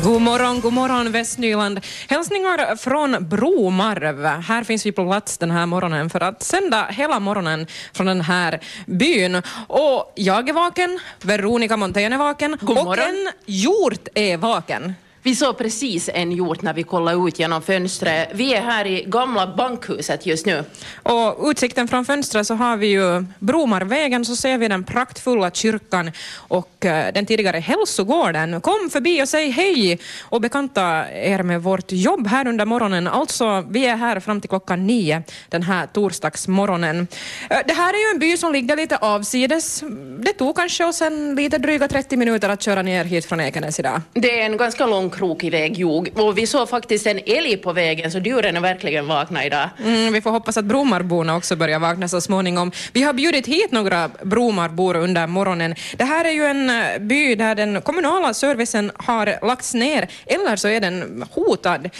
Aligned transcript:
God 0.00 0.22
morgon, 0.22 0.60
god 0.60 0.72
morgon 0.72 1.12
Västnyland. 1.12 1.80
Hälsningar 2.08 2.76
från 2.76 3.28
Bromarv. 3.28 4.24
Här 4.24 4.64
finns 4.64 4.86
vi 4.86 4.92
på 4.92 5.04
plats 5.04 5.38
den 5.38 5.50
här 5.50 5.66
morgonen 5.66 6.10
för 6.10 6.20
att 6.20 6.42
sända 6.42 6.86
hela 6.90 7.20
morgonen 7.20 7.66
från 7.92 8.06
den 8.06 8.20
här 8.20 8.60
byn. 8.86 9.42
Och 9.66 10.12
jag 10.14 10.48
är 10.48 10.52
vaken, 10.52 11.00
Veronica 11.22 11.76
Montén 11.76 12.12
är 12.12 12.18
vaken 12.18 12.58
God 12.60 12.78
och 12.78 12.84
morgon. 12.84 13.04
en 13.04 13.32
hjort 13.46 14.08
är 14.14 14.36
vaken. 14.36 14.94
Vi 15.24 15.34
såg 15.36 15.58
precis 15.58 16.10
en 16.14 16.32
hjort 16.32 16.62
när 16.62 16.74
vi 16.74 16.82
kollade 16.82 17.28
ut 17.28 17.38
genom 17.38 17.62
fönstret. 17.62 18.28
Vi 18.32 18.54
är 18.54 18.62
här 18.62 18.86
i 18.86 19.04
gamla 19.06 19.46
bankhuset 19.56 20.26
just 20.26 20.46
nu. 20.46 20.64
Och 21.02 21.50
utsikten 21.50 21.88
från 21.88 22.04
fönstret 22.04 22.46
så 22.46 22.54
har 22.54 22.76
vi 22.76 22.86
ju 22.86 23.24
Bromarvägen, 23.38 24.24
så 24.24 24.36
ser 24.36 24.58
vi 24.58 24.68
den 24.68 24.84
praktfulla 24.84 25.50
kyrkan 25.50 26.10
och 26.36 26.84
eh, 26.84 27.12
den 27.12 27.26
tidigare 27.26 27.58
hälsogården. 27.58 28.60
Kom 28.60 28.90
förbi 28.92 29.22
och 29.22 29.28
säg 29.28 29.50
hej 29.50 29.98
och 30.22 30.40
bekanta 30.40 31.10
er 31.12 31.42
med 31.42 31.62
vårt 31.62 31.92
jobb 31.92 32.26
här 32.26 32.46
under 32.46 32.64
morgonen. 32.64 33.06
Alltså, 33.08 33.64
vi 33.70 33.86
är 33.86 33.96
här 33.96 34.20
fram 34.20 34.40
till 34.40 34.50
klockan 34.50 34.86
nio 34.86 35.22
den 35.48 35.62
här 35.62 35.86
torsdagsmorgonen. 35.86 37.06
Eh, 37.50 37.58
Det 37.66 37.72
här 37.74 37.94
är 37.94 38.08
ju 38.08 38.14
en 38.14 38.18
by 38.18 38.36
som 38.36 38.52
ligger 38.52 38.76
lite 38.76 38.96
avsides. 38.96 39.82
Det 40.24 40.32
tog 40.32 40.56
kanske 40.56 40.84
oss 40.84 41.02
en 41.02 41.34
lite 41.34 41.58
dryga 41.58 41.88
30 41.88 42.16
minuter 42.16 42.48
att 42.48 42.62
köra 42.62 42.82
ner 42.82 43.04
hit 43.04 43.24
från 43.26 43.40
Ekenäs 43.40 43.80
idag. 43.80 44.00
Det 44.12 44.40
är 44.40 44.44
en 44.46 44.56
ganska 44.56 44.86
lång 44.86 45.11
krokig 45.12 45.52
väg, 45.52 45.78
jog. 45.78 46.10
Och 46.14 46.38
vi 46.38 46.46
såg 46.46 46.68
faktiskt 46.68 47.06
en 47.06 47.20
älg 47.26 47.56
på 47.56 47.72
vägen, 47.72 48.10
så 48.10 48.18
djuren 48.18 48.56
är 48.56 48.60
verkligen 48.60 49.06
vakna 49.06 49.44
idag. 49.44 49.68
Mm, 49.84 50.12
vi 50.12 50.20
får 50.20 50.30
hoppas 50.30 50.56
att 50.56 50.64
Bromarborna 50.64 51.36
också 51.36 51.56
börjar 51.56 51.78
vakna 51.78 52.08
så 52.08 52.20
småningom. 52.20 52.72
Vi 52.92 53.02
har 53.02 53.12
bjudit 53.12 53.46
hit 53.46 53.72
några 53.72 54.10
Bromarbor 54.22 54.96
under 54.96 55.26
morgonen. 55.26 55.74
Det 55.96 56.04
här 56.04 56.24
är 56.24 56.30
ju 56.30 56.44
en 56.44 56.70
eh, 56.70 56.98
by 56.98 57.34
där 57.34 57.54
den 57.54 57.80
kommunala 57.82 58.34
servicen 58.34 58.92
har 58.96 59.46
lagts 59.46 59.74
ner, 59.74 60.08
eller 60.26 60.56
så 60.56 60.68
är 60.68 60.80
den 60.80 61.24
hotad. 61.30 61.90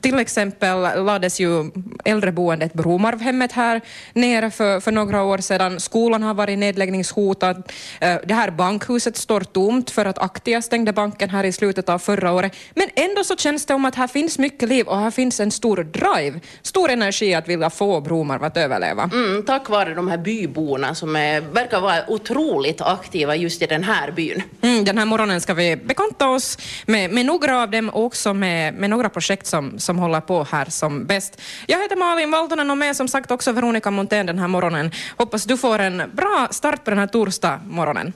Till 0.00 0.18
exempel 0.18 1.04
lades 1.04 1.40
ju 1.40 1.70
äldreboendet 2.04 2.72
Bromarvhemmet 2.72 3.52
här 3.52 3.80
ner 4.12 4.50
för, 4.50 4.80
för 4.80 4.92
några 4.92 5.22
år 5.22 5.38
sedan. 5.38 5.80
Skolan 5.80 6.22
har 6.22 6.34
varit 6.34 6.58
nedläggningshotad. 6.58 7.62
Eh, 8.00 8.16
det 8.24 8.34
här 8.34 8.50
bankhuset 8.50 9.16
står 9.16 9.40
tomt 9.40 9.90
för 9.90 10.04
att 10.04 10.18
Aktia 10.18 10.62
stängde 10.62 10.92
banken 10.92 11.30
här 11.30 11.44
i 11.44 11.52
slutet 11.52 11.88
av 11.88 11.98
förra 11.98 12.32
året. 12.32 12.52
Men 12.74 12.88
ändå 12.96 13.24
så 13.24 13.36
känns 13.36 13.66
det 13.66 13.74
om 13.74 13.84
att 13.84 13.94
här 13.94 14.06
finns 14.06 14.38
mycket 14.38 14.68
liv 14.68 14.86
och 14.86 14.98
här 14.98 15.10
finns 15.10 15.40
en 15.40 15.50
stor 15.50 15.76
drive, 15.76 16.40
stor 16.62 16.90
energi 16.90 17.34
att 17.34 17.48
vilja 17.48 17.70
få 17.70 18.00
Bromarv 18.00 18.44
att 18.44 18.56
överleva. 18.56 19.10
Mm, 19.12 19.42
tack 19.42 19.68
vare 19.68 19.94
de 19.94 20.08
här 20.08 20.18
byborna 20.18 20.94
som 20.94 21.16
är, 21.16 21.40
verkar 21.40 21.80
vara 21.80 22.10
otroligt 22.10 22.80
aktiva 22.80 23.36
just 23.36 23.62
i 23.62 23.66
den 23.66 23.84
här 23.84 24.10
byn. 24.10 24.42
Mm, 24.60 24.84
den 24.84 24.98
här 24.98 25.04
morgonen 25.04 25.40
ska 25.40 25.54
vi 25.54 25.76
bekanta 25.76 26.28
oss 26.28 26.58
med, 26.86 27.10
med 27.10 27.26
några 27.26 27.62
av 27.62 27.70
dem 27.70 27.88
och 27.88 28.04
också 28.04 28.34
med, 28.34 28.74
med 28.74 28.90
några 28.90 29.08
projekt 29.08 29.46
som, 29.46 29.78
som 29.78 29.98
håller 29.98 30.20
på 30.20 30.44
här 30.44 30.64
som 30.64 31.06
bäst. 31.06 31.40
Jag 31.66 31.82
heter 31.82 31.96
Malin 31.96 32.30
Valtonen 32.30 32.70
och 32.70 32.78
med 32.78 32.96
som 32.96 33.08
sagt 33.08 33.30
också 33.30 33.52
Veronica 33.52 33.90
Montén 33.90 34.26
den 34.26 34.38
här 34.38 34.48
morgonen. 34.48 34.90
Hoppas 35.16 35.44
du 35.44 35.56
får 35.56 35.78
en 35.78 36.02
bra 36.12 36.48
start 36.50 36.84
på 36.84 36.90
den 36.90 36.98
här 36.98 37.06
torsdag 37.06 37.60
morgonen. 37.64 38.12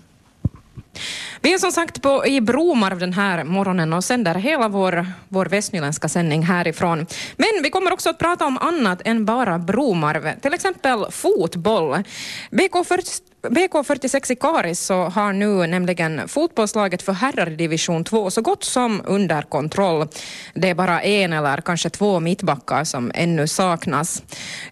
Vi 1.41 1.55
är 1.55 1.59
som 1.59 1.73
sagt 1.73 2.03
på, 2.03 2.27
i 2.27 2.41
Bromarv 2.41 2.99
den 2.99 3.13
här 3.13 3.45
morgonen 3.45 3.93
och 3.93 4.05
sänder 4.05 4.35
hela 4.35 4.69
vår, 4.69 5.07
vår 5.29 5.47
västnyländska 5.47 6.09
sändning 6.09 6.43
härifrån. 6.43 7.07
Men 7.37 7.63
vi 7.63 7.71
kommer 7.71 7.93
också 7.93 8.11
att 8.11 8.19
prata 8.19 8.47
om 8.47 8.59
annat 8.59 9.03
än 9.05 9.25
bara 9.25 9.59
Bromarv, 9.59 10.41
till 10.41 10.55
exempel 10.55 11.07
fotboll. 11.11 12.03
BK40 12.51 13.23
BK46 13.49 14.33
i 14.33 14.37
Karis 14.37 14.81
så 14.81 15.05
har 15.05 15.33
nu 15.33 15.67
nämligen 15.67 16.29
fotbollslaget 16.29 17.03
för 17.03 17.13
herrar 17.13 17.51
i 17.51 17.57
division 17.57 18.05
2 18.05 18.31
så 18.31 18.43
gott 18.43 18.65
som 18.65 19.03
under 19.05 19.43
kontroll. 19.43 20.09
Det 20.55 20.71
är 20.71 20.75
bara 20.75 21.03
en 21.03 21.33
eller 21.33 21.61
kanske 21.61 21.91
två 21.91 22.21
mittbackar 22.21 22.85
som 22.85 23.13
ännu 23.15 23.49
saknas. 23.49 24.23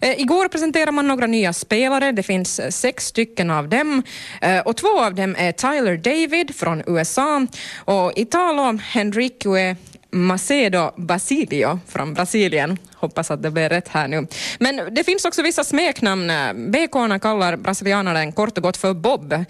Eh, 0.01 0.21
igår 0.21 0.47
presenterade 0.47 0.91
man 0.91 1.07
några 1.07 1.27
nya 1.27 1.53
spelare. 1.53 2.11
Det 2.11 2.23
finns 2.23 2.61
sex 2.69 3.05
stycken 3.05 3.51
av 3.51 3.69
dem 3.69 4.03
eh, 4.41 4.59
och 4.59 4.77
två 4.77 5.03
av 5.03 5.15
dem 5.15 5.35
är 5.37 5.51
Tyler 5.51 5.97
David 5.97 6.55
från 6.55 6.83
USA 6.87 7.47
och 7.77 8.11
Italo 8.15 8.77
Henrique 8.77 9.75
Macedo 10.15 10.91
Basilio 10.95 11.79
från 11.87 12.13
Brasilien. 12.13 12.77
Hoppas 12.93 13.31
att 13.31 13.43
det 13.43 13.51
blir 13.51 13.69
rätt 13.69 13.87
här 13.87 14.07
nu. 14.07 14.27
Men 14.59 14.93
det 14.93 15.03
finns 15.03 15.25
också 15.25 15.41
vissa 15.41 15.63
smeknamn. 15.63 16.31
BK 16.71 17.21
kallar 17.21 17.57
brasilianaren 17.57 18.31
kort 18.31 18.57
och 18.57 18.63
gott 18.63 18.77
för 18.77 18.93
Bob. 18.93 19.33
Eh, 19.33 19.43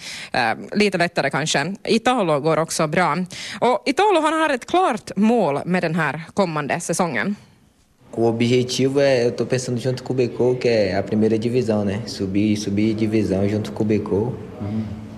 lite 0.73 0.97
lättare 0.97 1.29
kanske. 1.29 1.75
Italo 1.83 2.39
går 2.39 2.57
också 2.57 2.87
bra. 2.87 3.17
Och 3.61 3.83
Italo 3.85 4.21
han 4.21 4.33
har 4.33 4.49
ett 4.49 4.65
klart 4.65 5.11
mål 5.15 5.59
med 5.65 5.83
den 5.83 5.95
här 5.95 6.21
kommande 6.33 6.79
säsongen. 6.79 7.35
O 8.17 8.27
objetivo 8.27 9.01
é, 9.01 9.25
eu 9.25 9.31
tô 9.31 9.45
pensando 9.45 9.77
junto 9.77 10.01
com 10.01 10.13
o 10.13 10.15
Becou, 10.15 10.55
que 10.55 10.69
é 10.69 10.95
a 10.95 11.03
primeira 11.03 11.37
divisão, 11.37 11.83
né? 11.83 12.01
Subir, 12.05 12.55
subir 12.55 12.93
divisão 12.93 13.49
junto 13.49 13.73
com 13.73 13.83
o 13.83 13.85
Becou. 13.85 14.33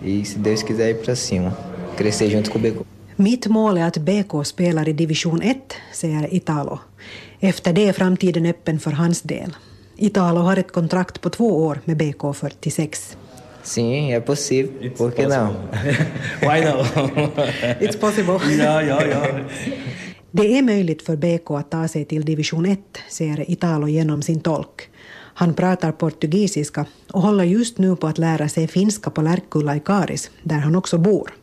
E 0.04 0.26
se 0.26 0.40
Deus 0.40 0.64
quiser 0.64 0.90
ir 0.90 0.96
pra 0.96 1.16
cima. 1.16 1.56
Crescer 1.96 2.28
junto 2.32 2.50
com 2.50 2.58
o 2.58 2.62
Becou. 2.62 2.97
Mitt 3.20 3.48
mål 3.48 3.78
är 3.78 3.88
att 3.88 3.98
BK 3.98 4.46
spelar 4.46 4.90
i 4.90 4.94
division 4.94 5.42
1, 5.42 5.58
säger 5.94 6.34
Italo. 6.34 6.80
Efter 7.40 7.74
det 7.74 7.88
är 7.88 7.94
framtiden 7.94 8.46
öppen 8.46 8.80
för 8.80 8.92
hans 8.92 9.22
del. 9.22 9.56
Italo 9.96 10.40
har 10.40 10.58
ett 10.58 10.72
kontrakt 10.72 11.22
på 11.22 11.30
två 11.30 11.66
år 11.66 11.80
med 11.86 11.98
BK 11.98 12.36
46. 12.36 13.18
Sim, 13.64 14.14
é 14.14 14.22
possível. 14.22 14.92
Por 14.98 15.12
que 15.12 15.28
não? 15.28 15.48
Why 16.42 16.62
no? 16.62 16.84
It's 17.80 17.98
possible. 18.00 18.40
ja, 18.64 18.82
ja, 18.82 19.06
ja. 19.06 19.40
Det 20.32 20.58
är 20.58 20.62
möjligt 20.62 21.02
för 21.02 21.16
BK 21.16 21.52
att 21.52 21.72
ta 21.72 21.88
sig 21.88 22.06
till 22.06 22.26
division 22.26 22.66
1, 22.66 22.80
säger 23.10 23.52
Italo 23.52 23.88
genom 23.88 24.22
sin 24.22 24.40
tolk. 24.40 24.90
Han 25.34 25.54
pratar 25.54 25.92
portugisiska 25.92 26.86
och 27.12 27.22
håller 27.22 27.44
just 27.44 27.78
nu 27.78 27.96
på 27.96 28.08
att 28.08 28.18
lära 28.18 28.50
sig 28.50 28.68
finska 28.68 29.10
på 29.10 29.22
Lärkulla 29.22 29.76
i 29.76 29.80
Karis, 29.80 30.32
där 30.44 30.58
han 30.60 30.76
också 30.76 30.98
bor. 30.98 31.34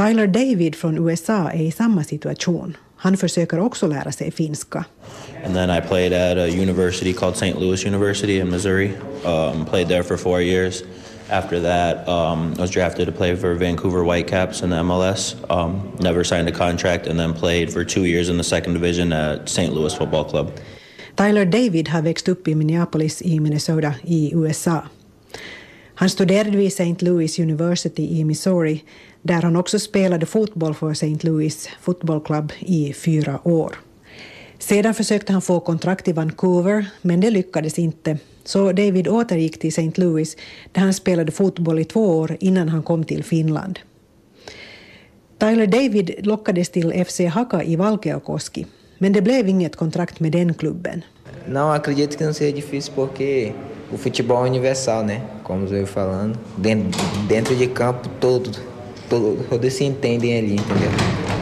Tyler 0.00 0.26
David 0.26 0.76
från 0.76 0.98
USA 0.98 1.50
är 1.50 1.62
i 1.62 1.70
samma 1.70 2.04
situation. 2.04 2.76
Han 2.96 3.16
försöker 3.16 3.60
också 3.60 3.86
lära 3.86 4.12
sig 4.12 4.30
finska. 4.30 4.84
And 5.44 5.54
then 5.54 5.70
I 5.70 5.80
played 5.88 6.12
at 6.12 6.38
a 6.38 6.48
university 6.48 7.12
called 7.12 7.36
St. 7.36 7.60
Louis 7.60 7.86
University 7.86 8.38
in 8.40 8.50
Missouri. 8.50 8.92
Um, 9.24 9.66
played 9.66 9.88
there 9.88 10.02
for 10.02 10.16
four 10.16 10.40
years. 10.40 10.82
After 11.28 11.60
that, 11.60 12.08
um, 12.08 12.54
I 12.58 12.60
was 12.60 12.70
drafted 12.70 13.06
to 13.06 13.12
play 13.12 13.36
for 13.36 13.54
Vancouver 13.54 14.04
Whitecaps 14.04 14.62
in 14.62 14.70
the 14.70 14.76
MLS. 14.76 15.36
Um, 15.50 15.80
never 15.98 16.24
signed 16.24 16.48
a 16.48 16.58
contract, 16.58 17.06
and 17.06 17.18
then 17.18 17.34
played 17.34 17.72
for 17.72 17.84
two 17.84 18.04
years 18.04 18.28
in 18.28 18.36
the 18.36 18.44
second 18.44 18.74
division 18.74 19.12
at 19.12 19.48
St. 19.48 19.74
Louis 19.74 19.94
Football 19.94 20.24
Club. 20.24 20.50
Tyler 21.14 21.44
David 21.44 21.88
har 21.88 22.02
växt 22.02 22.28
upp 22.28 22.48
i 22.48 22.54
Minneapolis 22.54 23.22
i 23.22 23.40
Minnesota 23.40 23.94
i 24.04 24.32
USA. 24.34 24.82
Han 25.94 26.10
studerade 26.10 26.56
vid 26.56 26.72
St. 26.72 27.02
Louis 27.02 27.38
University 27.38 28.02
i 28.02 28.24
Missouri 28.24 28.84
där 29.22 29.42
han 29.42 29.56
också 29.56 29.78
spelade 29.78 30.26
fotboll 30.26 30.74
för 30.74 30.90
St. 30.90 31.18
Louis 31.20 31.68
Football 31.80 32.20
Club 32.20 32.52
i 32.58 32.92
fyra 32.92 33.48
år. 33.48 33.80
Sedan 34.58 34.94
försökte 34.94 35.32
han 35.32 35.42
få 35.42 35.60
kontrakt 35.60 36.08
i 36.08 36.12
Vancouver, 36.12 36.90
men 37.02 37.20
det 37.20 37.30
lyckades 37.30 37.78
inte. 37.78 38.18
Så 38.44 38.72
David 38.72 39.08
återgick 39.08 39.58
till 39.58 39.68
St. 39.68 39.92
Louis 39.94 40.36
där 40.72 40.82
han 40.82 40.94
spelade 40.94 41.32
fotboll 41.32 41.78
i 41.78 41.84
två 41.84 42.18
år 42.18 42.36
innan 42.40 42.68
han 42.68 42.82
kom 42.82 43.04
till 43.04 43.24
Finland. 43.24 43.78
Tyler 45.38 45.66
David 45.66 46.26
lockades 46.26 46.68
till 46.68 47.04
FC 47.04 47.20
Haka 47.20 47.62
i 47.62 47.76
Valkeakoski, 47.76 48.66
men 48.98 49.12
det 49.12 49.22
blev 49.22 49.48
inget 49.48 49.76
kontrakt 49.76 50.20
med 50.20 50.32
den 50.32 50.54
klubben. 50.54 51.02
Não, 51.46 51.72
acredito 51.72 52.18
que 52.18 52.24
não 52.24 52.34
seja 52.34 52.52
difícil 52.52 52.92
porque 52.94 53.52
o 53.92 53.96
futebol 53.96 54.44
é 54.44 54.48
universal, 54.48 55.04
né? 55.04 55.22
Como 55.42 55.66
eu 55.66 55.80
ia 55.80 55.86
falando. 55.86 56.38
Dentro, 56.56 57.00
dentro 57.28 57.56
de 57.56 57.66
campo, 57.66 58.08
todo, 58.20 58.50
todos 59.10 59.72
se 59.74 59.84
entendem 59.84 60.38
ali, 60.38 60.54
entendeu? 60.54 60.90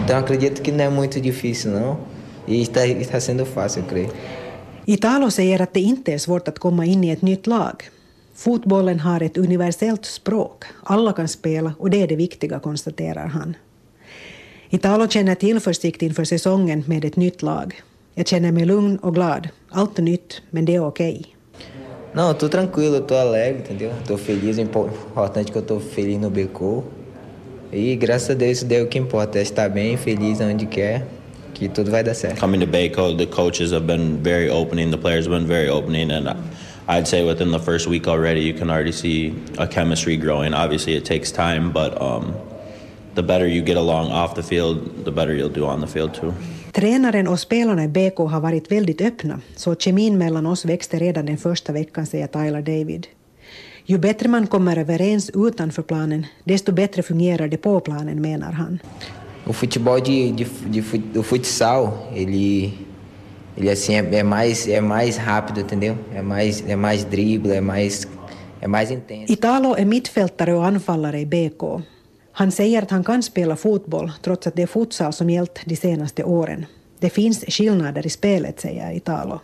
Então 0.04 0.18
acredito 0.18 0.62
que 0.62 0.72
não 0.72 0.84
é 0.84 0.88
muito 0.88 1.20
difícil, 1.20 1.70
não. 1.70 1.98
E 2.46 2.62
está, 2.62 2.87
está 2.87 3.20
sendo 3.20 3.44
fácil, 3.44 3.82
eu 3.82 3.88
creio. 3.88 4.10
Italo 4.87 5.31
säger 5.31 5.62
att 5.62 5.75
det 5.75 5.81
inte 5.81 6.12
är 6.12 6.19
svårt 6.19 6.48
att 6.48 6.58
komma 6.58 6.87
in 6.87 7.04
i 7.04 7.10
ett 7.10 7.22
nytt 7.22 7.46
lag. 7.46 7.82
Fotbollen 8.34 9.00
har 9.00 9.22
ett 9.22 9.37
universellt 9.37 10.04
språk. 10.04 10.64
Alla 10.82 11.12
kan 11.12 11.28
spela 11.28 11.72
och 11.78 11.90
det 11.90 12.02
är 12.02 12.06
det 12.06 12.16
viktiga, 12.16 12.58
konstaterar 12.58 13.26
han. 13.26 13.56
Italo 14.70 15.08
känner 15.08 15.34
tillförsikt 15.34 16.02
inför 16.02 16.25
säsongen 16.25 16.84
med 16.87 17.04
ett 17.04 17.16
nytt 17.16 17.43
lag. 17.43 17.82
Jag 18.14 18.26
känner 18.26 18.52
mig 18.52 18.64
lugn 18.64 18.96
och 18.96 19.14
glad. 19.14 19.48
Allt 19.69 19.98
är 19.98 20.02
nytt, 20.02 20.43
men 20.50 20.64
det 20.64 20.75
är 20.75 20.87
okej. 20.87 21.34
Não, 22.14 22.28
eu 22.28 22.34
tô 22.34 22.48
tranquilo, 22.48 23.00
tô 23.00 23.14
alegre, 23.14 23.58
entendeu? 23.58 23.93
Tô 24.06 24.16
feliz, 24.16 24.58
importante 24.58 25.52
que 25.52 25.58
eu 25.58 25.62
tô 25.62 25.78
feliz 25.78 26.19
no 26.19 26.31
Becou. 26.31 26.84
E 27.73 27.97
graças 27.97 28.31
a 28.31 28.35
Deus 28.35 28.59
isso 28.59 28.65
daí 28.67 28.79
é 28.79 28.82
o 28.82 28.87
que 28.87 28.99
importa, 28.99 29.38
é 29.38 29.43
estar 29.43 29.69
bem, 29.69 29.97
feliz 29.97 30.41
onde 30.41 30.67
quer, 30.67 31.06
que 31.55 31.69
tudo 31.69 31.91
vai 31.91 32.03
dar 32.03 32.15
certo. 32.15 32.41
Coming 32.41 32.61
to 32.61 32.67
Bayco, 32.67 33.17
the 33.17 33.26
coaches 33.26 33.73
have 33.73 33.87
been 33.87 34.23
very 34.23 34.49
opening, 34.49 34.91
the 34.91 34.99
players 34.99 35.26
have 35.26 35.37
been 35.37 35.47
very 35.47 35.69
opening, 35.69 36.11
and 36.11 36.29
I'd 36.88 37.06
say 37.06 37.23
within 37.23 37.50
the 37.50 37.59
first 37.59 37.87
week 37.87 38.09
already, 38.09 38.41
you 38.41 38.55
can 38.55 38.70
already 38.70 38.93
see 38.93 39.35
a 39.59 39.67
chemistry 39.67 40.17
growing. 40.17 40.55
Obviously, 40.55 40.97
it 40.97 41.05
takes 41.05 41.31
time, 41.31 41.70
but 41.73 42.00
um, 42.00 42.35
the 43.15 43.23
better 43.23 43.47
you 43.47 43.62
get 43.62 43.76
along 43.76 44.12
off 44.12 44.35
the 44.35 44.43
field, 44.43 45.05
the 45.05 45.12
better 45.12 45.35
you'll 45.35 45.53
do 45.55 45.67
on 45.67 45.81
the 45.81 45.87
field 45.87 46.15
too. 46.15 46.32
Tränaren 46.73 47.29
och 47.29 47.41
spelarna 47.41 47.85
i 47.85 47.88
BK 47.88 48.19
har 48.19 48.41
varit 48.41 48.73
väldigt 48.73 49.00
öppna, 49.00 49.41
så 49.56 49.75
kemin 49.75 50.19
mellan 50.19 50.47
oss 50.47 50.65
växte 50.65 50.99
redan 50.99 51.26
den 51.26 51.38
första 51.38 51.73
veckan, 51.73 52.06
säger 52.06 52.26
Tyler 52.26 52.62
David. 52.62 53.06
Ju 53.90 53.99
bättre 53.99 54.29
man 54.29 54.46
kommer 54.46 54.76
överens 54.79 55.31
utanför 55.35 55.82
planen, 55.82 56.26
desto 56.44 56.73
bättre 56.73 57.02
fungerar 57.02 57.49
det 57.49 57.56
på 57.56 57.81
planen, 57.81 58.20
menar 58.20 58.52
han. 58.52 58.79
O 59.46 59.52
futebol 59.52 60.00
de, 60.00 60.32
de, 60.32 60.46
de, 60.67 61.19
o 61.19 61.23
futsal, 61.23 61.88
ele, 62.14 62.73
ele 63.56 63.70
assim 63.70 63.94
é, 63.94 64.19
é, 64.19 64.23
mais, 64.23 64.69
é 64.69 64.81
mais 64.81 65.19
rápido, 65.19 65.61
entendeu? 65.61 65.96
É 66.14 66.23
mais, 66.23 66.64
é 66.69 66.76
mais 66.76 67.05
drible, 67.05 67.56
é 67.56 67.61
mais, 67.61 68.08
é 68.61 68.69
mais 68.69 68.90
intenso. 68.90 69.32
Italo 69.32 69.75
är 69.75 69.85
mittfältare 69.85 70.55
och 70.55 70.67
anfallare 70.67 71.20
i 71.20 71.26
BK. 71.26 71.62
Han 72.32 72.52
säger 72.52 72.82
att 72.82 72.91
han 72.91 73.05
kan 73.05 73.23
spela 73.23 73.56
fotboll 73.56 74.12
trots 74.23 74.46
att 74.46 74.56
det 74.56 74.62
är 74.62 74.67
futsal 74.67 75.12
som 75.12 75.31
gällt 75.31 75.61
de 75.64 75.76
senaste 75.76 76.25
åren. 76.25 76.67
Det 76.99 77.11
finns 77.11 77.44
skillnader 77.49 78.06
i 78.06 78.11
spelet, 78.11 78.61
säger 78.61 78.93
Italo. 78.93 79.41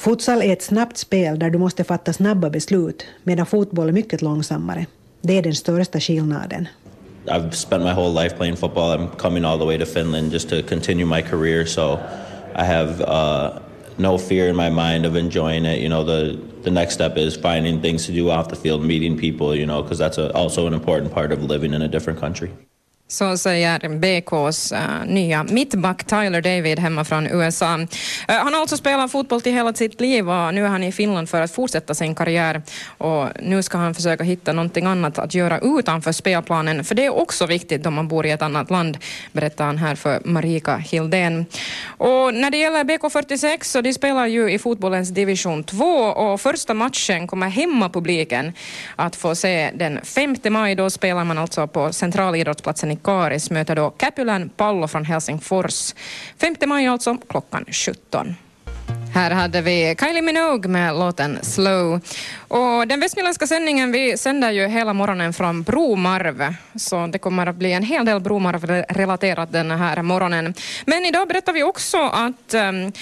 Futsal 0.00 0.42
är 0.42 0.52
ett 0.52 0.62
snabbt 0.62 0.96
spel 0.96 1.38
där 1.38 1.50
du 1.50 1.58
måste 1.58 1.84
fatta 1.84 2.12
snabba 2.12 2.50
beslut, 2.50 3.04
medan 3.24 3.46
fotboll 3.46 3.88
är 3.88 3.92
mycket 3.92 4.22
långsammare. 4.22 4.86
Det 5.22 5.38
är 5.38 5.42
den 5.42 5.54
största 5.54 6.00
skillnaden. 6.00 6.68
I've 7.26 7.50
spent 7.50 7.84
my 7.84 7.92
whole 7.92 8.22
life 8.22 8.36
playing 8.36 8.56
football. 8.56 8.98
I'm 8.98 9.08
coming 9.16 9.44
all 9.44 9.58
the 9.58 9.64
way 9.64 9.78
to 9.78 9.86
Finland 9.86 10.32
just 10.32 10.48
to 10.48 10.62
continue 10.68 11.06
my 11.06 11.22
career, 11.22 11.66
so 11.66 11.98
I 12.54 12.64
have 12.64 13.00
uh, 13.00 13.58
no 13.96 14.18
fear 14.18 14.48
in 14.48 14.56
my 14.56 14.70
mind 14.70 15.06
of 15.06 15.16
enjoying 15.16 15.66
it. 15.66 15.78
You 15.82 15.88
know, 15.88 16.04
the 16.04 16.38
the 16.62 16.70
next 16.70 16.94
step 16.94 17.18
is 17.18 17.36
finding 17.36 17.80
things 17.82 18.06
to 18.06 18.12
do 18.12 18.30
off 18.30 18.48
the 18.48 18.56
field, 18.56 18.82
meeting 18.82 19.18
people. 19.18 19.54
You 19.54 19.66
know, 19.66 19.82
because 19.82 19.98
that's 19.98 20.18
a, 20.18 20.32
also 20.32 20.66
an 20.66 20.74
important 20.74 21.12
part 21.12 21.32
of 21.32 21.42
living 21.42 21.74
in 21.74 21.82
a 21.82 21.88
different 21.88 22.20
country. 22.20 22.50
Så 23.10 23.36
säger 23.36 23.88
BKs 23.88 24.72
uh, 24.72 24.78
eh, 24.78 25.06
nya 25.06 25.44
mittback 25.44 26.04
Tyler 26.04 26.40
David 26.40 26.78
hemma 26.78 27.04
från 27.04 27.26
USA. 27.26 27.74
Uh, 27.74 27.86
eh, 28.28 28.36
han 28.36 28.54
har 28.54 28.60
alltså 28.60 28.76
spelat 28.76 29.12
fotboll 29.12 29.40
till 29.40 29.52
hela 29.52 29.72
sitt 29.74 30.00
liv 30.00 30.30
och 30.30 30.54
nu 30.54 30.64
är 30.64 30.68
han 30.68 30.82
i 30.82 30.92
Finland 30.92 31.28
för 31.28 31.40
att 31.40 31.50
fortsätta 31.50 31.94
sin 31.94 32.14
karriär. 32.14 32.62
Och 32.98 33.28
nu 33.42 33.62
ska 33.62 33.78
han 33.78 33.94
försöka 33.94 34.24
hitta 34.24 34.52
någonting 34.52 34.86
annat 34.86 35.18
att 35.18 35.34
göra 35.34 35.58
utanför 35.58 36.12
spelplanen, 36.12 36.84
för 36.84 36.94
det 36.94 37.04
är 37.04 37.10
också 37.10 37.46
viktigt 37.46 37.86
om 37.86 37.94
man 37.94 38.08
bor 38.08 38.26
i 38.26 38.30
ett 38.30 38.42
annat 38.42 38.70
land, 38.70 38.98
berättar 39.32 39.64
han 39.64 39.78
här 39.78 39.94
för 39.94 40.20
Marika 40.24 40.76
Hildén. 40.76 41.46
Och 41.86 42.34
när 42.34 42.50
det 42.50 42.56
gäller 42.56 42.84
BK46 42.84 43.64
så 43.64 43.80
de 43.80 43.92
spelar 43.94 44.26
ju 44.26 44.52
i 44.52 44.58
fotbollens 44.58 45.08
division 45.08 45.64
2 45.64 45.84
och 45.84 46.40
första 46.40 46.74
matchen 46.74 47.26
kommer 47.26 47.48
hemmapubliken 47.48 48.52
att 48.96 49.16
få 49.16 49.34
se 49.34 49.70
den 49.74 50.00
5 50.02 50.36
maj. 50.48 50.74
Då 50.74 50.90
spelar 50.90 51.24
man 51.24 51.38
alltså 51.38 51.66
på 51.66 51.92
centralidrottsplatsen 51.92 52.90
i 52.90 52.99
Karis 53.02 53.50
möter 53.50 53.76
då 53.76 53.94
Käpylän 54.00 54.48
Pallo 54.48 54.88
från 54.88 55.04
Helsingfors. 55.04 55.94
5 56.38 56.54
maj 56.66 56.86
alltså 56.86 57.16
klockan 57.28 57.64
17. 57.70 58.34
Här 59.14 59.30
hade 59.30 59.60
vi 59.60 59.96
Kylie 60.00 60.22
Minogue 60.22 60.70
med 60.70 60.94
låten 60.94 61.38
Slow. 61.42 62.00
Och 62.48 62.88
den 62.88 63.00
västnyländska 63.00 63.46
sändningen, 63.46 63.92
vi 63.92 64.16
sänder 64.16 64.50
ju 64.50 64.66
hela 64.66 64.92
morgonen 64.92 65.32
från 65.32 65.62
Bromarv, 65.62 66.54
så 66.74 67.06
det 67.06 67.18
kommer 67.18 67.46
att 67.46 67.56
bli 67.56 67.72
en 67.72 67.82
hel 67.82 68.06
del 68.06 68.20
Bromarv-relaterat 68.20 69.52
den 69.52 69.70
här 69.70 70.02
morgonen. 70.02 70.54
Men 70.86 71.06
idag 71.06 71.28
berättar 71.28 71.52
vi 71.52 71.62
också 71.62 71.98
att 71.98 72.54
um, 72.54 72.92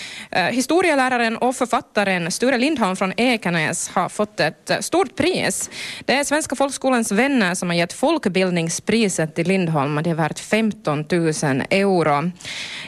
historieläraren 0.50 1.36
och 1.36 1.56
författaren 1.56 2.30
Sture 2.30 2.58
Lindholm 2.58 2.96
från 2.96 3.12
Ekenäs 3.16 3.88
har 3.88 4.08
fått 4.08 4.40
ett 4.40 4.70
eh, 4.70 4.78
stort 4.78 5.16
pris. 5.16 5.70
Det 6.04 6.12
är 6.12 6.24
Svenska 6.24 6.56
folkskolans 6.56 7.12
vänner 7.12 7.54
som 7.54 7.68
har 7.68 7.76
gett 7.76 7.92
folkbildningspriset 7.92 9.34
till 9.34 9.48
Lindholm 9.48 9.96
och 9.96 10.02
det 10.02 10.10
är 10.10 10.14
värt 10.14 10.38
15 10.38 11.04
000 11.10 11.32
euro. 11.70 12.30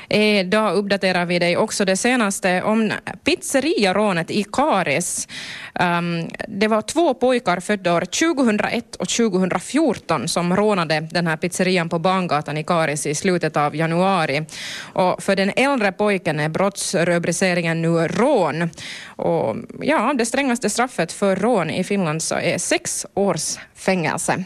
Idag 0.09 0.77
uppdaterar 0.77 1.25
vi 1.27 1.39
dig 1.39 1.57
också 1.57 1.85
det 1.85 1.97
senaste 1.97 2.63
om 2.63 2.93
pizzeriarånet 3.25 4.31
i 4.31 4.45
Karis. 4.53 5.29
Um, 5.75 5.87
ehm, 5.87 6.29
det 6.49 6.69
var 6.69 6.83
två 6.83 7.15
pojkar 7.15 7.61
födda 7.61 7.95
år 7.95 8.01
2001 8.01 8.97
och 8.97 9.09
2014 9.09 10.29
som 10.29 10.57
rånade 10.57 11.01
den 11.01 11.27
här 11.27 11.37
pizzerian 11.37 11.89
på 11.89 11.99
Bangatan 11.99 12.59
i 12.59 12.65
Karis 12.65 13.07
i 13.07 13.15
slutet 13.15 13.57
av 13.57 13.77
januari. 13.77 14.47
Och 14.81 15.23
för 15.23 15.37
den 15.37 15.53
äldre 15.57 15.93
pojken 15.93 16.41
är 16.41 16.49
brottsrubriceringen 16.49 17.83
nu 17.83 18.09
rån. 18.09 18.71
Och 19.07 19.57
ja, 19.81 20.13
det 20.19 20.27
strängaste 20.27 20.71
straffet 20.71 21.13
för 21.13 21.37
rån 21.37 21.71
i 21.71 21.85
Finland 21.85 22.23
så 22.23 22.35
är 22.35 22.59
sex 22.59 23.07
års 23.15 23.59
fängelse. 23.75 24.45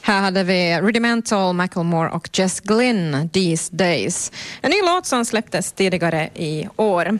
Här 0.00 0.20
hade 0.20 0.44
vi 0.44 0.80
Rudimental, 0.80 1.54
Macklemore 1.54 2.10
och 2.10 2.28
Jess 2.32 2.60
Glynn, 2.60 3.28
These 3.32 3.76
Days. 3.76 4.32
En 4.60 4.70
ny 4.70 4.76
låt 4.86 5.06
som 5.06 5.24
släpptes 5.24 5.72
tidigare 5.72 6.30
i 6.34 6.68
år. 6.76 7.18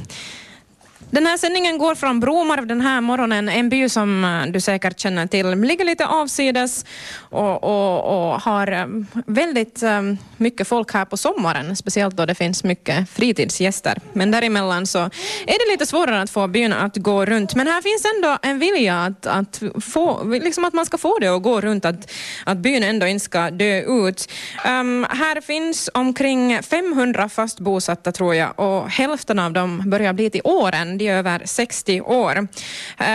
Den 1.13 1.27
här 1.27 1.37
sändningen 1.37 1.79
går 1.79 1.95
från 1.95 2.21
Bromarv 2.21 2.67
den 2.67 2.81
här 2.81 3.01
morgonen, 3.01 3.49
en 3.49 3.69
by 3.69 3.89
som 3.89 4.25
eh, 4.25 4.53
du 4.53 4.61
säkert 4.61 5.01
känner 5.01 5.27
till, 5.27 5.51
ligger 5.51 5.85
lite 5.85 6.07
avsides 6.07 6.85
och, 7.19 7.65
och, 7.65 7.99
och 8.05 8.41
har 8.41 8.73
eh, 8.73 8.87
väldigt 9.27 9.83
eh, 9.83 10.03
mycket 10.43 10.69
folk 10.69 10.93
här 10.93 11.05
på 11.05 11.17
sommaren, 11.17 11.77
speciellt 11.77 12.17
då 12.17 12.27
det 12.27 12.35
finns 12.35 12.65
mycket 12.65 13.11
fritidsgäster. 13.11 13.99
Men 14.13 14.31
däremellan 14.31 14.87
så 14.87 14.99
är 15.47 15.67
det 15.67 15.73
lite 15.73 15.87
svårare 15.87 16.23
att 16.23 16.31
få 16.31 16.47
byn 16.47 16.73
att 16.73 16.97
gå 16.97 17.25
runt. 17.25 17.55
Men 17.55 17.67
här 17.67 17.83
finns 17.83 18.05
ändå 18.17 18.39
en 18.43 18.59
vilja 18.59 19.01
att, 19.01 19.27
att, 19.27 19.63
få, 19.85 20.25
liksom 20.25 20.65
att 20.65 20.75
man 20.75 20.87
ska 20.87 20.99
få 20.99 21.19
det 21.19 21.29
att 21.29 21.43
gå 21.43 21.61
runt, 21.61 21.85
att, 21.85 22.11
att 22.45 22.59
byn 22.59 22.83
ändå 22.83 23.07
inte 23.07 23.25
ska 23.25 23.51
dö 23.51 23.81
ut. 23.81 24.33
Um, 24.67 25.07
här 25.11 25.41
finns 25.41 25.91
omkring 25.95 26.63
500 26.63 27.29
fast 27.29 27.61
bosatta 27.61 28.13
tror 28.13 28.35
jag 28.35 28.61
och 28.61 28.91
hälften 28.91 29.39
av 29.39 29.53
dem 29.53 29.83
börjar 29.87 30.13
bli 30.13 30.31
till 30.31 30.41
åren 30.45 30.99
de 30.99 31.09
är 31.09 31.15
över 31.15 31.43
60 31.45 32.01
år. 32.01 32.49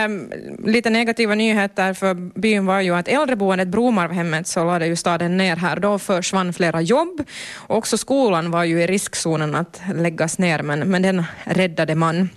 Um, 0.05 0.31
lite 0.65 0.89
negativa 0.89 1.35
nyheter 1.35 1.93
för 1.93 2.13
byn 2.13 2.65
var 2.65 2.81
ju 2.81 2.95
att 2.95 3.07
äldreboendet 3.07 3.67
Bromarvhemmet 3.67 4.47
så 4.47 4.65
lade 4.65 4.87
ju 4.87 4.95
staden 4.95 5.37
ner 5.37 5.55
här. 5.55 5.79
Då 5.79 5.99
försvann 5.99 6.53
flera 6.53 6.81
jobb. 6.81 7.16
Också 7.67 7.97
skolan 7.97 8.51
var 8.51 8.63
ju 8.63 8.81
i 8.81 8.87
riskzonen 8.87 9.55
att 9.55 9.81
läggas 9.93 10.39
ner 10.39 10.61
men, 10.61 10.79
men 10.79 11.01
den 11.01 11.23
räddade 11.43 11.95
man. 11.95 12.29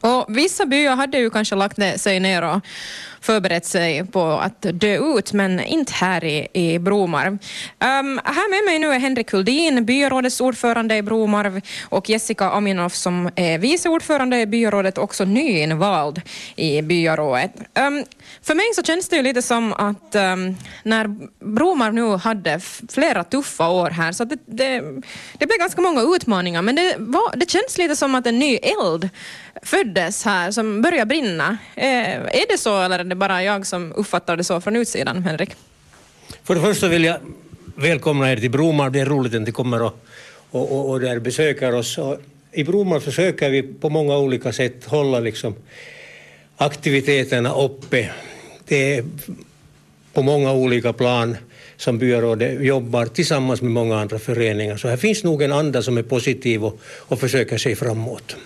Och 0.00 0.26
vissa 0.28 0.66
byar 0.66 0.96
hade 0.96 1.18
ju 1.18 1.30
kanske 1.30 1.54
lagt 1.54 2.00
sig 2.00 2.20
ner 2.20 2.42
och 2.42 2.60
förberett 3.26 3.66
sig 3.66 4.06
på 4.06 4.22
att 4.22 4.66
dö 4.72 5.18
ut, 5.18 5.32
men 5.32 5.60
inte 5.60 5.92
här 5.92 6.24
i, 6.24 6.48
i 6.52 6.78
Bromarv. 6.78 7.32
Um, 7.32 8.20
här 8.24 8.50
med 8.50 8.72
mig 8.72 8.78
nu 8.78 8.94
är 8.94 8.98
Henrik 8.98 9.32
Huldin, 9.32 9.84
byrådets 9.84 10.40
ordförande 10.40 10.96
i 10.96 11.02
Bromarv 11.02 11.60
och 11.88 12.10
Jessica 12.10 12.50
Aminoff 12.50 12.94
som 12.94 13.30
är 13.36 13.58
vice 13.58 13.88
ordförande 13.88 14.40
i 14.40 14.46
byrådet, 14.46 14.98
också 14.98 15.24
nyinvald 15.24 16.22
i 16.56 16.82
byrådet. 16.82 17.52
Um, 17.86 18.04
för 18.42 18.54
mig 18.54 18.66
så 18.74 18.82
känns 18.82 19.08
det 19.08 19.16
ju 19.16 19.22
lite 19.22 19.42
som 19.42 19.72
att 19.72 20.14
um, 20.14 20.56
när 20.82 21.06
Bromarv 21.44 21.94
nu 21.94 22.16
hade 22.16 22.60
flera 22.88 23.24
tuffa 23.24 23.68
år 23.68 23.90
här, 23.90 24.12
så 24.12 24.24
det, 24.24 24.38
det, 24.46 24.80
det 25.38 25.46
blev 25.46 25.58
ganska 25.58 25.80
många 25.80 26.02
utmaningar, 26.02 26.62
men 26.62 26.74
det, 26.76 26.94
var, 26.98 27.36
det 27.36 27.50
känns 27.50 27.78
lite 27.78 27.96
som 27.96 28.14
att 28.14 28.26
en 28.26 28.38
ny 28.38 28.56
eld 28.56 29.08
föddes 29.62 30.24
här 30.24 30.50
som 30.50 30.82
börjar 30.82 31.04
brinna. 31.04 31.58
Eh, 31.74 32.14
är 32.14 32.48
det 32.48 32.58
så 32.58 32.82
eller 32.82 32.98
är 32.98 33.04
det 33.04 33.15
bara 33.16 33.42
jag 33.42 33.66
som 33.66 33.92
uppfattar 33.96 34.36
det 34.36 34.44
så 34.44 34.60
från 34.60 34.76
utsidan, 34.76 35.22
Henrik? 35.22 35.50
För 36.44 36.54
det 36.54 36.60
första 36.60 36.88
vill 36.88 37.04
jag 37.04 37.18
välkomna 37.76 38.32
er 38.32 38.36
till 38.36 38.50
Bromar. 38.50 38.90
Det 38.90 39.00
är 39.00 39.06
roligt 39.06 39.34
att 39.34 39.42
ni 39.42 39.52
kommer 39.52 39.82
och, 39.82 40.06
och, 40.50 40.72
och, 40.72 40.90
och 40.90 41.00
där 41.00 41.18
besöker 41.18 41.74
oss. 41.74 41.98
Och 41.98 42.18
I 42.52 42.64
Bromar 42.64 43.00
försöker 43.00 43.50
vi 43.50 43.62
på 43.62 43.88
många 43.88 44.18
olika 44.18 44.52
sätt 44.52 44.84
hålla 44.84 45.20
liksom 45.20 45.54
aktiviteterna 46.56 47.54
uppe. 47.54 48.10
Det 48.64 48.94
är 48.96 49.04
på 50.12 50.22
många 50.22 50.52
olika 50.52 50.92
plan 50.92 51.36
som 51.76 51.98
byrådet 51.98 52.64
jobbar 52.64 53.06
tillsammans 53.06 53.62
med 53.62 53.72
många 53.72 54.00
andra 54.00 54.18
föreningar. 54.18 54.76
Så 54.76 54.88
här 54.88 54.96
finns 54.96 55.24
nog 55.24 55.42
en 55.42 55.52
anda 55.52 55.82
som 55.82 55.98
är 55.98 56.02
positiv 56.02 56.64
och, 56.64 56.80
och 56.84 57.20
försöker 57.20 57.58
sig 57.58 57.76
framåt. 57.76 58.36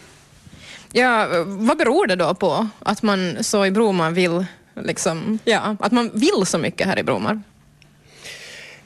Ja, 0.93 1.29
vad 1.47 1.79
beror 1.79 2.07
det 2.07 2.17
då 2.17 2.35
på 2.35 2.69
att 2.79 3.03
man 3.03 3.45
så 3.45 3.67
i 3.67 3.71
Bromar 3.71 4.11
vill, 4.11 4.45
liksom, 4.85 5.39
ja, 5.45 5.77
att 5.81 5.93
man 5.93 6.11
vill 6.15 6.47
så 6.47 6.59
mycket 6.59 6.87
här 6.87 6.99
i 6.99 7.03
Bromar? 7.03 7.43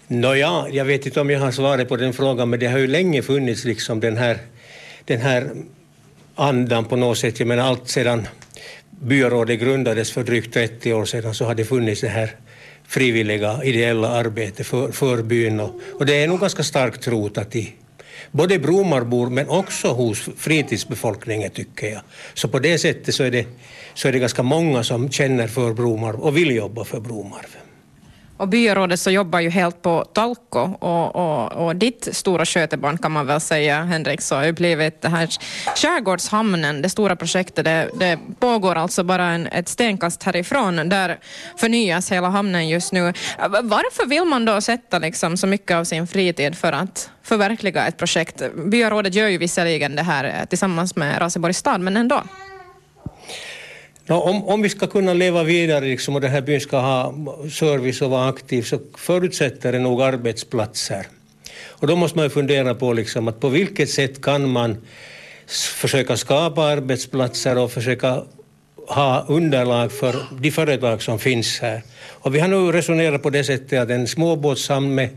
Nåja, 0.06 0.66
jag 0.70 0.84
vet 0.84 1.06
inte 1.06 1.20
om 1.20 1.30
jag 1.30 1.40
har 1.40 1.50
svaret 1.50 1.88
på 1.88 1.96
den 1.96 2.12
frågan, 2.12 2.50
men 2.50 2.60
det 2.60 2.66
har 2.66 2.78
ju 2.78 2.86
länge 2.86 3.22
funnits 3.22 3.64
liksom 3.64 4.00
den 4.00 4.16
här, 4.16 4.38
den 5.04 5.20
här 5.20 5.50
andan 6.34 6.84
på 6.84 6.96
något 6.96 7.18
sätt. 7.18 7.38
Jag 7.38 7.48
menar 7.48 7.64
allt 7.64 7.88
sedan 7.88 8.28
byrådet 8.90 9.60
grundades 9.60 10.12
för 10.12 10.22
drygt 10.22 10.54
30 10.54 10.92
år 10.92 11.04
sedan 11.04 11.34
så 11.34 11.44
har 11.44 11.54
det 11.54 11.64
funnits 11.64 12.00
det 12.00 12.08
här 12.08 12.36
frivilliga 12.86 13.64
ideella 13.64 14.08
arbetet 14.08 14.66
för, 14.66 14.92
för 14.92 15.22
byn 15.22 15.60
och, 15.60 15.80
och 15.92 16.06
det 16.06 16.22
är 16.22 16.28
nog 16.28 16.40
ganska 16.40 16.62
starkt 16.62 17.08
rotat 17.08 17.56
i, 17.56 17.72
både 18.30 18.58
Bromarbor 18.58 19.30
men 19.30 19.48
också 19.48 19.88
hos 19.88 20.28
fritidsbefolkningen 20.36 21.50
tycker 21.50 21.86
jag. 21.86 22.00
Så 22.34 22.48
på 22.48 22.58
det 22.58 22.78
sättet 22.78 23.14
så 23.14 23.24
är 23.24 23.30
det, 23.30 23.46
så 23.94 24.08
är 24.08 24.12
det 24.12 24.18
ganska 24.18 24.42
många 24.42 24.84
som 24.84 25.10
känner 25.10 25.48
för 25.48 25.72
Bromarv 25.72 26.20
och 26.20 26.36
vill 26.36 26.56
jobba 26.56 26.84
för 26.84 27.00
Bromarv. 27.00 27.56
Och 28.36 28.48
byrådet 28.48 29.00
så 29.00 29.10
jobbar 29.10 29.40
ju 29.40 29.50
helt 29.50 29.82
på 29.82 30.04
Talko 30.04 30.58
och, 30.58 31.16
och, 31.16 31.52
och 31.52 31.76
ditt 31.76 32.08
stora 32.12 32.44
skötebarn 32.44 32.98
kan 32.98 33.12
man 33.12 33.26
väl 33.26 33.40
säga, 33.40 33.82
Henrik, 33.82 34.20
så 34.20 34.34
har 34.34 34.44
ju 34.44 34.52
blivit 34.52 35.02
det 35.02 35.08
här 35.08 35.28
Skärgårdshamnen, 35.76 36.82
det 36.82 36.88
stora 36.88 37.16
projektet. 37.16 37.64
Det, 37.64 37.88
det 37.98 38.18
pågår 38.38 38.74
alltså 38.74 39.04
bara 39.04 39.24
en, 39.24 39.46
ett 39.46 39.68
stenkast 39.68 40.22
härifrån. 40.22 40.88
Där 40.88 41.18
förnyas 41.56 42.12
hela 42.12 42.28
hamnen 42.28 42.68
just 42.68 42.92
nu. 42.92 43.12
Varför 43.62 44.06
vill 44.06 44.24
man 44.24 44.44
då 44.44 44.60
sätta 44.60 44.98
liksom 44.98 45.36
så 45.36 45.46
mycket 45.46 45.76
av 45.76 45.84
sin 45.84 46.06
fritid 46.06 46.58
för 46.58 46.72
att 46.72 47.10
förverkliga 47.22 47.86
ett 47.86 47.96
projekt? 47.96 48.42
Byrådet 48.66 49.14
gör 49.14 49.28
ju 49.28 49.38
visserligen 49.38 49.96
det 49.96 50.02
här 50.02 50.24
eh, 50.24 50.44
tillsammans 50.44 50.96
med 50.96 51.20
Raseborgs 51.20 51.58
stad, 51.58 51.80
men 51.80 51.96
ändå. 51.96 52.22
No, 54.06 54.14
om, 54.14 54.44
om 54.44 54.62
vi 54.62 54.68
ska 54.68 54.86
kunna 54.86 55.14
leva 55.14 55.42
vidare 55.42 55.84
liksom, 55.84 56.14
och 56.14 56.20
den 56.20 56.30
här 56.30 56.40
byn 56.40 56.60
ska 56.60 56.78
ha 56.78 57.14
service 57.50 58.02
och 58.02 58.10
vara 58.10 58.28
aktiv 58.28 58.62
så 58.62 58.78
förutsätter 58.98 59.72
det 59.72 59.78
nog 59.78 60.02
arbetsplatser. 60.02 61.06
Och 61.66 61.86
då 61.86 61.96
måste 61.96 62.18
man 62.18 62.26
ju 62.26 62.30
fundera 62.30 62.74
på 62.74 62.92
liksom, 62.92 63.28
att 63.28 63.40
på 63.40 63.48
vilket 63.48 63.90
sätt 63.90 64.22
kan 64.22 64.48
man 64.48 64.76
försöka 65.76 66.16
skapa 66.16 66.62
arbetsplatser 66.62 67.58
och 67.58 67.72
försöka 67.72 68.22
ha 68.88 69.24
underlag 69.28 69.92
för 69.92 70.16
de 70.40 70.50
företag 70.50 71.02
som 71.02 71.18
finns 71.18 71.60
här. 71.60 71.82
Och 72.08 72.34
vi 72.34 72.40
har 72.40 72.48
nu 72.48 72.72
resonerat 72.72 73.22
på 73.22 73.30
det 73.30 73.44
sättet 73.44 73.82
att 73.82 73.90
en 73.90 74.06
småbåtshamn 74.06 74.94
med, 74.94 75.08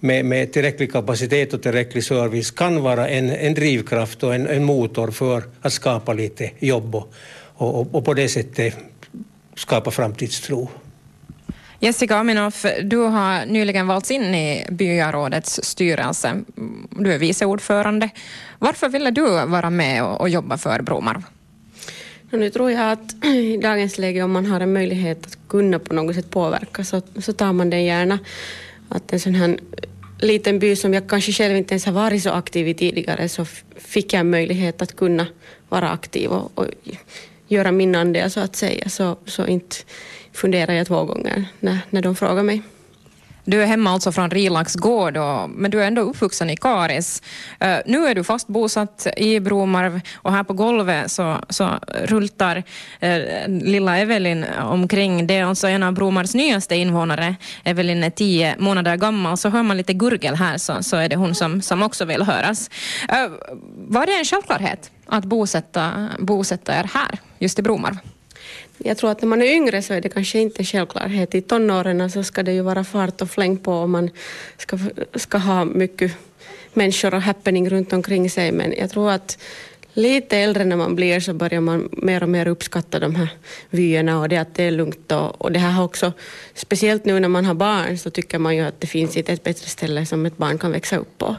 med, 0.00 0.24
med 0.24 0.52
tillräcklig 0.52 0.92
kapacitet 0.92 1.54
och 1.54 1.62
tillräcklig 1.62 2.04
service 2.04 2.50
kan 2.50 2.82
vara 2.82 3.08
en, 3.08 3.30
en 3.30 3.54
drivkraft 3.54 4.22
och 4.22 4.34
en, 4.34 4.46
en 4.46 4.64
motor 4.64 5.10
för 5.10 5.42
att 5.60 5.72
skapa 5.72 6.12
lite 6.12 6.50
jobb 6.58 6.94
och, 6.94 7.12
och, 7.54 7.94
och 7.94 8.04
på 8.04 8.14
det 8.14 8.28
sättet 8.28 8.74
skapa 9.56 9.90
framtidstro. 9.90 10.70
Jessica 11.78 12.16
Aminoff, 12.16 12.66
du 12.82 12.96
har 12.96 13.46
nyligen 13.46 13.86
valts 13.86 14.10
in 14.10 14.34
i 14.34 14.66
byarådets 14.70 15.60
styrelse. 15.62 16.42
Du 16.90 17.12
är 17.12 17.18
vice 17.18 17.46
ordförande. 17.46 18.10
Varför 18.58 18.88
ville 18.88 19.10
du 19.10 19.22
vara 19.46 19.70
med 19.70 20.04
och, 20.04 20.20
och 20.20 20.28
jobba 20.28 20.58
för 20.58 20.82
Bromarv? 20.82 21.22
Nu 22.30 22.50
tror 22.50 22.70
jag 22.70 22.92
att 22.92 23.24
i 23.24 23.56
dagens 23.56 23.98
läge 23.98 24.22
om 24.22 24.32
man 24.32 24.46
har 24.46 24.60
en 24.60 24.72
möjlighet 24.72 25.26
att 25.26 25.38
kunna 25.48 25.78
på 25.78 25.94
något 25.94 26.14
sätt 26.14 26.30
påverka 26.30 26.84
så, 26.84 27.02
så 27.18 27.32
tar 27.32 27.52
man 27.52 27.70
det 27.70 27.80
gärna. 27.80 28.18
Att 28.88 29.12
en 29.12 29.20
sån 29.20 29.34
här 29.34 29.58
liten 30.18 30.58
by 30.58 30.76
som 30.76 30.94
jag 30.94 31.08
kanske 31.08 31.32
själv 31.32 31.56
inte 31.56 31.74
ens 31.74 31.86
har 31.86 31.92
varit 31.92 32.22
så 32.22 32.30
aktiv 32.30 32.68
i 32.68 32.74
tidigare 32.74 33.28
så 33.28 33.44
fick 33.76 34.12
jag 34.12 34.20
en 34.20 34.30
möjlighet 34.30 34.82
att 34.82 34.96
kunna 34.96 35.26
vara 35.68 35.90
aktiv 35.90 36.30
och, 36.30 36.58
och 36.58 36.66
göra 37.48 37.72
min 37.72 37.94
andel 37.94 38.30
så 38.30 38.40
att 38.40 38.56
säga, 38.56 38.88
så, 38.88 39.16
så 39.26 39.46
inte 39.46 39.76
funderar 40.32 40.72
jag 40.74 40.86
två 40.86 41.04
gånger 41.04 41.44
när, 41.60 41.78
när 41.90 42.02
de 42.02 42.16
frågar 42.16 42.42
mig. 42.42 42.62
Du 43.46 43.62
är 43.62 43.66
hemma 43.66 43.90
alltså 43.90 44.12
från 44.12 44.30
Rilax 44.30 44.74
gård, 44.74 45.16
och, 45.16 45.50
men 45.50 45.70
du 45.70 45.82
är 45.82 45.86
ändå 45.86 46.02
uppvuxen 46.02 46.50
i 46.50 46.56
Karis. 46.56 47.22
Uh, 47.64 47.76
nu 47.86 48.06
är 48.06 48.14
du 48.14 48.24
fast 48.24 48.46
bosatt 48.46 49.06
i 49.16 49.40
Bromarv 49.40 50.00
och 50.14 50.32
här 50.32 50.42
på 50.42 50.52
golvet 50.52 51.10
så, 51.10 51.36
så 51.48 51.70
rultar 52.04 52.56
uh, 52.56 53.48
lilla 53.48 53.98
Evelin 53.98 54.44
omkring. 54.62 55.26
Det 55.26 55.36
är 55.36 55.44
alltså 55.44 55.68
en 55.68 55.82
av 55.82 55.92
Bromarvs 55.92 56.34
nyaste 56.34 56.76
invånare. 56.76 57.36
Evelin 57.64 58.04
är 58.04 58.10
tio 58.10 58.54
månader 58.58 58.96
gammal. 58.96 59.36
Så 59.36 59.48
hör 59.48 59.62
man 59.62 59.76
lite 59.76 59.92
gurgel 59.92 60.34
här 60.34 60.58
så, 60.58 60.82
så 60.82 60.96
är 60.96 61.08
det 61.08 61.16
hon 61.16 61.34
som, 61.34 61.62
som 61.62 61.82
också 61.82 62.04
vill 62.04 62.22
höras. 62.22 62.70
Uh, 63.02 63.32
var 63.88 64.06
det 64.06 64.12
en 64.18 64.24
självklarhet 64.24 64.90
att 65.16 65.24
bosätta, 65.24 66.10
bosätta 66.18 66.72
er 66.78 66.90
här, 66.92 67.18
just 67.38 67.58
i 67.58 67.62
Bromarv? 67.62 67.98
Jag 68.78 68.96
tror 68.96 69.10
att 69.10 69.22
när 69.22 69.28
man 69.28 69.42
är 69.42 69.46
yngre 69.46 69.82
så 69.82 69.94
är 69.94 70.00
det 70.00 70.08
kanske 70.08 70.38
inte 70.38 70.64
självklarhet. 70.64 71.34
I 71.34 71.40
tonåren 71.40 72.10
så 72.10 72.22
ska 72.22 72.42
det 72.42 72.52
ju 72.52 72.62
vara 72.62 72.84
fart 72.84 73.20
och 73.22 73.30
fläng 73.30 73.56
på 73.56 73.72
och 73.72 73.88
man 73.88 74.10
ska, 74.58 74.78
ska 75.14 75.38
ha 75.38 75.64
mycket 75.64 76.12
människor 76.72 77.14
och 77.14 77.22
happening 77.22 77.70
runt 77.70 77.92
omkring 77.92 78.30
sig. 78.30 78.52
Men 78.52 78.74
jag 78.78 78.90
tror 78.90 79.10
att 79.10 79.38
lite 79.92 80.38
äldre 80.38 80.64
när 80.64 80.76
man 80.76 80.94
blir 80.94 81.20
så 81.20 81.34
börjar 81.34 81.60
man 81.60 81.88
mer 81.92 82.22
och 82.22 82.28
mer 82.28 82.48
uppskatta 82.48 82.98
de 82.98 83.14
här 83.14 83.28
vyerna 83.70 84.20
och 84.20 84.28
det 84.28 84.36
att 84.36 84.54
det 84.54 84.62
är 84.62 84.70
lugnt. 84.70 85.12
Och, 85.12 85.42
och 85.42 85.52
det 85.52 85.58
här 85.58 85.70
har 85.70 85.84
också, 85.84 86.12
speciellt 86.54 87.04
nu 87.04 87.20
när 87.20 87.28
man 87.28 87.44
har 87.44 87.54
barn 87.54 87.98
så 87.98 88.10
tycker 88.10 88.38
man 88.38 88.56
ju 88.56 88.62
att 88.62 88.80
det 88.80 88.86
finns 88.86 89.16
inte 89.16 89.32
ett 89.32 89.44
bättre 89.44 89.68
ställe 89.68 90.06
som 90.06 90.26
ett 90.26 90.36
barn 90.36 90.58
kan 90.58 90.72
växa 90.72 90.96
upp 90.96 91.18
på. 91.18 91.36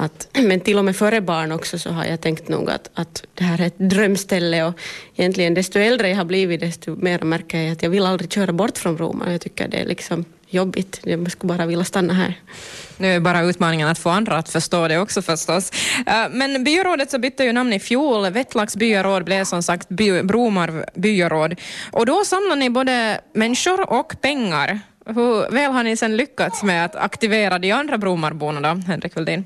Att, 0.00 0.28
men 0.42 0.60
till 0.60 0.78
och 0.78 0.84
med 0.84 0.96
före 0.96 1.20
barn 1.20 1.52
också 1.52 1.78
så 1.78 1.90
har 1.90 2.04
jag 2.04 2.20
tänkt 2.20 2.48
nog 2.48 2.70
att, 2.70 2.90
att 2.94 3.24
det 3.34 3.44
här 3.44 3.60
är 3.60 3.66
ett 3.66 3.78
drömställe 3.78 4.64
och 4.64 4.74
egentligen 5.16 5.54
desto 5.54 5.78
äldre 5.78 6.08
jag 6.08 6.16
har 6.16 6.24
blivit 6.24 6.60
desto 6.60 6.96
mer 6.96 7.18
märker 7.18 7.62
jag 7.62 7.72
att 7.72 7.82
jag 7.82 7.90
vill 7.90 8.06
aldrig 8.06 8.32
köra 8.32 8.52
bort 8.52 8.78
från 8.78 8.98
Roma. 8.98 9.32
Jag 9.32 9.40
tycker 9.40 9.68
det 9.68 9.76
är 9.76 9.86
liksom 9.86 10.24
jobbigt. 10.48 11.00
Jag 11.02 11.32
skulle 11.32 11.54
bara 11.54 11.66
vilja 11.66 11.84
stanna 11.84 12.12
här. 12.14 12.34
Nu 12.98 13.14
är 13.14 13.20
bara 13.20 13.40
utmaningen 13.40 13.88
att 13.88 13.98
få 13.98 14.10
andra 14.10 14.36
att 14.36 14.48
förstå 14.48 14.88
det 14.88 14.98
också 14.98 15.22
förstås. 15.22 15.70
Eh, 16.06 16.28
men 16.30 16.64
byrådet 16.64 17.10
så 17.10 17.18
bytte 17.18 17.44
ju 17.44 17.52
namn 17.52 17.72
i 17.72 17.80
fjol. 17.80 18.30
Vettlax 18.30 18.76
byaråd 18.76 19.24
blev 19.24 19.44
som 19.44 19.62
sagt 19.62 19.88
by, 19.88 20.22
Bromarv 20.22 20.84
byaråd. 20.94 21.54
Och 21.90 22.06
då 22.06 22.24
samlar 22.24 22.56
ni 22.56 22.70
både 22.70 23.20
människor 23.34 23.90
och 23.92 24.20
pengar. 24.20 24.80
Hur 25.06 25.50
väl 25.50 25.72
har 25.72 25.82
ni 25.82 25.96
sen 25.96 26.16
lyckats 26.16 26.62
med 26.62 26.84
att 26.84 26.96
aktivera 26.96 27.58
de 27.58 27.72
andra 27.72 27.98
Bromarborna 27.98 28.60
då, 28.60 28.80
Henrik 28.86 29.16
Veldin? 29.16 29.44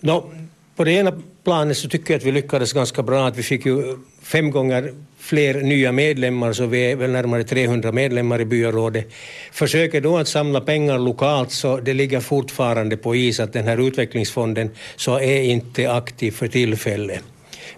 No, 0.00 0.32
på 0.76 0.84
det 0.84 0.92
ena 0.92 1.12
planet 1.44 1.76
så 1.76 1.88
tycker 1.88 2.14
jag 2.14 2.18
att 2.18 2.24
vi 2.24 2.32
lyckades 2.32 2.72
ganska 2.72 3.02
bra. 3.02 3.26
Att 3.26 3.36
vi 3.36 3.42
fick 3.42 3.66
ju 3.66 3.96
fem 4.22 4.50
gånger 4.50 4.94
fler 5.18 5.60
nya 5.60 5.92
medlemmar, 5.92 6.52
så 6.52 6.66
vi 6.66 6.90
är 6.90 6.96
väl 6.96 7.10
närmare 7.10 7.44
300 7.44 7.92
medlemmar 7.92 8.40
i 8.40 8.44
byrådet. 8.44 9.08
Försöker 9.52 10.00
då 10.00 10.18
att 10.18 10.28
samla 10.28 10.60
pengar 10.60 10.98
lokalt 10.98 11.50
så 11.50 11.76
det 11.76 11.94
ligger 11.94 12.20
fortfarande 12.20 12.96
på 12.96 13.16
is 13.16 13.40
att 13.40 13.52
den 13.52 13.64
här 13.64 13.86
utvecklingsfonden 13.88 14.70
så 14.96 15.20
är 15.20 15.42
inte 15.42 15.92
aktiv 15.92 16.30
för 16.30 16.48
tillfället. 16.48 17.20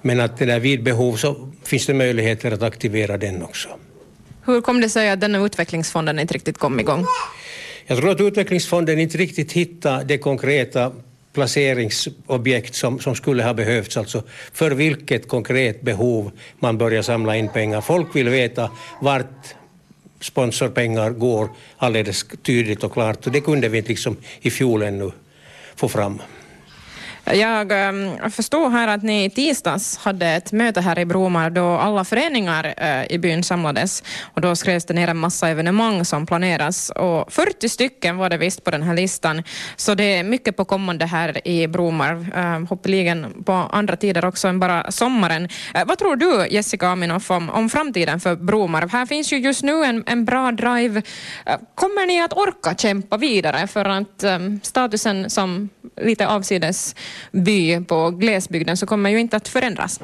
Men 0.02 0.20
att 0.20 0.38
det 0.38 0.44
där 0.44 0.60
vid 0.60 0.82
behov 0.82 1.16
så 1.16 1.48
finns 1.64 1.86
det 1.86 1.94
möjligheter 1.94 2.52
att 2.52 2.62
aktivera 2.62 3.18
den 3.18 3.42
också. 3.42 3.68
Hur 4.46 4.60
kom 4.60 4.80
det 4.80 4.88
sig 4.88 5.10
att 5.10 5.20
den 5.20 5.34
utvecklingsfonden 5.34 6.18
inte 6.18 6.34
riktigt 6.34 6.58
kom 6.58 6.80
igång? 6.80 7.06
Jag 7.86 7.98
tror 7.98 8.10
att 8.10 8.20
utvecklingsfonden 8.20 8.98
inte 8.98 9.18
riktigt 9.18 9.52
hittade 9.52 10.04
det 10.04 10.18
konkreta 10.18 10.92
placeringsobjekt 11.32 12.74
som, 12.74 12.98
som 13.00 13.14
skulle 13.14 13.42
ha 13.42 13.54
behövts, 13.54 13.96
alltså 13.96 14.22
för 14.52 14.70
vilket 14.70 15.28
konkret 15.28 15.82
behov 15.82 16.30
man 16.58 16.78
börjar 16.78 17.02
samla 17.02 17.36
in 17.36 17.48
pengar. 17.48 17.80
Folk 17.80 18.16
vill 18.16 18.28
veta 18.28 18.70
vart 19.00 19.54
sponsorpengar 20.20 21.10
går 21.10 21.48
alldeles 21.76 22.26
tydligt 22.42 22.84
och 22.84 22.92
klart 22.92 23.26
och 23.26 23.32
det 23.32 23.40
kunde 23.40 23.68
vi 23.68 23.78
inte 23.78 23.88
liksom 23.88 24.16
i 24.40 24.50
fjol 24.50 24.82
ännu 24.82 25.10
få 25.74 25.88
fram. 25.88 26.22
Jag 27.24 27.72
ehm, 27.72 28.30
förstår 28.30 28.70
här 28.70 28.88
att 28.88 29.02
ni 29.02 29.24
i 29.24 29.30
tisdags 29.30 29.98
hade 29.98 30.26
ett 30.26 30.52
möte 30.52 30.80
här 30.80 30.98
i 30.98 31.04
Bromar 31.04 31.50
då 31.50 31.66
alla 31.66 32.04
föreningar 32.04 32.74
eh, 32.76 33.12
i 33.12 33.18
byn 33.18 33.44
samlades 33.44 34.02
och 34.34 34.40
då 34.40 34.56
skrevs 34.56 34.84
det 34.84 34.94
ner 34.94 35.08
en 35.08 35.16
massa 35.16 35.48
evenemang 35.48 36.04
som 36.04 36.26
planeras 36.26 36.90
och 36.90 37.32
40 37.32 37.68
stycken 37.68 38.16
var 38.16 38.30
det 38.30 38.36
visst 38.36 38.64
på 38.64 38.70
den 38.70 38.82
här 38.82 38.94
listan 38.94 39.42
så 39.76 39.94
det 39.94 40.04
är 40.04 40.24
mycket 40.24 40.56
på 40.56 40.64
kommande 40.64 41.06
här 41.06 41.48
i 41.48 41.66
Bromar, 41.68 42.26
ehm, 42.34 42.66
hoppeligen 42.66 43.42
på 43.44 43.52
andra 43.52 43.96
tider 43.96 44.24
också 44.24 44.48
än 44.48 44.60
bara 44.60 44.90
sommaren. 44.90 45.48
Eh, 45.74 45.84
vad 45.86 45.98
tror 45.98 46.16
du 46.16 46.46
Jessica 46.50 46.88
Aminoff 46.88 47.30
om, 47.30 47.50
om 47.50 47.70
framtiden 47.70 48.20
för 48.20 48.36
Bromar? 48.36 48.88
Här 48.88 49.06
finns 49.06 49.32
ju 49.32 49.36
just 49.36 49.62
nu 49.62 49.84
en, 49.84 50.04
en 50.06 50.24
bra 50.24 50.52
drive. 50.52 51.02
Eh, 51.46 51.56
kommer 51.74 52.06
ni 52.06 52.22
att 52.22 52.32
orka 52.32 52.74
kämpa 52.74 53.16
vidare 53.16 53.66
för 53.66 53.84
att 53.84 54.24
um, 54.24 54.60
statusen 54.62 55.30
som 55.30 55.68
lite 55.96 56.28
avsides 56.28 56.94
by 57.30 57.80
på 57.80 58.10
glesbygden 58.10 58.76
så 58.76 58.86
kommer 58.86 59.10
ju 59.10 59.20
inte 59.20 59.36
att 59.36 59.48
förändras. 59.48 60.00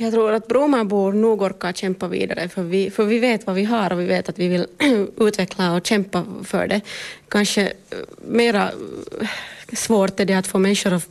Jag 0.00 0.12
tror 0.12 0.32
att 0.32 0.48
Bromabor 0.48 1.12
nog 1.12 1.42
orkar 1.42 1.72
kämpa 1.72 2.08
vidare 2.08 2.48
för 2.48 2.62
vi, 2.62 2.90
för 2.90 3.04
vi 3.04 3.18
vet 3.18 3.46
vad 3.46 3.56
vi 3.56 3.64
har 3.64 3.92
och 3.92 4.00
vi 4.00 4.04
vet 4.04 4.28
att 4.28 4.38
vi 4.38 4.48
vill 4.48 4.66
utveckla 5.16 5.72
och 5.72 5.86
kämpa 5.86 6.24
för 6.44 6.66
det. 6.66 6.80
Kanske 7.28 7.62
eh, 7.62 7.98
mera 8.26 8.72
eh, 9.20 9.28
svårt 9.72 10.20
är 10.20 10.24
det 10.24 10.34
att 10.34 10.46
få 10.46 10.58
människor 10.58 10.92
att, 10.92 11.08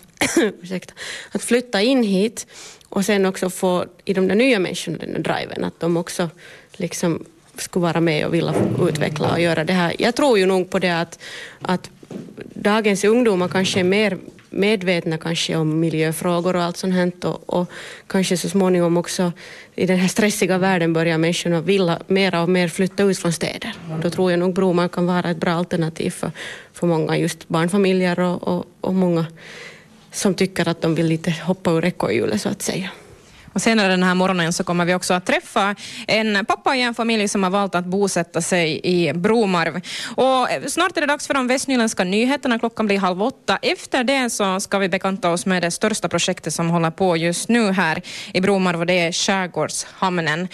att 1.31 1.43
flytta 1.43 1.81
in 1.81 2.03
hit 2.03 2.47
och 2.89 3.05
sen 3.05 3.25
också 3.25 3.49
få 3.49 3.85
i 4.05 4.13
de 4.13 4.27
där 4.27 4.35
nya 4.35 4.59
människorna 4.59 4.97
den 4.97 5.13
där 5.13 5.19
driven, 5.19 5.63
att 5.63 5.79
de 5.79 5.97
också 5.97 6.29
liksom 6.73 7.25
skulle 7.55 7.83
vara 7.83 8.01
med 8.01 8.25
och 8.25 8.33
vilja 8.33 8.53
utveckla 8.89 9.31
och 9.31 9.41
göra 9.41 9.63
det 9.63 9.73
här. 9.73 9.95
Jag 9.99 10.15
tror 10.15 10.39
ju 10.39 10.45
nog 10.45 10.69
på 10.69 10.79
det 10.79 10.99
att, 10.99 11.19
att 11.61 11.89
dagens 12.53 13.03
ungdomar 13.03 13.47
kanske 13.47 13.79
är 13.79 13.83
mer 13.83 14.17
medvetna 14.50 15.18
kanske 15.18 15.56
om 15.56 15.80
miljöfrågor 15.80 16.56
och 16.56 16.63
allt 16.63 16.77
sånt 16.77 16.94
här 16.94 17.12
och, 17.25 17.50
och, 17.50 17.72
kanske 18.08 18.38
så 18.38 18.50
småningom 18.50 18.98
också 18.98 19.32
i 19.75 19.86
den 19.86 19.98
här 19.98 20.08
stressiga 20.08 20.58
världen 20.58 20.94
börjar 20.94 21.18
människorna 21.18 21.62
vilja 21.62 22.00
mera 22.08 22.42
och 22.42 22.50
mer 22.50 22.68
flytta 22.68 23.04
ut 23.04 23.18
från 23.18 23.34
städer. 23.34 23.74
Då 24.01 24.10
tror 24.10 24.32
jag 24.32 24.39
nog 24.39 24.54
Broman 24.54 24.89
kan 24.89 25.06
vara 25.06 25.30
ett 25.30 25.38
bra 25.38 25.51
alternativ 25.51 26.10
för, 26.10 26.32
för 26.74 26.88
många 26.88 27.18
just 27.18 27.48
barnfamiljer 27.48 28.20
och, 28.20 28.48
och, 28.48 28.66
och 28.82 28.94
många 28.94 29.25
som 30.12 30.34
tycker 30.34 30.68
att 30.68 30.82
de 30.82 30.96
vill 30.96 31.06
lite 31.06 31.32
hoppa 31.32 31.72
ur 31.72 31.86
ekorrhjulet 31.86 32.42
så 32.42 32.50
att 32.50 32.62
säga. 32.62 32.89
Och 33.57 33.61
senare 33.61 33.87
den 33.87 34.03
här 34.03 34.15
morgonen 34.15 34.53
så 34.53 34.63
kommer 34.63 34.85
vi 34.85 34.93
också 34.93 35.13
att 35.13 35.25
träffa 35.25 35.75
en 36.07 36.45
pappa 36.45 36.75
i 36.75 36.81
en 36.81 36.93
familj 36.93 37.27
som 37.27 37.43
har 37.43 37.49
valt 37.49 37.75
att 37.75 37.85
bosätta 37.85 38.41
sig 38.41 38.81
i 38.83 39.13
Bromarv. 39.13 39.75
Och 40.15 40.71
snart 40.71 40.97
är 40.97 41.01
det 41.01 41.07
dags 41.07 41.27
för 41.27 41.33
de 41.33 41.47
västnyländska 41.47 42.03
nyheterna. 42.03 42.59
Klockan 42.59 42.85
blir 42.85 42.99
halv 42.99 43.23
åtta. 43.23 43.59
Efter 43.61 44.03
det 44.03 44.29
så 44.29 44.59
ska 44.59 44.79
vi 44.79 44.89
bekanta 44.89 45.29
oss 45.29 45.45
med 45.45 45.63
det 45.63 45.71
största 45.71 46.09
projektet 46.09 46.53
som 46.53 46.69
håller 46.69 46.91
på 46.91 47.17
just 47.17 47.49
nu 47.49 47.71
här 47.71 48.01
i 48.33 48.41
Bromarv 48.41 48.79
och 48.79 48.85
det 48.85 48.99
är 48.99 49.11
Skärgårdshamnen. 49.11 50.47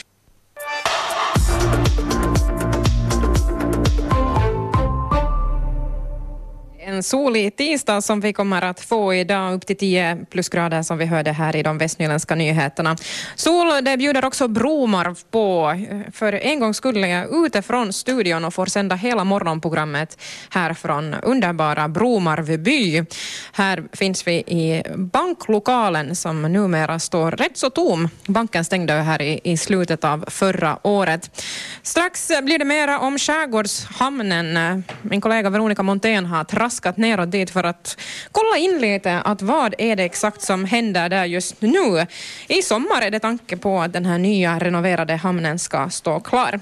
En 6.94 7.04
solig 7.04 7.56
tisdag 7.56 8.02
som 8.02 8.20
vi 8.20 8.34
kommer 8.34 8.62
att 8.62 8.80
få 8.80 9.14
idag, 9.14 9.54
upp 9.54 9.66
till 9.66 9.78
10 9.78 10.26
plusgrader 10.30 10.84
som 10.84 10.98
vi 10.98 11.06
hörde 11.06 11.32
här 11.32 11.56
i 11.56 11.64
de 11.64 11.78
västnyländska 11.78 12.36
nyheterna. 12.36 12.98
Sol, 13.36 13.84
det 13.84 13.98
bjuder 13.98 14.26
också 14.26 14.48
Bromarv 14.48 15.18
på. 15.32 15.74
För 16.14 16.34
en 16.34 16.60
gång 16.60 16.74
skulle 16.74 17.08
jag 17.08 17.46
ute 17.46 17.62
från 17.62 17.94
studion 17.94 18.46
och 18.46 18.54
får 18.54 18.66
sända 18.66 18.96
hela 18.96 19.24
morgonprogrammet 19.24 20.18
här 20.50 20.74
från 20.74 21.14
underbara 21.14 21.88
Bromarvby. 21.88 23.06
Här 23.54 23.84
finns 23.94 24.28
vi 24.28 24.34
i 24.34 24.84
banklokalen 24.96 26.16
som 26.16 26.42
numera 26.42 27.00
står 27.00 27.32
rätt 27.32 27.58
så 27.58 27.70
tom. 27.70 28.10
Banken 28.26 28.66
stängde 28.66 28.94
här 28.94 29.22
i, 29.22 29.42
i 29.44 29.58
slutet 29.58 30.04
av 30.04 30.26
förra 30.28 30.80
året. 30.84 31.44
Strax 31.82 32.32
blir 32.44 32.60
det 32.60 32.66
mera 32.66 33.00
om 33.00 33.18
skärgårdshamnen. 33.18 34.84
Min 35.02 35.22
kollega 35.22 35.50
Veronica 35.50 35.84
Montén 35.84 36.26
har 36.26 36.44
traskat 36.44 36.83
traskat 36.84 36.98
neråt 36.98 37.32
dit 37.32 37.50
för 37.50 37.64
att 37.64 37.98
kolla 38.32 38.58
in 38.58 38.82
lite 38.82 39.22
att 39.22 39.42
vad 39.42 39.76
är 39.78 39.96
det 39.96 40.04
exakt 40.04 40.42
som 40.42 40.66
händer 40.66 41.10
där 41.10 41.26
just 41.26 41.62
nu. 41.62 42.06
I 42.48 42.62
sommar 42.62 43.02
är 43.02 43.12
det 43.12 43.20
tanke 43.20 43.58
på 43.58 43.82
att 43.82 43.94
den 43.94 44.06
här 44.06 44.18
nya 44.18 44.60
renoverade 44.60 45.16
hamnen 45.16 45.60
ska 45.60 45.90
stå 45.90 46.20
klar. 46.20 46.60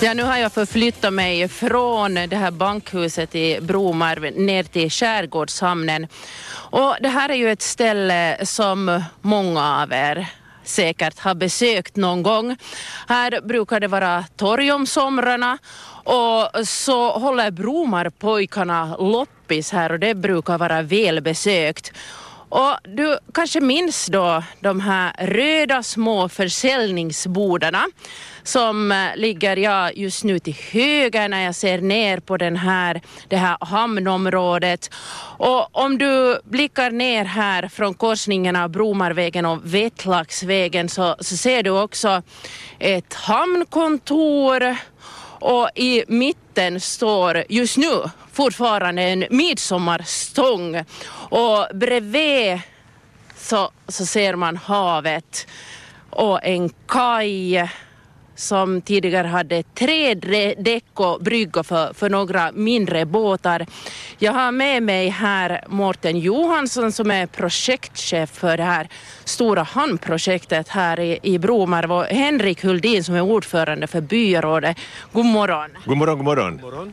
Ja, 0.00 0.14
nu 0.14 0.22
har 0.22 0.36
jag 0.36 0.52
förflyttat 0.52 1.12
mig 1.12 1.48
från 1.48 2.14
det 2.14 2.36
här 2.36 2.50
bankhuset 2.50 3.34
i 3.34 3.58
Bromarv 3.60 4.22
ner 4.36 4.62
till 4.64 4.90
Skärgårdshamnen. 4.90 6.08
Och 6.72 6.96
det 7.00 7.08
här 7.08 7.28
är 7.28 7.34
ju 7.34 7.50
ett 7.50 7.62
ställe 7.62 8.36
som 8.44 9.02
många 9.22 9.82
av 9.82 9.92
er 9.92 10.26
säkert 10.68 11.18
har 11.18 11.34
besökt 11.34 11.96
någon 11.96 12.22
gång. 12.22 12.56
Här 13.08 13.40
brukar 13.40 13.80
det 13.80 13.88
vara 13.88 14.24
torg 14.36 14.72
om 14.72 14.86
somrarna 14.86 15.58
och 16.04 16.68
så 16.68 17.10
håller 17.10 17.50
Bromarpojkarna 17.50 18.96
loppis 18.96 19.72
här 19.72 19.92
och 19.92 19.98
det 19.98 20.14
brukar 20.14 20.58
vara 20.58 20.82
välbesökt. 20.82 21.92
Och 22.48 22.76
du 22.82 23.18
kanske 23.34 23.60
minns 23.60 24.06
då 24.06 24.42
de 24.60 24.80
här 24.80 25.12
röda 25.18 25.82
små 25.82 26.28
försäljningsbodarna 26.28 27.84
som 28.46 28.92
eh, 28.92 29.16
ligger 29.16 29.56
ja, 29.56 29.90
just 29.90 30.24
nu 30.24 30.38
till 30.38 30.56
höger 30.70 31.28
när 31.28 31.44
jag 31.44 31.54
ser 31.54 31.80
ner 31.80 32.20
på 32.20 32.36
den 32.36 32.56
här, 32.56 33.00
det 33.28 33.36
här 33.36 33.56
hamnområdet. 33.60 34.90
Och 35.38 35.76
om 35.76 35.98
du 35.98 36.40
blickar 36.44 36.90
ner 36.90 37.24
här 37.24 37.68
från 37.68 37.94
korsningen 37.94 38.56
av 38.56 38.70
Bromarvägen 38.70 39.46
och 39.46 39.74
Vettlaxvägen 39.74 40.88
så, 40.88 41.16
så 41.20 41.36
ser 41.36 41.62
du 41.62 41.70
också 41.70 42.22
ett 42.78 43.14
hamnkontor. 43.14 44.76
Och 45.40 45.70
i 45.74 46.04
mitten 46.08 46.80
står 46.80 47.44
just 47.48 47.76
nu 47.76 48.02
fortfarande 48.32 49.02
en 49.02 49.24
midsommarstång. 49.30 50.84
Och 51.12 51.66
bredvid 51.74 52.60
så, 53.36 53.70
så 53.88 54.06
ser 54.06 54.34
man 54.34 54.56
havet 54.56 55.46
och 56.10 56.44
en 56.44 56.70
kaj 56.88 57.68
som 58.36 58.80
tidigare 58.80 59.26
hade 59.26 59.62
tre 59.62 60.14
däck 60.58 60.84
och 60.94 61.20
brygga 61.20 61.62
för, 61.62 61.92
för 61.94 62.10
några 62.10 62.52
mindre 62.52 63.06
båtar. 63.06 63.66
Jag 64.18 64.32
har 64.32 64.52
med 64.52 64.82
mig 64.82 65.08
här 65.08 65.64
Mårten 65.68 66.18
Johansson 66.18 66.92
som 66.92 67.10
är 67.10 67.26
projektchef 67.26 68.30
för 68.30 68.56
det 68.56 68.62
här 68.62 68.88
stora 69.24 69.62
hamnprojektet 69.62 70.68
här 70.68 71.00
i, 71.00 71.18
i 71.22 71.38
Bromarv 71.38 71.92
och 71.92 72.04
Henrik 72.04 72.64
Huldin 72.64 73.04
som 73.04 73.14
är 73.14 73.20
ordförande 73.20 73.86
för 73.86 74.00
byrådet. 74.00 74.76
God 75.12 75.26
morgon. 75.26 75.70
God 75.84 75.96
morgon, 75.96 76.16
god 76.16 76.24
morgon. 76.24 76.52
God 76.62 76.72
morgon. 76.72 76.92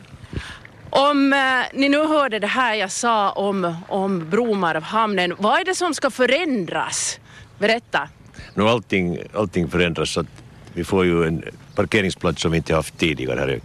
Om 0.90 1.32
eh, 1.32 1.38
ni 1.72 1.88
nu 1.88 2.06
hörde 2.06 2.38
det 2.38 2.46
här 2.46 2.74
jag 2.74 2.90
sa 2.90 3.30
om, 3.30 3.76
om 3.88 4.30
Bromarvhamnen, 4.30 5.34
vad 5.38 5.60
är 5.60 5.64
det 5.64 5.74
som 5.74 5.94
ska 5.94 6.10
förändras? 6.10 7.20
Berätta. 7.58 8.08
No, 8.54 8.68
allting, 8.68 9.18
allting 9.34 9.68
förändras 9.68 10.10
så 10.10 10.20
att 10.20 10.43
vi 10.74 10.84
får 10.84 11.04
ju 11.04 11.24
en 11.24 11.42
parkeringsplats 11.74 12.42
som 12.42 12.50
vi 12.50 12.56
inte 12.56 12.74
haft 12.74 12.98
tidigare 12.98 13.40
här. 13.40 13.60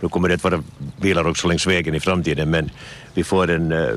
Nu 0.00 0.08
kommer 0.08 0.28
det 0.28 0.34
att 0.34 0.44
vara 0.44 0.62
bilar 1.00 1.26
också 1.26 1.48
längs 1.48 1.66
vägen 1.66 1.94
i 1.94 2.00
framtiden 2.00 2.50
men 2.50 2.70
vi 3.14 3.24
får 3.24 3.50
en 3.50 3.72
eh, 3.72 3.94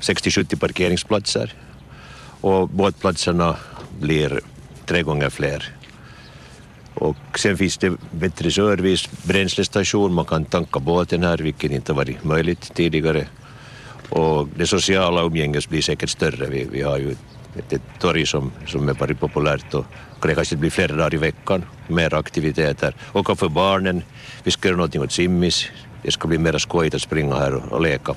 60-70 0.00 0.58
parkeringsplatser 0.58 1.54
och 2.40 2.68
båtplatserna 2.68 3.56
blir 4.00 4.40
tre 4.86 5.02
gånger 5.02 5.30
fler. 5.30 5.72
Och 6.94 7.38
sen 7.38 7.56
finns 7.56 7.78
det 7.78 7.92
bättre 8.10 8.50
service, 8.50 9.08
bränslestation, 9.22 10.14
man 10.14 10.24
kan 10.24 10.44
tanka 10.44 10.80
båten 10.80 11.22
här 11.22 11.38
vilket 11.38 11.70
inte 11.70 11.92
varit 11.92 12.24
möjligt 12.24 12.74
tidigare. 12.74 13.26
Och 14.08 14.48
det 14.56 14.66
sociala 14.66 15.22
umgänget 15.22 15.68
blir 15.68 15.82
säkert 15.82 16.10
större. 16.10 16.46
Vi, 16.46 16.68
vi 16.72 16.82
har 16.82 16.98
ju 16.98 17.16
ett, 17.58 17.80
torg 17.98 18.26
som, 18.26 18.52
som 18.66 18.88
är 18.88 18.94
varit 18.94 19.20
populärt 19.20 19.74
och 19.74 19.86
det 20.22 20.34
kanske 20.34 20.56
blir 20.56 20.70
flera 20.70 20.96
dagar 20.96 21.14
i 21.14 21.16
veckan, 21.16 21.64
mer 21.88 22.14
aktiviteter. 22.14 22.94
Och 23.12 23.38
för 23.38 23.48
barnen, 23.48 24.02
vi 24.44 24.50
ska 24.50 24.68
göra 24.68 24.76
någonting 24.76 25.02
åt 25.02 25.12
simmis, 25.12 25.66
det 26.02 26.10
ska 26.10 26.28
bli 26.28 26.38
mer 26.38 26.58
skojigt 26.58 26.94
att 26.94 27.02
springa 27.02 27.34
här 27.34 27.54
och, 27.54 27.72
och 27.72 27.80
leka. 27.80 28.14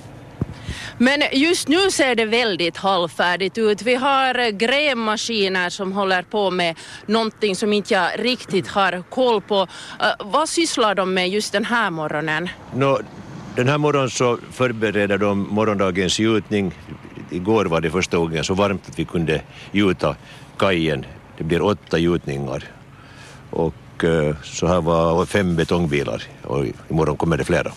Men 0.98 1.24
just 1.32 1.68
nu 1.68 1.92
ser 1.92 2.16
det 2.16 2.26
väldigt 2.26 2.78
halvfärdigt 2.78 3.58
ut. 3.58 3.82
Vi 3.82 3.96
har 3.96 4.52
grävmaskiner 4.52 5.70
som 5.70 5.92
håller 5.92 6.22
på 6.22 6.52
med 6.52 6.76
någonting 7.06 7.56
som 7.56 7.74
inte 7.74 7.94
jag 7.94 8.10
riktigt 8.20 8.68
har 8.68 9.04
koll 9.10 9.42
på. 9.42 9.62
Uh, 9.62 9.68
vad 10.20 10.50
sysslar 10.50 10.96
de 10.96 11.14
med 11.14 11.30
just 11.30 11.54
den 11.54 11.66
här 11.66 11.90
morgonen? 11.90 12.50
No, 12.74 13.00
den 13.56 13.68
här 13.68 13.78
morgonen 13.78 14.10
så 14.10 14.38
förbereder 14.52 15.18
de 15.18 15.48
morgondagens 15.50 16.20
gjutning. 16.20 16.74
Igår 17.30 17.66
var 17.66 17.82
det 17.82 17.92
första 17.92 18.18
gången 18.18 18.44
så 18.44 18.54
varmt 18.54 18.90
att 18.90 19.00
vi 19.00 19.06
kunde 19.06 19.42
gjuta 19.72 20.16
kajen. 20.58 21.06
Det 21.38 21.44
blir 21.44 21.62
åtta 21.62 21.98
gjutningar. 21.98 22.64
Och 23.50 24.04
uh, 24.04 24.36
så 24.44 24.68
här 24.68 24.82
var 24.82 25.26
fem 25.26 25.56
betongbilar 25.56 26.24
och 26.44 26.66
imorgon 26.90 27.18
kommer 27.18 27.38
det 27.38 27.44
flera. 27.46 27.72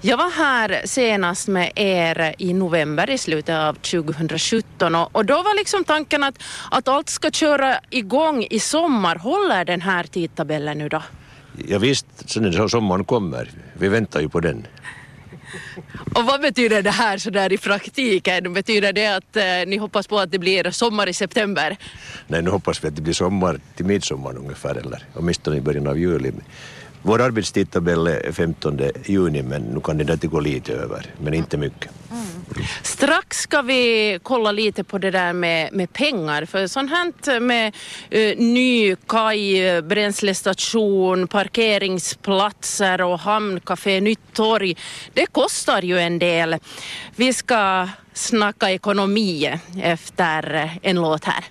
Jag 0.00 0.16
var 0.16 0.30
här 0.30 0.82
senast 0.84 1.48
med 1.48 1.72
er 1.74 2.34
i 2.38 2.54
november 2.54 3.10
i 3.10 3.18
slutet 3.18 3.56
av 3.56 3.74
2017 3.74 4.94
och, 4.94 5.16
och 5.16 5.24
då 5.24 5.34
var 5.34 5.56
liksom 5.56 5.84
tanken 5.84 6.24
att, 6.24 6.42
att 6.70 6.88
allt 6.88 7.08
ska 7.08 7.30
köra 7.30 7.78
igång 7.90 8.46
i 8.50 8.60
sommar. 8.60 9.16
Håller 9.16 9.64
den 9.64 9.80
här 9.80 10.04
tidtabellen 10.04 10.78
nu 10.78 10.88
då? 10.88 11.02
Ja, 11.68 11.78
visst, 11.78 12.06
sen 12.26 12.68
sommaren 12.68 13.04
kommer. 13.04 13.50
Vi 13.78 13.88
väntar 13.88 14.20
ju 14.20 14.28
på 14.28 14.40
den. 14.40 14.66
Och 16.14 16.24
vad 16.24 16.40
betyder 16.40 16.82
det 16.82 16.90
här 16.90 17.18
sådär 17.18 17.52
i 17.52 17.58
praktiken? 17.58 18.52
Betyder 18.52 18.92
det 18.92 19.06
att 19.06 19.36
eh, 19.36 19.42
ni 19.66 19.76
hoppas 19.76 20.06
på 20.06 20.18
att 20.18 20.30
det 20.30 20.38
blir 20.38 20.70
sommar 20.70 21.08
i 21.08 21.12
september? 21.12 21.76
Nej, 22.26 22.42
nu 22.42 22.50
hoppas 22.50 22.84
vi 22.84 22.88
att 22.88 22.96
det 22.96 23.02
blir 23.02 23.14
sommar 23.14 23.60
till 23.76 23.86
midsommar 23.86 24.36
ungefär 24.36 24.74
eller 24.74 25.02
åtminstone 25.14 25.56
i 25.56 25.60
början 25.60 25.86
av 25.86 25.98
juli. 25.98 26.32
Vår 27.02 27.22
arbetstidtabell 27.22 28.06
är 28.06 28.32
15 28.32 28.80
juni 29.04 29.42
men 29.42 29.62
nu 29.62 29.80
kan 29.80 29.98
det 29.98 30.12
inte 30.12 30.26
gå 30.26 30.40
lite 30.40 30.72
över, 30.72 31.06
men 31.20 31.34
inte 31.34 31.56
mycket. 31.56 31.90
Mm. 32.10 32.26
Strax 32.82 33.38
ska 33.38 33.62
vi 33.62 34.18
kolla 34.22 34.52
lite 34.52 34.84
på 34.84 34.98
det 34.98 35.10
där 35.10 35.32
med, 35.32 35.72
med 35.72 35.92
pengar, 35.92 36.44
för 36.44 36.66
sånt 36.66 36.90
här 36.90 37.40
med 37.40 37.74
uh, 38.14 38.38
ny 38.38 38.96
kaj, 38.96 39.82
bränslestation, 39.82 41.28
parkeringsplatser 41.28 43.00
och 43.00 43.18
hamnkafé, 43.18 44.00
nytt 44.00 44.32
torg, 44.32 44.76
det 45.14 45.26
kostar 45.26 45.82
ju 45.82 45.98
en 45.98 46.18
del. 46.18 46.56
Vi 47.16 47.32
ska 47.32 47.88
snacka 48.12 48.70
ekonomi 48.70 49.60
efter 49.82 50.70
en 50.82 50.96
låt 50.96 51.24
här. 51.24 51.44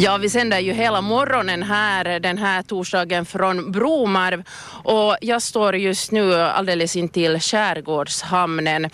Ja, 0.00 0.16
vi 0.16 0.30
sänder 0.30 0.58
ju 0.58 0.72
hela 0.72 1.00
morgonen 1.00 1.62
här 1.62 2.20
den 2.20 2.38
här 2.38 2.62
torsdagen 2.62 3.26
från 3.26 3.72
Bromarv 3.72 4.44
och 4.84 5.16
jag 5.20 5.42
står 5.42 5.76
just 5.76 6.10
nu 6.10 6.34
alldeles 6.34 6.96
intill 6.96 7.40
Skärgårdshamnen. 7.40 8.84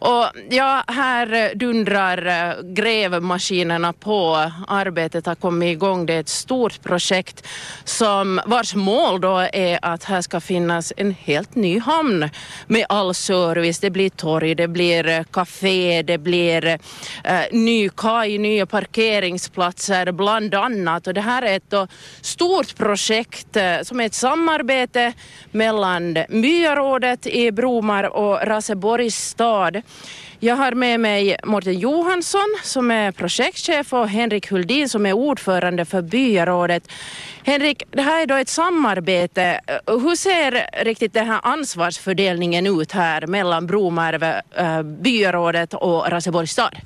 Och 0.00 0.26
ja, 0.50 0.84
här 0.86 1.54
dundrar 1.54 2.26
eh, 2.26 2.62
grävmaskinerna 2.62 3.92
på. 3.92 4.50
Arbetet 4.68 5.26
har 5.26 5.34
kommit 5.34 5.72
igång. 5.72 6.06
Det 6.06 6.14
är 6.14 6.20
ett 6.20 6.28
stort 6.28 6.82
projekt 6.82 7.46
som 7.84 8.40
vars 8.46 8.74
mål 8.74 9.20
då 9.20 9.48
är 9.52 9.78
att 9.82 10.04
här 10.04 10.20
ska 10.20 10.40
finnas 10.40 10.92
en 10.96 11.14
helt 11.20 11.54
ny 11.54 11.78
hamn 11.78 12.30
med 12.66 12.86
all 12.88 13.14
service. 13.14 13.78
Det 13.78 13.90
blir 13.90 14.10
torg, 14.10 14.54
det 14.54 14.68
blir 14.68 15.08
eh, 15.08 15.24
café, 15.24 16.02
det 16.02 16.18
blir 16.18 16.66
eh, 16.66 16.78
eh, 17.24 17.46
ny 17.52 17.88
kaj, 17.88 18.38
nya 18.38 18.66
parkeringsplatser 18.66 20.12
bland 20.12 20.53
annat. 20.58 21.06
Och 21.06 21.14
det 21.14 21.20
här 21.20 21.42
är 21.42 21.56
ett 21.56 21.90
stort 22.20 22.76
projekt 22.76 23.56
eh, 23.56 23.80
som 23.82 24.00
är 24.00 24.06
ett 24.06 24.14
samarbete 24.14 25.12
mellan 25.50 26.18
byarådet 26.28 27.26
i 27.26 27.52
Bromar 27.52 28.04
och 28.04 28.38
Raseborgs 28.42 29.28
stad. 29.28 29.82
Jag 30.44 30.56
har 30.56 30.72
med 30.72 31.00
mig 31.00 31.36
Mårten 31.44 31.78
Johansson 31.78 32.56
som 32.62 32.90
är 32.90 33.12
projektchef 33.12 33.92
och 33.92 34.08
Henrik 34.08 34.50
Huldin 34.50 34.88
som 34.88 35.06
är 35.06 35.12
ordförande 35.12 35.84
för 35.84 36.02
byarådet. 36.02 36.88
Henrik, 37.42 37.82
det 37.90 38.02
här 38.02 38.22
är 38.22 38.26
då 38.26 38.34
ett 38.34 38.48
samarbete. 38.48 39.60
Eh, 39.66 39.98
hur 39.98 40.16
ser 40.16 40.84
riktigt 40.84 41.12
den 41.12 41.26
här 41.26 41.40
ansvarsfördelningen 41.42 42.66
ut 42.66 42.92
här 42.92 43.26
mellan 43.26 43.66
Bromarv, 43.66 44.22
eh, 44.56 44.82
byarådet 44.82 45.74
och 45.74 46.10
Raseborgs 46.10 46.52
stad? 46.52 46.76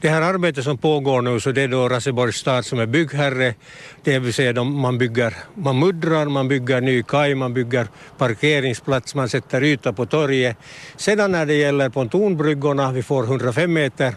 Det 0.00 0.08
här 0.08 0.22
arbetet 0.22 0.64
som 0.64 0.78
pågår 0.78 1.22
nu 1.22 1.40
så 1.40 1.52
det 1.52 1.62
är 1.62 1.68
då 1.68 1.88
Raseborgs 1.88 2.36
stad 2.36 2.64
som 2.64 2.78
är 2.78 2.86
byggherre, 2.86 3.54
det 4.02 4.18
vill 4.18 4.34
säga 4.34 4.64
man 4.64 4.98
bygger, 4.98 5.34
man 5.54 5.78
muddrar, 5.78 6.26
man 6.26 6.48
bygger 6.48 6.80
ny 6.80 7.02
kaj, 7.02 7.34
man 7.34 7.54
bygger 7.54 7.86
parkeringsplats, 8.18 9.14
man 9.14 9.28
sätter 9.28 9.64
yta 9.64 9.92
på 9.92 10.06
torget. 10.06 10.56
Sedan 10.96 11.32
när 11.32 11.46
det 11.46 11.54
gäller 11.54 11.88
pontonbryggorna, 11.88 12.92
vi 12.92 13.02
får 13.02 13.24
105 13.24 13.72
meter 13.72 14.14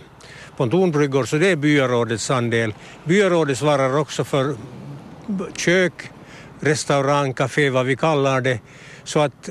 pontonbryggor 0.57 1.25
så 1.25 1.37
det 1.37 1.51
är 1.51 1.55
byarådets 1.55 2.31
andel. 2.31 2.73
Byarådet 3.03 3.57
svarar 3.57 3.97
också 3.97 4.23
för 4.23 4.55
kök, 5.57 5.93
restaurang, 6.59 7.33
café, 7.33 7.69
vad 7.69 7.85
vi 7.85 7.95
kallar 7.95 8.41
det. 8.41 8.59
Så 9.03 9.19
att 9.19 9.49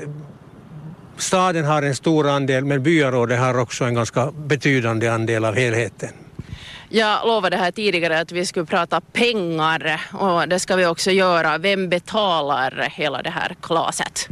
staden 1.17 1.65
har 1.65 1.81
en 1.81 1.95
stor 1.95 2.29
andel 2.29 2.65
men 2.65 2.83
byarådet 2.83 3.39
har 3.39 3.59
också 3.59 3.83
en 3.85 3.93
ganska 3.93 4.31
betydande 4.31 5.07
andel 5.07 5.45
av 5.45 5.55
helheten. 5.55 6.09
Jag 6.89 7.27
lovade 7.27 7.57
här 7.57 7.71
tidigare 7.71 8.19
att 8.19 8.31
vi 8.31 8.45
skulle 8.45 8.65
prata 8.65 9.01
pengar 9.01 10.01
och 10.13 10.49
det 10.49 10.59
ska 10.59 10.75
vi 10.75 10.85
också 10.85 11.11
göra. 11.11 11.57
Vem 11.57 11.89
betalar 11.89 12.89
hela 12.91 13.21
det 13.21 13.29
här 13.29 13.55
klaset? 13.61 14.29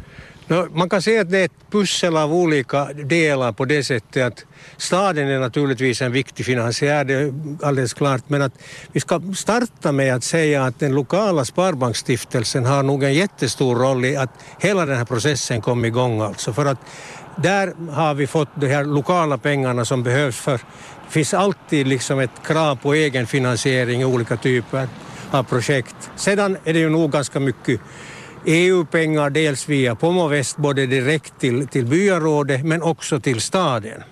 Man 0.72 0.90
kan 0.90 1.02
säga 1.02 1.22
att 1.22 1.32
det 1.32 1.40
är 1.40 1.46
ett 1.46 1.72
pussel 1.72 2.18
av 2.18 2.34
olika 2.34 2.86
delar 2.86 3.52
på 3.52 3.66
det 3.66 3.84
sättet 3.84 4.24
att 4.28 4.46
staden 4.78 5.28
är 5.28 5.40
naturligtvis 5.40 6.02
en 6.02 6.12
viktig 6.12 6.46
finansiär, 6.46 7.06
det 7.06 7.14
är 7.14 7.34
alldeles 7.62 7.94
klart, 7.94 8.22
men 8.28 8.42
att 8.42 8.54
vi 8.92 9.00
ska 9.00 9.22
starta 9.36 9.92
med 9.92 10.16
att 10.16 10.24
säga 10.24 10.66
att 10.66 10.80
den 10.80 10.96
lokala 10.96 11.46
Sparbanksstiftelsen 11.46 12.66
har 12.66 12.84
nog 12.84 13.04
en 13.04 13.14
jättestor 13.14 13.76
roll 13.76 14.06
i 14.06 14.16
att 14.16 14.30
hela 14.60 14.86
den 14.86 14.98
här 14.98 15.06
processen 15.06 15.62
kom 15.62 15.86
igång 15.86 16.22
alltså 16.22 16.54
för 16.54 16.66
att 16.66 16.80
där 17.36 17.74
har 17.92 18.14
vi 18.14 18.28
fått 18.28 18.50
de 18.56 18.68
här 18.68 18.84
lokala 18.84 19.38
pengarna 19.38 19.86
som 19.86 20.04
behövs 20.04 20.38
för 20.38 20.58
det 21.06 21.12
finns 21.12 21.34
alltid 21.34 21.88
liksom 21.88 22.20
ett 22.20 22.44
krav 22.46 22.76
på 22.76 22.94
egenfinansiering 22.94 24.02
i 24.02 24.06
olika 24.06 24.38
typer 24.38 24.88
av 25.32 25.44
projekt. 25.44 25.96
Sedan 26.16 26.58
är 26.64 26.74
det 26.74 26.80
ju 26.80 26.90
nog 26.90 27.12
ganska 27.12 27.40
mycket 27.40 27.82
EU-pengar 28.46 29.30
dels 29.30 29.70
via 29.70 29.96
Pomovest 29.96 30.58
både 30.58 30.86
direkt 30.86 31.34
till, 31.40 31.68
till 31.68 31.86
byarådet 31.86 32.66
men 32.66 32.82
också 32.82 33.20
till 33.20 33.42
staden. 33.42 34.04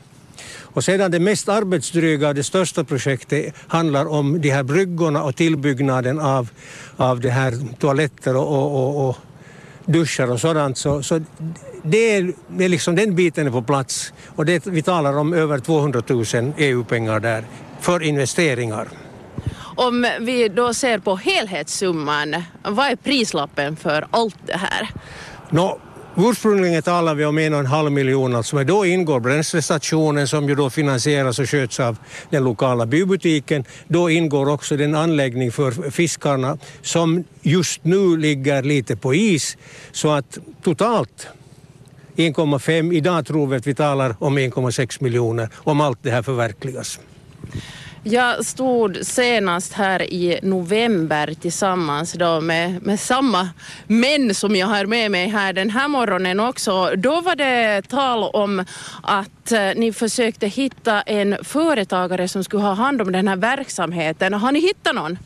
Och 0.74 0.84
sedan 0.84 1.12
det 1.12 1.20
mest 1.20 1.50
arbetsdryga, 1.50 2.34
det 2.34 2.44
största 2.44 2.84
projektet 2.84 3.54
handlar 3.68 4.06
om 4.06 4.42
de 4.42 4.50
här 4.50 4.64
bryggorna 4.64 5.24
och 5.24 5.36
tillbyggnaden 5.36 6.20
av, 6.20 6.50
av 6.98 7.20
de 7.20 7.30
här 7.30 7.54
toaletter 7.80 8.36
och, 8.36 8.48
och, 8.48 8.76
och, 8.76 9.10
och 9.10 9.18
duschar 9.86 10.32
och 10.32 10.40
sådant. 10.40 10.78
Så, 10.78 11.04
så 11.04 11.22
det 11.84 12.16
är, 12.16 12.34
det 12.48 12.66
är 12.66 12.70
liksom 12.70 12.96
den 12.96 13.16
biten 13.16 13.48
är 13.48 13.52
på 13.52 13.62
plats 13.62 14.14
och 14.28 14.46
det, 14.46 14.68
vi 14.68 14.82
talar 14.82 15.18
om 15.18 15.34
över 15.34 15.60
200 15.60 16.02
000 16.08 16.54
EU-pengar 16.58 17.20
där 17.20 17.46
för 17.80 18.04
investeringar. 18.04 18.88
Om 19.82 20.08
vi 20.20 20.48
då 20.48 20.74
ser 20.74 21.00
på 21.00 21.16
helhetssumman, 21.16 22.36
vad 22.64 22.88
är 22.88 22.96
prislappen 22.96 23.76
för 23.76 24.08
allt 24.12 24.38
det 24.46 24.58
här? 24.58 24.90
No, 25.50 25.80
Ursprungligen 26.16 26.82
talar 26.82 27.16
vi 27.16 27.26
om 27.26 27.38
en 27.38 27.54
och 27.54 27.60
en 27.60 27.66
halv 27.66 27.92
miljon, 27.92 28.36
alltså, 28.36 28.56
men 28.56 28.68
då 28.68 28.86
ingår 28.86 29.20
bränslestationen 29.20 30.28
som 30.28 30.50
ju 30.50 30.56
då 30.56 30.70
finansieras 30.70 31.40
och 31.40 31.50
sköts 31.50 31.80
av 31.80 31.98
den 32.30 32.44
lokala 32.44 32.86
bybutiken. 32.86 33.66
Då 33.88 34.10
ingår 34.10 34.50
också 34.50 34.78
den 34.78 34.96
anläggning 34.96 35.52
för 35.52 35.92
fiskarna 35.92 36.58
som 36.82 37.24
just 37.42 37.84
nu 37.84 38.18
ligger 38.18 38.64
lite 38.64 38.96
på 38.96 39.14
is. 39.14 39.58
Så 39.92 40.12
att 40.12 40.38
totalt 40.64 41.28
1,5, 42.16 42.94
idag 42.94 43.26
tror 43.26 43.48
vi 43.48 43.58
att 43.58 43.68
vi 43.68 43.76
talar 43.76 44.16
om 44.20 44.40
1,6 44.40 45.04
miljoner 45.04 45.50
om 45.54 45.82
allt 45.82 46.00
det 46.02 46.12
här 46.12 46.22
förverkligas. 46.22 47.00
Jag 48.04 48.46
stod 48.46 49.06
senast 49.06 49.74
här 49.74 50.02
i 50.14 50.40
november 50.44 51.34
tillsammans 51.42 52.14
då 52.14 52.42
med, 52.42 52.84
med 52.84 53.00
samma 53.00 53.50
män 53.88 54.36
som 54.36 54.56
jag 54.56 54.68
har 54.68 54.86
med 54.86 55.12
mig 55.12 55.28
här 55.28 55.54
den 55.54 55.70
här 55.70 55.88
morgonen 55.88 56.40
också. 56.40 56.96
Då 56.96 57.22
var 57.22 57.36
det 57.36 57.82
tal 57.82 58.24
om 58.24 58.66
att 59.04 59.52
eh, 59.52 59.70
ni 59.76 59.94
försökte 59.94 60.48
hitta 60.48 61.02
en 61.02 61.38
företagare 61.44 62.28
som 62.28 62.44
skulle 62.44 62.64
ha 62.64 62.74
hand 62.74 63.02
om 63.02 63.12
den 63.12 63.28
här 63.28 63.36
verksamheten. 63.36 64.34
Har 64.34 64.52
ni 64.52 64.60
hittat 64.60 64.96
någon? 64.96 65.18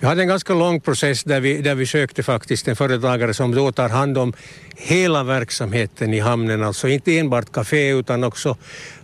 Vi 0.00 0.06
hade 0.06 0.22
en 0.22 0.28
ganska 0.28 0.54
lång 0.54 0.80
process 0.80 1.24
där 1.24 1.40
vi, 1.40 1.62
där 1.62 1.74
vi 1.74 1.86
sökte 1.86 2.22
faktiskt 2.22 2.68
en 2.68 2.76
företagare 2.76 3.34
som 3.34 3.54
då 3.54 3.72
tar 3.72 3.88
hand 3.88 4.18
om 4.18 4.32
hela 4.76 5.22
verksamheten 5.22 6.14
i 6.14 6.20
hamnen, 6.20 6.62
alltså 6.62 6.88
inte 6.88 7.18
enbart 7.18 7.52
café 7.52 7.88
utan 7.88 8.24
också 8.24 8.56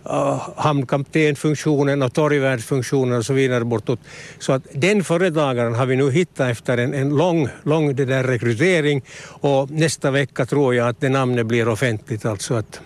uh, 0.05 0.49
hamnkaptenfunktionen 0.57 2.01
och 2.01 2.13
torgvärdsfunktionen 2.13 3.17
och 3.17 3.25
så 3.25 3.33
vidare 3.33 3.65
bortåt. 3.65 3.99
Så 4.39 4.53
att 4.53 4.63
den 4.73 5.03
företagaren 5.03 5.75
har 5.75 5.85
vi 5.85 5.95
nu 5.95 6.11
hittat 6.11 6.51
efter 6.51 6.77
en, 6.77 6.93
en 6.93 7.09
lång, 7.09 7.49
lång 7.63 7.95
det 7.95 8.05
där 8.05 8.23
rekrytering 8.23 9.01
och 9.25 9.71
nästa 9.71 10.11
vecka 10.11 10.45
tror 10.45 10.75
jag 10.75 10.87
att 10.87 11.01
det 11.01 11.09
namnet 11.09 11.45
blir 11.45 11.67
offentligt, 11.67 12.25
alltså 12.25 12.53
att 12.53 12.81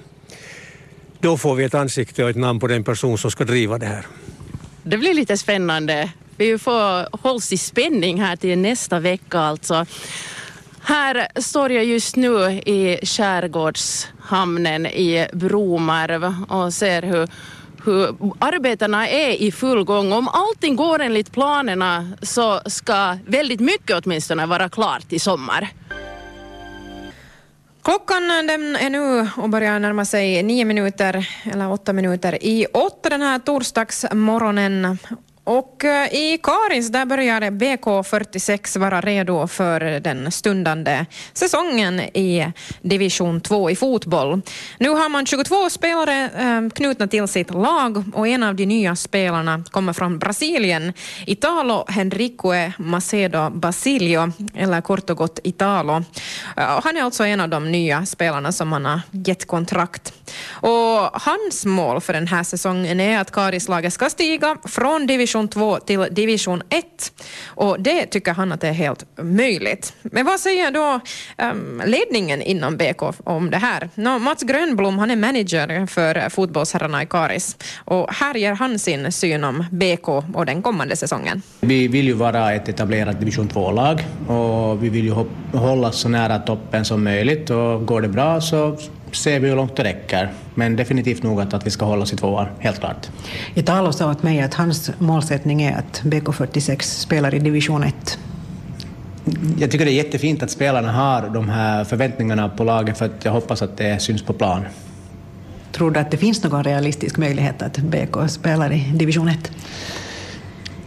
då 1.20 1.38
får 1.38 1.56
vi 1.56 1.64
ett 1.64 1.74
ansikte 1.74 2.24
och 2.24 2.30
ett 2.30 2.36
namn 2.36 2.60
på 2.60 2.68
den 2.68 2.84
person 2.84 3.18
som 3.18 3.32
ska 3.32 3.44
driva 3.44 3.78
det 3.78 3.86
här. 3.86 4.06
Det 4.84 4.98
blir 4.98 5.14
lite 5.14 5.38
spännande. 5.38 6.12
Vi 6.38 6.58
får 6.58 7.18
hålls 7.18 7.54
i 7.54 7.58
spänning 7.58 8.22
här 8.22 8.36
till 8.36 8.58
nästa 8.58 9.00
vecka 9.00 9.40
alltså. 9.40 9.86
Här 10.82 11.28
står 11.42 11.72
jag 11.72 11.86
just 11.86 12.16
nu 12.16 12.52
i 12.52 13.00
skärgårdshamnen 13.06 14.86
i 14.86 15.28
Bromarv 15.34 16.34
och 16.50 16.74
ser 16.74 17.02
hur 17.02 17.30
hur 17.86 18.16
arbetena 18.40 19.10
är 19.10 19.30
i 19.30 19.52
full 19.52 19.84
gång. 19.84 20.12
Om 20.14 20.28
allting 20.28 20.76
går 20.76 21.00
enligt 21.02 21.32
planerna 21.32 22.12
så 22.22 22.62
ska 22.66 23.18
väldigt 23.26 23.60
mycket 23.60 24.06
åtminstone 24.06 24.46
vara 24.46 24.70
klart 24.70 25.14
i 25.14 25.20
sommar. 25.20 25.70
Klockan 27.84 28.28
den 28.28 28.76
är 28.76 28.90
nu 28.90 29.30
och 29.38 29.50
börjar 29.50 29.80
närma 29.80 30.06
sig 30.06 30.44
nio 30.44 30.66
minuter, 30.66 31.30
eller 31.44 31.72
åtta 31.72 31.94
minuter 31.94 32.44
i 32.44 32.66
åtta 32.74 33.10
den 33.10 33.22
här 33.22 33.40
torsdagsmorgonen. 33.40 34.98
Och 35.46 35.86
eh, 35.86 36.14
i 36.14 36.40
Karins 36.44 36.92
där 36.92 37.06
börjar 37.06 37.42
BK46 37.42 38.80
vara 38.80 39.02
redo 39.02 39.48
för 39.48 40.00
den 40.00 40.32
stundande 40.32 41.06
säsongen 41.34 42.00
i 42.00 42.52
division 42.82 43.42
2 43.42 43.70
i 43.70 43.76
fotboll. 43.76 44.42
Nu 44.78 44.90
har 44.90 45.10
man 45.10 45.26
22 45.26 45.70
spelare 45.70 46.30
eh, 46.40 46.70
knutna 46.70 47.08
till 47.08 47.28
sitt 47.28 47.54
lag 47.54 48.04
och 48.14 48.28
en 48.28 48.44
av 48.44 48.56
de 48.56 48.66
nya 48.66 48.96
spelarna 48.96 49.64
kommer 49.72 49.94
från 49.94 50.20
Brasilien, 50.20 50.94
Italo 51.26 51.86
Henrique 51.88 52.74
Macedo 52.78 53.50
Basilio, 53.50 54.32
eller 54.56 54.82
kort 54.82 55.10
och 55.10 55.18
gott 55.18 55.40
Italo. 55.44 56.04
Han 56.56 56.98
är 56.98 57.04
alltså 57.04 57.24
en 57.24 57.42
av 57.42 57.50
de 57.50 57.72
nya 57.72 58.06
spelarna 58.06 58.52
som 58.52 58.68
man 58.68 58.86
har 58.86 59.02
gett 59.12 59.48
kontrakt. 59.48 60.14
Och 60.50 61.22
hans 61.22 61.66
mål 61.66 62.02
för 62.02 62.14
den 62.14 62.28
här 62.28 62.44
säsongen 62.44 63.00
är 63.00 63.20
att 63.20 63.32
Karislaget 63.32 63.94
ska 63.94 64.10
stiga 64.10 64.58
från 64.64 65.08
division 65.08 65.35
division 65.36 65.48
2 65.48 65.80
till 65.80 66.08
division 66.12 66.62
1. 66.70 66.86
Och 67.48 67.80
det 67.80 68.06
tycker 68.06 68.34
han 68.34 68.52
att 68.52 68.62
det 68.62 68.68
är 68.68 68.74
helt 68.74 69.06
möjligt. 69.18 69.94
Men 70.02 70.26
vad 70.26 70.40
säger 70.40 70.72
då 70.72 71.00
um, 71.44 71.82
ledningen 71.86 72.42
inom 72.42 72.78
BK 72.78 73.02
om 73.24 73.52
det 73.52 73.58
här? 73.58 73.90
No, 73.96 74.20
Mats 74.20 74.44
Grönblom 74.44 75.00
han 75.00 75.12
är 75.12 75.16
manager 75.16 75.88
för 75.88 76.30
fotbollsherrarna 76.30 77.04
i 77.04 77.06
Karis 77.06 77.58
och 77.86 78.14
här 78.14 78.36
ger 78.36 78.54
han 78.54 78.80
sin 78.80 79.12
syn 79.12 79.44
om 79.44 79.66
BK 79.72 80.10
och 80.10 80.46
den 80.46 80.62
kommande 80.62 80.96
säsongen. 80.96 81.42
Vi 81.60 81.88
vill 81.88 82.08
ju 82.08 82.14
vara 82.14 82.54
ett 82.54 82.70
etablerat 82.70 83.20
division 83.20 83.50
2-lag 83.50 84.06
och 84.28 84.84
vi 84.84 84.90
vill 84.90 85.06
ju 85.06 85.26
hålla 85.54 85.92
så 85.92 86.10
nära 86.10 86.40
toppen 86.40 86.86
som 86.86 87.04
möjligt 87.04 87.50
och 87.50 87.86
går 87.86 88.02
det 88.02 88.08
bra 88.08 88.42
så 88.42 88.78
ser 89.12 89.40
vi 89.40 89.50
hur 89.50 89.56
långt 89.56 89.76
det 89.76 89.84
räcker. 89.84 90.30
Men 90.56 90.76
definitivt 90.76 91.24
nog 91.24 91.42
att, 91.42 91.54
att 91.54 91.68
vi 91.68 91.72
ska 91.72 91.86
hålla 91.86 92.02
oss 92.02 92.14
i 92.14 92.16
tvåan, 92.16 92.48
helt 92.60 92.80
klart. 92.80 93.10
Italo 93.54 93.92
sa 93.92 94.12
åt 94.12 94.24
mig 94.24 94.42
att 94.42 94.54
hans 94.54 94.92
målsättning 95.00 95.62
är 95.62 95.78
att 95.78 96.02
BK46 96.04 96.82
spelar 96.82 97.34
i 97.34 97.40
division 97.40 97.84
1. 97.84 98.20
Jag 99.58 99.72
tycker 99.72 99.86
det 99.86 99.92
är 99.92 100.04
jättefint 100.04 100.44
att 100.44 100.52
spelarna 100.52 100.92
har 100.92 101.30
de 101.30 101.50
här 101.50 101.84
förväntningarna 101.84 102.50
på 102.50 102.64
laget 102.64 102.98
för 102.98 103.06
att 103.06 103.26
jag 103.26 103.32
hoppas 103.32 103.62
att 103.62 103.78
det 103.78 104.02
syns 104.02 104.24
på 104.24 104.34
plan. 104.34 104.66
Tror 105.72 105.92
du 105.92 106.00
att 106.00 106.12
det 106.12 106.18
finns 106.18 106.44
någon 106.44 106.64
realistisk 106.64 107.18
möjlighet 107.18 107.62
att 107.62 107.78
BK 107.78 108.30
spelar 108.30 108.72
i 108.72 108.92
division 108.94 109.28
1? 109.28 109.52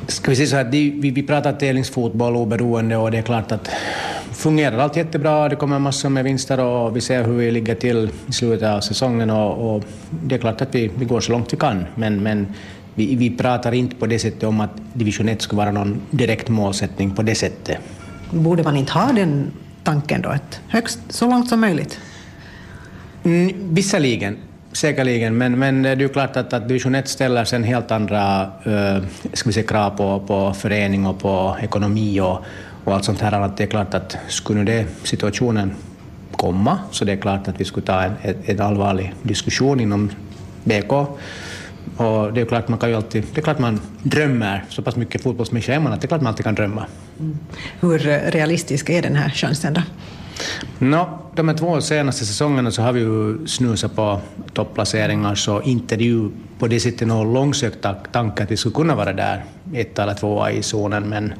Ska 0.07 0.31
vi 0.31 0.37
säga 0.37 0.48
så 0.48 0.57
här, 0.57 0.64
vi, 0.64 1.11
vi 1.11 1.22
pratar 1.22 1.52
tävlingsfotboll 1.52 2.37
oberoende 2.37 2.96
och 2.96 3.11
det 3.11 3.18
är 3.18 3.22
klart 3.22 3.52
att 3.52 3.68
fungerar 4.32 4.78
allt 4.78 4.96
jättebra, 4.96 5.48
det 5.48 5.56
kommer 5.56 5.78
massor 5.78 6.08
med 6.08 6.24
vinster 6.24 6.60
och 6.60 6.96
vi 6.96 7.00
ser 7.00 7.24
hur 7.24 7.32
vi 7.32 7.50
ligger 7.50 7.74
till 7.74 8.10
i 8.26 8.32
slutet 8.32 8.68
av 8.68 8.80
säsongen 8.80 9.30
och, 9.30 9.76
och 9.76 9.84
det 10.10 10.34
är 10.34 10.38
klart 10.38 10.60
att 10.60 10.74
vi, 10.74 10.90
vi 10.98 11.04
går 11.04 11.20
så 11.20 11.32
långt 11.32 11.52
vi 11.52 11.56
kan, 11.56 11.84
men, 11.94 12.22
men 12.22 12.46
vi, 12.94 13.16
vi 13.16 13.30
pratar 13.30 13.72
inte 13.72 13.96
på 13.96 14.06
det 14.06 14.18
sättet 14.18 14.42
om 14.42 14.60
att 14.60 14.70
division 14.92 15.28
1 15.28 15.42
skulle 15.42 15.58
vara 15.58 15.72
någon 15.72 16.00
direkt 16.10 16.48
målsättning 16.48 17.10
på 17.10 17.22
det 17.22 17.34
sättet. 17.34 17.78
Borde 18.30 18.62
man 18.62 18.76
inte 18.76 18.92
ha 18.92 19.12
den 19.12 19.50
tanken 19.84 20.22
då, 20.22 20.28
att 20.28 20.60
högst 20.68 20.98
så 21.08 21.30
långt 21.30 21.48
som 21.48 21.60
möjligt? 21.60 22.00
Mm, 23.24 23.74
visserligen, 23.74 24.36
säkerligen, 24.72 25.38
men, 25.38 25.58
men 25.58 25.82
det 25.82 25.88
är 25.88 25.96
ju 25.96 26.08
klart 26.08 26.36
att, 26.36 26.52
att 26.52 26.68
division 26.68 26.94
1 26.94 27.08
ställer 27.08 27.44
sen 27.44 27.64
helt 27.64 27.90
andra 27.90 28.42
äh, 28.64 29.02
ska 29.32 29.48
vi 29.48 29.52
säga, 29.52 29.66
krav 29.66 29.90
på, 29.90 30.20
på 30.26 30.54
förening 30.54 31.06
och 31.06 31.18
på 31.18 31.56
ekonomi 31.62 32.20
och, 32.20 32.38
och 32.88 32.94
allt 32.94 33.05
sånt 33.05 33.20
här. 33.20 33.33
Att 33.33 33.57
det 33.57 33.64
är 33.64 33.68
klart 33.68 33.94
att 33.94 34.16
skulle 34.29 34.64
det 34.64 34.87
situationen 35.03 35.74
komma 36.33 36.79
så 36.90 37.05
det 37.05 37.12
är 37.12 37.16
klart 37.16 37.48
att 37.48 37.61
vi 37.61 37.64
skulle 37.64 37.87
ta 37.87 38.03
en, 38.03 38.14
en, 38.44 38.61
allvarlig 38.61 39.14
diskussion 39.22 39.81
inom 39.81 40.11
BK. 40.64 40.92
Och 41.96 42.33
det 42.33 42.40
är 42.40 42.44
klart 42.44 42.68
man 42.68 42.79
kan 42.79 42.88
ju 42.88 42.96
alltid, 42.96 43.24
det 43.35 43.40
är 43.40 43.42
klart 43.42 43.59
man 43.59 43.81
drömmer, 44.03 44.64
så 44.68 44.83
pass 44.83 44.96
mycket 44.96 45.22
fotbollsmänniska 45.22 45.74
är 45.74 45.81
man 45.81 45.92
att 45.92 46.01
det 46.01 46.07
är 46.07 46.09
klart 46.09 46.20
man 46.20 46.31
alltid 46.31 46.44
kan 46.44 46.55
drömma. 46.55 46.87
Mm. 47.20 47.38
Hur 47.81 47.98
realistisk 48.31 48.90
är 48.90 49.03
den 49.03 49.16
här 49.16 49.31
chansen 49.31 49.74
då? 49.74 49.83
No, 50.79 51.18
de 51.35 51.48
här 51.48 51.57
två 51.57 51.81
senaste 51.81 52.24
säsongerna 52.27 52.70
så 52.70 52.83
har 52.83 52.92
vi 52.92 53.01
ju 53.01 53.46
snusat 53.46 53.96
på 53.96 54.20
topplaceringar 54.53 55.35
så 55.35 55.62
inte 55.62 55.96
det 55.96 56.05
ju 56.05 56.31
på 56.59 56.66
det 56.66 56.81
sättet 56.81 57.09
någon 57.09 57.33
långsökt 57.33 57.87
tanke 58.12 58.42
att 58.42 58.51
vi 58.51 58.57
skulle 58.57 58.74
kunna 58.74 58.94
vara 58.94 59.12
där, 59.12 59.44
ett 59.74 59.98
eller 59.98 60.14
tvåa 60.14 60.51
i 60.51 60.62
zonen, 60.62 61.09
men 61.09 61.33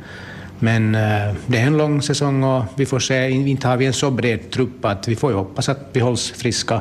men 0.59 0.95
eh, 0.95 1.35
det 1.47 1.59
är 1.59 1.67
en 1.67 1.77
lång 1.77 2.03
säsong 2.03 2.45
och 2.45 2.65
vi 2.77 2.87
får 2.87 2.99
se, 2.99 3.31
inte 3.31 3.69
har 3.69 3.77
vi 3.77 3.87
en 3.87 3.93
så 3.93 4.11
bred 4.11 4.51
trupp 4.51 4.85
att 4.85 5.09
vi 5.09 5.17
får 5.17 5.31
ju 5.31 5.37
hoppas 5.37 5.69
att 5.69 5.79
vi 5.93 6.01
hålls 6.01 6.31
friska, 6.31 6.81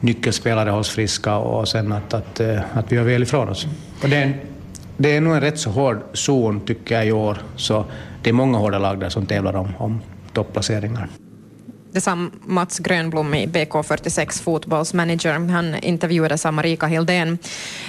nyckelspelare 0.00 0.70
hålls 0.70 0.88
friska 0.88 1.36
och 1.36 1.68
sen 1.68 1.92
att, 1.92 2.14
att, 2.14 2.40
eh, 2.40 2.60
att 2.72 2.92
vi 2.92 2.96
gör 2.96 3.04
väl 3.04 3.22
ifrån 3.22 3.48
oss. 3.48 3.66
Och 4.02 4.08
det, 4.08 4.16
är, 4.16 4.36
det 4.96 5.16
är 5.16 5.20
nog 5.20 5.34
en 5.34 5.40
rätt 5.40 5.58
så 5.58 5.70
hård 5.70 6.02
zon 6.12 6.60
tycker 6.60 6.94
jag 6.94 7.06
i 7.06 7.12
år, 7.12 7.38
så 7.56 7.84
det 8.22 8.30
är 8.30 8.34
många 8.34 8.58
hårda 8.58 8.78
lag 8.78 9.00
där 9.00 9.08
som 9.08 9.26
tävlar 9.26 9.56
om, 9.56 9.68
om 9.78 10.00
topplaceringar. 10.32 11.08
Det 11.94 12.00
sa 12.00 12.28
Mats 12.46 12.78
Grönblom 12.78 13.34
i 13.34 13.46
BK46 13.46 14.42
fotbollsmanager. 14.42 15.32
Han 15.32 15.74
intervjuades 15.74 16.46
av 16.46 16.52
Marika 16.52 16.86
Hildén. 16.86 17.38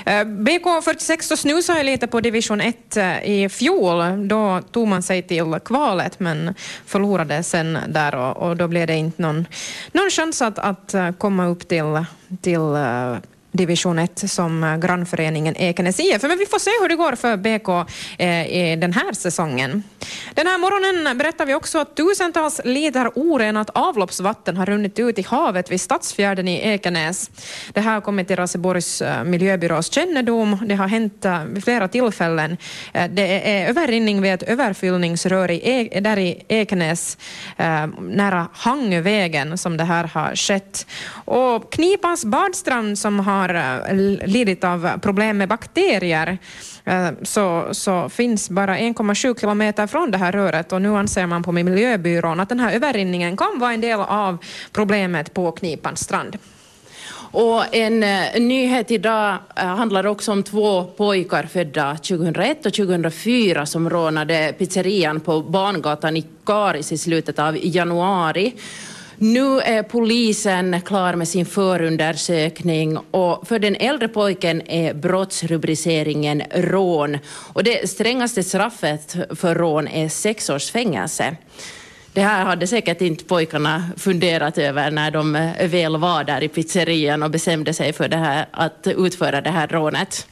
Eh, 0.06 0.24
BK46 0.24 1.22
så 1.22 1.38
snusade 1.38 1.84
lite 1.84 2.08
på 2.08 2.22
division 2.22 2.62
1 2.62 2.98
eh, 2.98 3.30
i 3.30 3.50
fjol. 3.50 4.28
Då 4.28 4.62
tog 4.72 4.88
man 4.88 5.04
sig 5.04 5.22
till 5.22 5.60
kvalet 5.66 6.20
men 6.20 6.54
förlorade 6.86 7.44
sen 7.44 7.78
där 7.88 8.16
och, 8.16 8.38
och 8.38 8.58
då 8.58 8.68
blev 8.68 8.88
det 8.88 8.96
inte 8.96 9.22
någon, 9.22 9.46
någon 9.92 10.10
chans 10.10 10.42
att, 10.42 10.60
att 10.60 10.94
eh, 10.94 11.12
komma 11.12 11.46
upp 11.46 11.68
till, 11.68 12.06
till 12.42 12.60
division 13.56 14.00
1 14.00 14.32
som 14.32 14.64
eh, 14.64 14.78
grannföreningen 14.78 15.56
Ekenäs 15.56 16.00
IF. 16.00 16.22
Men 16.22 16.38
vi 16.38 16.46
får 16.46 16.60
se 16.60 16.72
hur 16.82 16.90
det 16.90 16.96
går 16.96 17.16
för 17.16 17.38
BK 17.38 17.90
eh, 18.18 18.72
i 18.72 18.76
den 18.76 18.94
här 18.94 19.14
säsongen. 19.14 19.84
Den 20.34 20.48
här 20.48 20.58
morgonen 20.58 21.18
berättar 21.18 21.46
vi 21.46 21.54
också 21.54 21.80
att 21.80 21.96
tusentals 21.96 22.62
liter 22.64 23.12
orenat 23.16 23.70
avloppsvatten 23.74 24.58
har 24.58 24.66
runnit 24.66 25.00
ut 25.00 25.20
i 25.20 25.22
havet 25.22 25.72
vid 25.72 25.82
Stadsfjärden 25.82 26.48
i 26.48 26.60
Ekenäs. 26.60 27.30
Det 27.74 27.82
här 27.82 27.94
har 27.94 28.02
kommit 28.02 28.28
till 28.28 28.36
Raseborgs 28.36 29.02
eh, 29.02 29.24
miljöbyrås 29.24 29.92
kännedom. 29.92 30.58
Det 30.68 30.76
har 30.76 30.88
hänt 30.88 31.26
eh, 31.26 31.44
vid 31.44 31.64
flera 31.64 31.88
tillfällen. 31.88 32.58
Det 33.10 33.50
är 33.50 33.70
överrinning 33.70 34.22
vid 34.22 34.34
ett 34.34 34.44
överfyllningsrör 34.44 35.52
i 35.52 35.62
e 35.64 36.00
där 36.00 36.20
i 36.20 36.44
Ekenäs 36.48 37.18
nära 38.00 38.48
Hangövägen 38.54 39.58
som 39.58 39.78
det 39.78 39.84
här 39.84 40.04
har 40.04 40.36
skett. 40.36 40.88
Och 41.26 41.72
Knipans 41.72 42.26
badstrand 42.26 43.00
som 43.00 43.20
har 43.20 43.45
har 43.54 43.88
eh, 43.88 43.96
lidit 44.28 44.64
av 44.64 45.00
problem 45.00 45.38
med 45.38 45.50
bakterier 45.50 46.38
eh, 46.86 47.10
så, 47.24 47.68
så 47.72 48.10
finns 48.10 48.50
bara 48.50 48.78
1,7 48.78 49.40
kilometer 49.40 49.88
från 49.88 50.12
det 50.12 50.18
här 50.18 50.32
röret 50.32 50.72
och 50.72 50.82
nu 50.82 50.96
anser 50.96 51.26
man 51.26 51.44
på 51.44 51.52
miljöbyrån 51.52 52.40
att 52.40 52.50
den 52.50 52.60
här 52.60 52.76
överrinningen 52.76 53.38
kan 53.38 53.60
vara 53.60 53.74
en 53.74 53.82
del 53.82 54.00
av 54.00 54.38
problemet 54.72 55.34
på 55.34 55.52
Knipans 55.52 56.00
strand. 56.00 56.38
Och 57.32 57.76
en, 57.76 58.04
eh, 58.04 58.40
nyhet 58.40 58.92
idag 58.92 59.38
handlar 59.56 60.06
också 60.06 60.32
om 60.32 60.44
två 60.44 60.84
pojkar 60.84 61.44
födda 61.44 61.96
2001 61.96 62.66
och 62.66 62.74
2004 62.74 63.66
som 63.66 63.90
rånade 63.90 64.54
pizzerian 64.58 65.20
på 65.20 65.42
Barngatan 65.42 66.18
i 66.18 66.26
Karis 66.46 66.92
i 66.92 66.98
slutet 66.98 67.40
av 67.40 67.58
januari. 67.62 68.54
Nu 69.34 69.60
är 69.60 69.84
polisen 69.84 70.82
klar 70.82 71.16
med 71.16 71.28
sin 71.28 71.46
förundersökning 71.46 72.98
och 72.98 73.48
för 73.48 73.60
den 73.60 73.76
äldre 73.76 74.08
pojken 74.08 74.62
är 74.68 74.94
brottsrubriceringen 74.94 76.44
rån 76.56 77.18
och 77.54 77.64
det 77.64 77.90
strängaste 77.90 78.44
straffet 78.44 79.16
för 79.36 79.56
rån 79.56 79.88
är 79.88 80.10
sex 80.10 80.50
års 80.50 80.72
fängelse. 80.72 81.36
Det 82.14 82.22
här 82.22 82.46
hade 82.46 82.68
säkert 82.68 83.02
inte 83.02 83.24
pojkarna 83.26 83.90
funderat 83.98 84.58
över 84.58 84.92
när 84.92 85.12
de 85.12 85.52
väl 85.70 85.98
var 85.98 86.24
där 86.24 86.44
i 86.44 86.48
pizzerian 86.48 87.24
och 87.24 87.32
bestämde 87.32 87.74
sig 87.74 87.94
för 87.94 88.08
det 88.08 88.18
här, 88.18 88.46
att 88.52 88.88
utföra 88.88 89.42
det 89.42 89.50
här 89.50 89.68
rånet. 89.68 90.28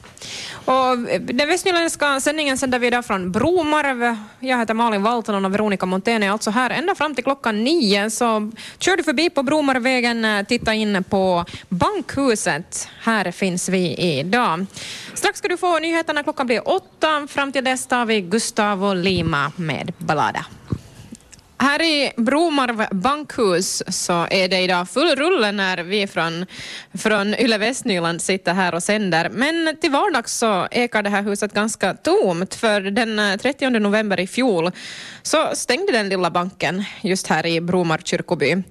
Och 0.65 1.09
eh, 1.09 1.21
den 1.21 1.47
västnyländska 1.47 2.19
sändningen 2.19 2.57
sänder 2.57 2.79
vi 2.79 2.87
idag 2.87 3.05
från 3.05 3.31
Bromarv. 3.31 4.17
Jag 4.39 4.57
heter 4.57 4.73
Malin 4.73 5.03
Valtonen 5.03 5.45
och 5.45 5.53
Veronica 5.53 5.85
Montén 5.85 6.23
är 6.23 6.31
alltså 6.31 6.51
här 6.51 6.69
ända 6.69 6.95
fram 6.95 7.15
till 7.15 7.23
klockan 7.23 7.63
nio. 7.63 8.09
Så 8.09 8.51
kör 8.79 8.97
du 8.97 9.03
förbi 9.03 9.29
på 9.29 9.43
Bromarvägen, 9.43 10.25
eh, 10.25 10.45
titta 10.45 10.73
in 10.73 11.03
på 11.03 11.45
Bankhuset. 11.69 12.89
Här 13.01 13.31
finns 13.31 13.69
vi 13.69 13.95
idag. 13.95 14.65
Strax 15.13 15.39
ska 15.39 15.47
du 15.47 15.57
få 15.57 15.79
nyheterna, 15.79 16.23
klockan 16.23 16.47
blir 16.47 16.69
åtta. 16.69 17.27
Fram 17.27 17.51
till 17.51 17.63
dess 17.63 17.87
tar 17.87 18.05
vi 18.05 18.21
Gustavo 18.21 18.93
Lima 18.93 19.51
med 19.55 19.93
Ballada. 19.97 20.45
Här 21.63 21.81
i 21.81 22.11
Bromarv 22.17 22.85
bankhus 22.91 23.83
så 23.87 24.27
är 24.29 24.47
det 24.47 24.59
idag 24.59 24.89
full 24.89 25.15
rulle 25.15 25.51
när 25.51 25.77
vi 25.77 26.07
från, 26.07 26.45
från 26.93 27.33
Yle 27.33 27.57
Västnyland 27.57 28.21
sitter 28.21 28.53
här 28.53 28.75
och 28.75 28.83
sänder. 28.83 29.29
Men 29.29 29.77
till 29.81 29.91
vardags 29.91 30.37
så 30.37 30.67
ekar 30.71 31.03
det 31.03 31.09
här 31.09 31.21
huset 31.21 31.53
ganska 31.53 31.93
tomt 31.93 32.55
för 32.55 32.81
den 32.81 33.19
eh, 33.19 33.37
30 33.37 33.69
november 33.69 34.19
i 34.19 34.27
fjol 34.27 34.71
så 35.21 35.55
stängde 35.55 35.91
den 35.91 36.09
lilla 36.09 36.31
banken 36.31 36.83
just 37.01 37.27
här 37.27 37.45
i 37.45 37.61
Bromarv 37.61 38.01
kyrkoby. 38.03 38.63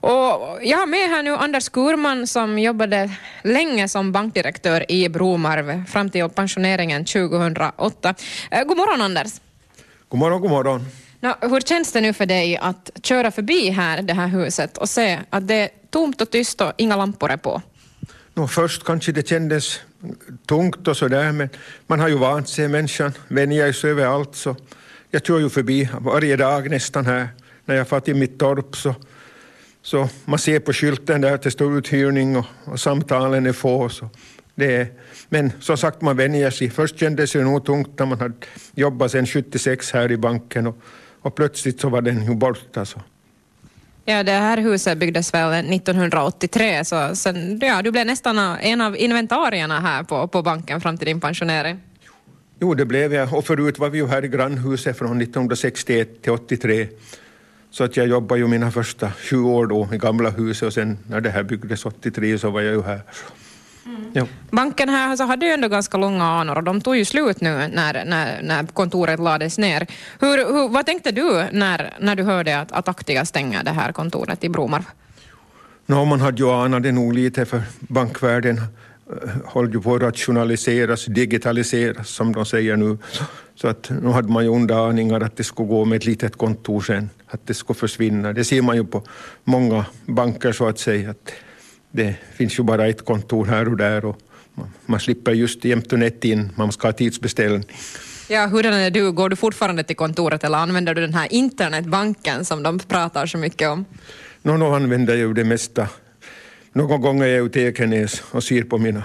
Och 0.00 0.58
jag 0.62 0.78
har 0.78 0.86
med 0.86 1.08
här 1.08 1.22
nu 1.22 1.36
Anders 1.36 1.68
Kurman 1.68 2.26
som 2.26 2.58
jobbade 2.58 3.10
länge 3.42 3.88
som 3.88 4.12
bankdirektör 4.12 4.92
i 4.92 5.08
Bromarv 5.08 5.84
fram 5.84 6.10
till 6.10 6.28
pensioneringen 6.28 7.04
2008. 7.04 8.14
Eh, 8.50 8.64
god 8.64 8.76
morgon 8.76 9.00
Anders. 9.00 9.32
God 10.08 10.20
morgon, 10.20 10.40
god 10.40 10.50
morgon. 10.50 11.05
No, 11.26 11.48
hur 11.48 11.60
känns 11.60 11.92
det 11.92 12.00
nu 12.00 12.12
för 12.12 12.26
dig 12.26 12.56
att 12.56 12.90
köra 13.02 13.30
förbi 13.30 13.70
här, 13.70 14.02
det 14.02 14.14
här 14.14 14.28
huset 14.28 14.78
och 14.78 14.88
se 14.88 15.18
att 15.30 15.48
det 15.48 15.54
är 15.54 15.68
tomt 15.90 16.20
och 16.20 16.30
tyst 16.30 16.60
och 16.60 16.72
inga 16.76 16.96
lampor 16.96 17.30
är 17.30 17.36
på? 17.36 17.62
No, 18.34 18.46
först 18.46 18.84
kanske 18.84 19.12
det 19.12 19.28
kändes 19.28 19.80
tungt 20.48 20.88
och 20.88 20.96
sådär 20.96 21.32
men 21.32 21.48
man 21.86 22.00
har 22.00 22.08
ju 22.08 22.18
vant 22.18 22.48
sig, 22.48 22.68
människan 22.68 23.12
vänjer 23.28 23.72
sig 23.72 23.90
överallt 23.90 24.36
så 24.36 24.56
jag 25.10 25.26
kör 25.26 25.38
ju 25.38 25.48
förbi 25.48 25.88
varje 26.00 26.36
dag 26.36 26.70
nästan 26.70 27.06
här 27.06 27.28
när 27.64 27.74
jag 27.74 27.88
far 27.88 28.00
till 28.00 28.16
mitt 28.16 28.38
torp 28.38 28.76
så, 28.76 28.94
så 29.82 30.08
man 30.24 30.38
ser 30.38 30.60
på 30.60 30.72
skylten 30.72 31.20
där 31.20 31.34
att 31.34 31.42
det 31.42 31.50
står 31.50 31.78
uthyrning 31.78 32.36
och, 32.36 32.46
och 32.64 32.80
samtalen 32.80 33.46
är 33.46 33.52
få 33.52 33.88
så 33.88 34.08
Det 34.54 34.76
är, 34.76 34.86
men 35.28 35.52
som 35.60 35.76
sagt, 35.76 36.02
man 36.02 36.16
vänjer 36.16 36.50
sig. 36.50 36.70
Först 36.70 36.98
kändes 36.98 37.32
det 37.32 37.44
nog 37.44 37.64
tungt 37.64 37.98
när 37.98 38.06
man 38.06 38.20
hade 38.20 38.34
jobbat 38.74 39.10
sedan 39.10 39.26
76 39.26 39.92
här 39.92 40.12
i 40.12 40.16
banken 40.16 40.66
och, 40.66 40.78
och 41.26 41.34
plötsligt 41.34 41.80
så 41.80 41.88
var 41.88 42.02
den 42.02 42.24
ju 42.24 42.34
borta. 42.34 42.84
Så. 42.84 43.02
Ja, 44.04 44.22
det 44.22 44.32
här 44.32 44.58
huset 44.58 44.98
byggdes 44.98 45.34
väl 45.34 45.52
1983, 45.52 46.84
så 46.84 47.16
sen, 47.16 47.58
ja, 47.62 47.82
du 47.82 47.90
blev 47.90 48.06
nästan 48.06 48.38
en 48.38 48.80
av 48.80 48.96
inventarierna 48.96 49.80
här 49.80 50.02
på, 50.02 50.28
på 50.28 50.42
banken 50.42 50.80
fram 50.80 50.98
till 50.98 51.06
din 51.06 51.20
pensionering. 51.20 51.80
Jo, 52.60 52.74
det 52.74 52.84
blev 52.84 53.14
jag. 53.14 53.34
Och 53.34 53.44
förut 53.44 53.78
var 53.78 53.90
vi 53.90 53.98
ju 53.98 54.06
här 54.06 54.24
i 54.24 54.28
grannhuset 54.28 54.98
från 54.98 55.20
1961 55.20 56.22
till 56.22 56.32
83. 56.32 56.88
Så 57.70 57.84
att 57.84 57.96
jag 57.96 58.06
jobbade 58.06 58.40
ju 58.40 58.46
mina 58.46 58.70
första 58.70 59.12
sju 59.12 59.36
år 59.36 59.66
då 59.66 59.88
i 59.92 59.98
gamla 59.98 60.30
huset 60.30 60.66
och 60.66 60.72
sen 60.72 60.98
när 61.08 61.20
det 61.20 61.30
här 61.30 61.42
byggdes 61.42 61.86
83 61.86 62.38
så 62.38 62.50
var 62.50 62.60
jag 62.60 62.74
ju 62.74 62.82
här. 62.82 63.00
Mm. 63.86 64.26
Banken 64.50 64.88
här 64.88 65.08
alltså, 65.08 65.24
hade 65.24 65.46
ju 65.46 65.52
ändå 65.52 65.68
ganska 65.68 65.98
långa 65.98 66.24
anor 66.24 66.56
och 66.56 66.64
de 66.64 66.80
tog 66.80 66.96
ju 66.96 67.04
slut 67.04 67.40
nu 67.40 67.50
när, 67.72 68.04
när, 68.04 68.42
när 68.42 68.66
kontoret 68.66 69.20
lades 69.20 69.58
ner. 69.58 69.86
Hur, 70.20 70.36
hur, 70.36 70.68
vad 70.68 70.86
tänkte 70.86 71.12
du 71.12 71.44
när, 71.52 71.94
när 72.00 72.16
du 72.16 72.22
hörde 72.22 72.60
att, 72.60 72.72
att 72.72 72.88
Aktia 72.88 73.24
stänger 73.24 73.64
det 73.64 73.70
här 73.70 73.92
kontoret 73.92 74.44
i 74.44 74.48
Bromarv? 74.48 74.84
No, 75.86 76.04
man 76.04 76.20
hade 76.20 76.42
ju 76.42 76.50
anat 76.50 76.82
det 76.82 76.92
nog 76.92 77.14
lite 77.14 77.44
för 77.44 77.62
bankvärlden 77.80 78.56
eh, 78.56 79.30
håller 79.44 79.72
ju 79.72 79.80
på 79.80 79.94
att 79.94 80.02
rationaliseras, 80.02 81.06
digitaliseras 81.06 82.08
som 82.08 82.32
de 82.32 82.46
säger 82.46 82.76
nu. 82.76 82.98
Så 83.54 83.68
att 83.68 83.90
nu 84.02 84.08
hade 84.08 84.28
man 84.28 84.44
ju 84.44 84.50
onda 84.50 84.78
aningar 84.78 85.20
att 85.20 85.36
det 85.36 85.44
skulle 85.44 85.68
gå 85.68 85.84
med 85.84 85.96
ett 85.96 86.06
litet 86.06 86.36
kontor 86.36 86.80
sen, 86.80 87.10
att 87.26 87.46
det 87.46 87.54
skulle 87.54 87.78
försvinna. 87.78 88.32
Det 88.32 88.44
ser 88.44 88.62
man 88.62 88.76
ju 88.76 88.84
på 88.84 89.02
många 89.44 89.84
banker 90.06 90.52
så 90.52 90.68
att 90.68 90.78
säga. 90.78 91.10
Att 91.10 91.32
det 91.96 92.14
finns 92.34 92.58
ju 92.58 92.62
bara 92.62 92.86
ett 92.86 93.04
kontor 93.04 93.46
här 93.46 93.68
och 93.68 93.76
där 93.76 94.04
och 94.04 94.16
man 94.86 95.00
slipper 95.00 95.32
just 95.32 95.64
jämt 95.64 95.92
och 95.92 95.98
nätt 95.98 96.24
in, 96.24 96.52
man 96.54 96.72
ska 96.72 96.88
ha 96.88 96.92
tidsbeställning. 96.92 97.64
Ja, 98.28 98.46
hurdan 98.46 98.74
är 98.74 98.90
du? 98.90 99.12
Går 99.12 99.28
du 99.28 99.36
fortfarande 99.36 99.84
till 99.84 99.96
kontoret 99.96 100.44
eller 100.44 100.58
använder 100.58 100.94
du 100.94 101.00
den 101.00 101.14
här 101.14 101.32
internetbanken 101.32 102.44
som 102.44 102.62
de 102.62 102.78
pratar 102.78 103.26
så 103.26 103.38
mycket 103.38 103.68
om? 103.68 103.84
Nå, 104.42 104.56
no, 104.56 104.74
använder 104.74 105.14
jag 105.14 105.28
ju 105.28 105.34
det 105.34 105.44
mesta. 105.44 105.88
Någon 106.72 107.00
gång 107.00 107.20
är 107.20 107.26
jag 107.26 107.46
ute 107.46 107.60
i 107.60 107.66
Ekenäs 107.66 108.22
och 108.30 108.44
ser 108.44 108.62
på 108.62 108.78
mina... 108.78 109.02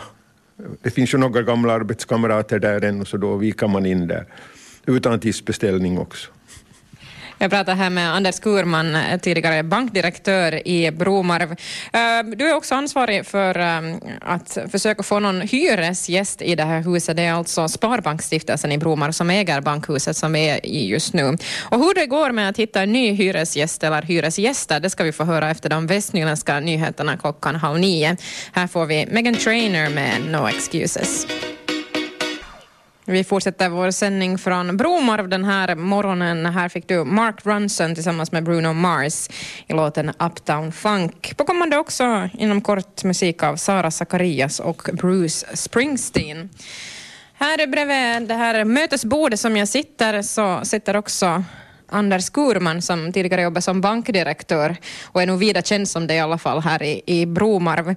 Det 0.82 0.91
finns 0.91 1.13
ju 1.13 1.17
några 1.17 1.41
gamla 1.41 1.73
arbetskamrater 1.73 2.60
där 2.60 2.84
ännu 2.84 3.06
så 3.06 3.17
då 3.17 3.36
viker 3.36 3.67
man 3.67 3.86
in 3.86 4.08
där. 4.08 4.25
Utan 4.86 5.19
tidsbeställning 5.19 5.97
också. 5.97 6.32
Jag 7.41 7.51
pratar 7.51 7.75
här 7.75 7.89
med 7.89 8.15
Anders 8.15 8.39
Kurman, 8.39 8.95
eh, 8.95 9.19
tidigare 9.19 9.63
bankdirektör 9.63 10.67
i 10.67 10.91
Bromarv. 10.91 11.51
Eh, 11.93 12.36
du 12.36 12.49
är 12.49 12.56
också 12.56 12.75
ansvarig 12.75 13.25
för 13.25 13.60
eh, 13.60 13.95
att 14.21 14.58
försöka 14.71 15.04
få 15.04 15.19
någon 15.19 15.41
hyresgäst 15.41 16.41
i 16.41 16.56
det 16.56 16.63
här 16.63 16.82
huset. 16.82 17.17
Det 17.17 17.23
är 17.23 17.34
alltså 17.34 17.67
Sparbanksstiftelsen 17.67 18.71
i 18.71 18.77
Bromarv 18.77 19.12
som 19.12 19.30
äger 19.30 19.62
bankhuset 19.62 20.17
som 20.17 20.34
vi 20.34 20.49
är 20.49 20.65
i 20.65 20.88
just 20.88 21.13
nu. 21.13 21.38
Och 21.60 21.80
hur 21.80 21.93
det 21.93 22.06
går 22.06 22.32
med 22.32 22.49
att 22.49 22.58
hitta 22.58 22.82
en 22.82 22.93
ny 22.93 23.12
hyresgäst 23.12 23.84
eller 23.84 24.01
hyresgäster, 24.01 24.80
det 24.80 24.89
ska 24.89 25.04
vi 25.04 25.12
få 25.12 25.23
höra 25.23 25.51
efter 25.51 25.69
de 25.69 25.88
västnyländska 25.88 26.60
nyheterna 26.60 27.17
klockan 27.17 27.56
halv 27.56 27.80
nio. 27.80 28.17
Här 28.51 28.67
får 28.67 28.86
vi 28.86 29.06
Megan 29.12 29.36
Trainer 29.36 29.89
med 29.89 30.12
No 30.32 30.47
Excuses. 30.47 31.27
Vi 33.06 33.24
fortsätter 33.24 33.70
vår 33.70 33.92
sändning 33.92 34.38
från 34.38 34.78
Bromarv 34.78 35.30
den 35.30 35.46
här 35.46 35.76
morgonen. 35.76 36.46
Här 36.46 36.70
fick 36.70 36.88
du 36.88 37.04
Mark 37.04 37.46
Ronson 37.46 37.96
tillsammans 37.96 38.32
med 38.32 38.44
Bruno 38.44 38.74
Mars 38.74 39.30
i 39.68 39.74
låten 39.74 40.10
Uptown 40.20 40.72
Funk. 40.72 41.38
På 41.38 41.46
kommande 41.46 41.78
också 41.78 42.30
inom 42.34 42.62
kort 42.62 43.04
musik 43.04 43.44
av 43.44 43.56
Sara 43.56 43.92
Zacharias 43.92 44.60
och 44.60 44.90
Bruce 44.94 45.46
Springsteen. 45.54 46.50
Här 47.34 47.68
bredvid 47.68 48.28
det 48.28 48.36
här 48.36 48.66
mötesbordet 48.66 49.40
som 49.40 49.58
jag 49.58 49.68
sitter 49.68 50.22
så 50.22 50.60
sitter 50.64 50.96
också 50.96 51.44
Anders 51.91 52.30
Kurman 52.30 52.82
som 52.82 53.13
tidigare 53.13 53.41
jobbade 53.41 53.62
som 53.62 53.82
bankdirektör 53.82 54.75
och 55.06 55.21
är 55.21 55.27
nog 55.27 55.39
vida 55.39 55.62
känd 55.62 55.89
som 55.89 56.08
det 56.08 56.13
i 56.13 56.19
alla 56.19 56.38
fall 56.38 56.62
här 56.62 56.84
i, 56.84 57.01
i 57.06 57.25
Bromarv. 57.25 57.95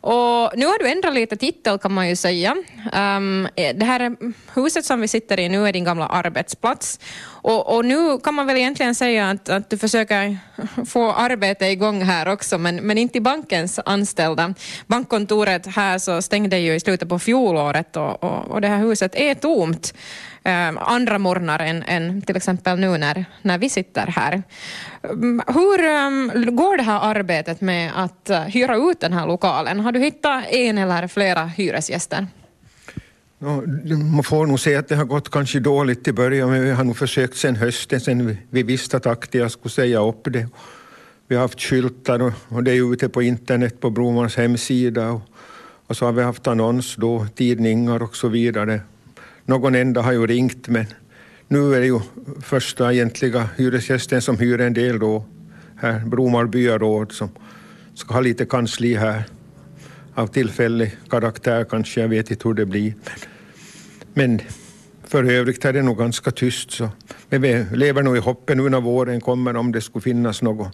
Och 0.00 0.58
nu 0.58 0.66
har 0.66 0.78
du 0.78 0.90
ändrat 0.90 1.14
lite 1.14 1.36
titel 1.36 1.78
kan 1.78 1.92
man 1.92 2.08
ju 2.08 2.16
säga. 2.16 2.56
Um, 2.92 3.48
det 3.54 3.84
här 3.84 4.16
huset 4.54 4.84
som 4.84 5.00
vi 5.00 5.08
sitter 5.08 5.40
i 5.40 5.48
nu 5.48 5.68
är 5.68 5.72
din 5.72 5.84
gamla 5.84 6.06
arbetsplats 6.06 7.00
och, 7.46 7.76
och, 7.76 7.84
nu 7.84 8.18
kan 8.18 8.34
man 8.34 8.46
väl 8.46 8.56
egentligen 8.56 8.94
säga 8.94 9.30
att, 9.30 9.48
att 9.48 9.70
du 9.70 9.78
försöker 9.78 10.38
få 10.86 11.12
arbete 11.12 11.66
igång 11.66 12.02
här 12.02 12.28
också, 12.28 12.58
men, 12.58 12.76
men 12.76 12.98
inte 12.98 13.18
i 13.18 13.20
bankens 13.20 13.80
anställda. 13.84 14.54
Bankkontoret 14.86 15.66
här 15.66 15.98
så 15.98 16.22
stängde 16.22 16.58
ju 16.58 16.74
i 16.74 16.80
slutet 16.80 17.08
på 17.08 17.18
fjolåret 17.18 17.96
och, 17.96 18.24
och, 18.24 18.50
och 18.50 18.60
det 18.60 18.68
här 18.68 18.78
huset 18.78 19.14
är 19.14 19.34
tomt 19.34 19.94
eh, 20.44 20.68
andra 20.76 21.18
morgnar 21.18 21.58
än, 21.58 21.82
än 21.82 22.22
till 22.22 22.36
exempel 22.36 22.78
nu 22.78 22.98
när, 22.98 23.24
när 23.42 23.58
vi 23.58 23.68
sitter 23.68 24.06
här. 24.06 24.42
Mm, 25.04 25.42
hur 25.46 25.84
um, 25.84 26.56
går 26.56 26.76
det 26.76 26.82
här 26.82 27.00
arbetet 27.02 27.60
med 27.60 27.92
att 27.96 28.30
eh, 28.30 28.40
hyra 28.40 28.76
ut 28.76 29.00
den 29.00 29.12
här 29.12 29.26
lokalen? 29.26 29.80
Har 29.80 29.92
du 29.92 30.00
hittat 30.00 30.44
en 30.50 30.78
eller 30.78 31.08
flera 31.08 31.44
hyresgäster? 31.44 32.26
Man 33.38 34.22
får 34.22 34.46
nog 34.46 34.60
säga 34.60 34.78
att 34.78 34.88
det 34.88 34.96
har 34.96 35.04
gått 35.04 35.30
kanske 35.30 35.60
dåligt 35.60 36.08
i 36.08 36.12
början, 36.12 36.50
men 36.50 36.64
vi 36.64 36.70
har 36.70 36.84
nog 36.84 36.96
försökt 36.96 37.36
sen 37.36 37.56
hösten, 37.56 38.00
sen 38.00 38.36
vi 38.50 38.62
visste 38.62 38.96
att 38.96 39.06
Aktia 39.06 39.48
skulle 39.48 39.72
säga 39.72 40.02
upp 40.02 40.24
det. 40.24 40.48
Vi 41.28 41.34
har 41.34 41.42
haft 41.42 41.60
skyltar 41.60 42.32
och, 42.48 42.64
det 42.64 42.72
är 42.72 42.92
ute 42.92 43.08
på 43.08 43.22
internet 43.22 43.80
på 43.80 43.90
Bromans 43.90 44.36
hemsida 44.36 45.10
och, 45.10 45.22
och, 45.86 45.96
så 45.96 46.04
har 46.04 46.12
vi 46.12 46.22
haft 46.22 46.46
annons 46.46 46.96
då, 46.96 47.26
tidningar 47.34 48.02
och 48.02 48.16
så 48.16 48.28
vidare. 48.28 48.80
Någon 49.44 49.74
enda 49.74 50.02
har 50.02 50.12
ju 50.12 50.26
ringt, 50.26 50.68
men 50.68 50.86
nu 51.48 51.74
är 51.74 51.80
det 51.80 51.86
ju 51.86 52.00
första 52.42 52.92
egentliga 52.92 53.48
hyresgästen 53.56 54.22
som 54.22 54.38
hyr 54.38 54.60
en 54.60 54.74
del 54.74 54.98
då, 54.98 55.24
här, 55.76 56.00
Bromar 56.06 56.44
byaråd, 56.46 57.12
som 57.12 57.28
ska 57.94 58.14
ha 58.14 58.20
lite 58.20 58.46
kansli 58.46 58.94
här 58.94 59.24
av 60.16 60.26
tillfällig 60.26 60.96
karaktär 61.10 61.64
kanske, 61.64 62.00
jag 62.00 62.08
vet 62.08 62.30
inte 62.30 62.48
hur 62.48 62.54
det 62.54 62.66
blir. 62.66 62.94
Men 64.14 64.40
för 65.04 65.24
övrigt 65.24 65.64
är 65.64 65.72
det 65.72 65.82
nog 65.82 65.98
ganska 65.98 66.30
tyst. 66.30 66.70
Så. 66.70 66.88
Men 67.28 67.42
vi 67.42 67.66
lever 67.72 68.02
nog 68.02 68.16
i 68.16 68.20
hoppet 68.20 68.56
nu 68.56 68.68
när 68.68 68.80
våren 68.80 69.20
kommer 69.20 69.56
om 69.56 69.72
det 69.72 69.80
skulle 69.80 70.02
finnas 70.02 70.42
någon 70.42 70.68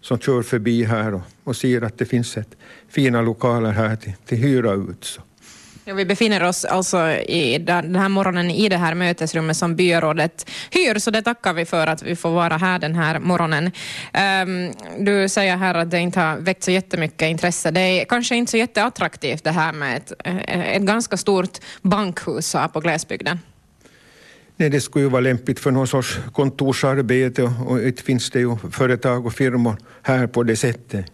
som 0.00 0.18
kör 0.18 0.42
förbi 0.42 0.84
här 0.84 1.14
och, 1.14 1.20
och 1.44 1.56
ser 1.56 1.82
att 1.82 1.98
det 1.98 2.04
finns 2.04 2.36
ett 2.36 2.56
fina 2.88 3.22
lokaler 3.22 3.70
här 3.70 3.96
till, 3.96 4.12
till 4.26 4.38
hyra 4.38 4.72
ut. 4.72 5.04
Så. 5.04 5.22
Ja, 5.90 5.96
vi 5.96 6.04
befinner 6.04 6.42
oss 6.42 6.64
alltså 6.64 7.10
i 7.10 7.58
den 7.58 7.96
här 7.96 8.08
morgonen 8.08 8.50
i 8.50 8.68
det 8.68 8.76
här 8.76 8.94
mötesrummet 8.94 9.56
som 9.56 9.76
byrådet 9.76 10.50
hyr, 10.70 10.98
så 10.98 11.10
det 11.10 11.22
tackar 11.22 11.52
vi 11.52 11.64
för 11.64 11.86
att 11.86 12.02
vi 12.02 12.16
får 12.16 12.30
vara 12.30 12.56
här 12.56 12.78
den 12.78 12.94
här 12.94 13.18
morgonen. 13.18 13.64
Um, 13.64 14.72
du 15.04 15.28
säger 15.28 15.56
här 15.56 15.74
att 15.74 15.90
det 15.90 15.98
inte 15.98 16.20
har 16.20 16.36
väckt 16.36 16.62
så 16.62 16.70
jättemycket 16.70 17.22
intresse. 17.22 17.70
Det 17.70 17.80
är 17.80 18.04
kanske 18.04 18.36
inte 18.36 18.50
så 18.50 18.56
jätteattraktivt 18.56 19.44
det 19.44 19.50
här 19.50 19.72
med 19.72 19.96
ett, 19.96 20.12
eh, 20.24 20.76
ett 20.76 20.82
ganska 20.82 21.16
stort 21.16 21.58
bankhus 21.82 22.54
här 22.54 22.68
på 22.68 22.80
glesbygden. 22.80 23.38
Nej, 24.56 24.70
det 24.70 24.80
skulle 24.80 25.04
ju 25.04 25.10
vara 25.10 25.20
lämpligt 25.20 25.60
för 25.60 25.70
någon 25.70 25.86
sorts 25.86 26.18
kontorsarbete 26.32 27.42
och 27.66 27.82
inte 27.82 28.02
finns 28.02 28.30
det 28.30 28.40
ju 28.40 28.56
företag 28.72 29.26
och 29.26 29.32
firmor 29.32 29.76
här 30.02 30.26
på 30.26 30.42
det 30.42 30.56
sättet. 30.56 31.06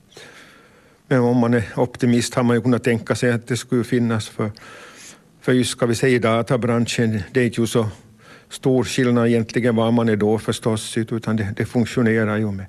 Men 1.08 1.20
om 1.20 1.36
man 1.36 1.54
är 1.54 1.64
optimist 1.76 2.34
har 2.34 2.42
man 2.42 2.56
ju 2.56 2.62
kunnat 2.62 2.84
tänka 2.84 3.14
sig 3.14 3.32
att 3.32 3.46
det 3.46 3.56
skulle 3.56 3.84
finnas 3.84 4.28
för, 4.28 4.50
för 5.40 5.52
just 5.52 5.70
ska 5.70 5.86
vi 5.86 5.94
säga 5.94 6.18
databranschen, 6.18 7.22
det 7.32 7.40
är 7.40 7.44
inte 7.44 7.60
ju 7.60 7.66
så 7.66 7.88
stor 8.48 8.84
skillnad 8.84 9.26
egentligen 9.26 9.76
var 9.76 9.90
man 9.90 10.08
är 10.08 10.16
då 10.16 10.38
förstås, 10.38 10.98
utan 10.98 11.36
det, 11.36 11.54
det 11.56 11.66
funktionerar 11.66 12.36
ju 12.36 12.52
med, 12.52 12.66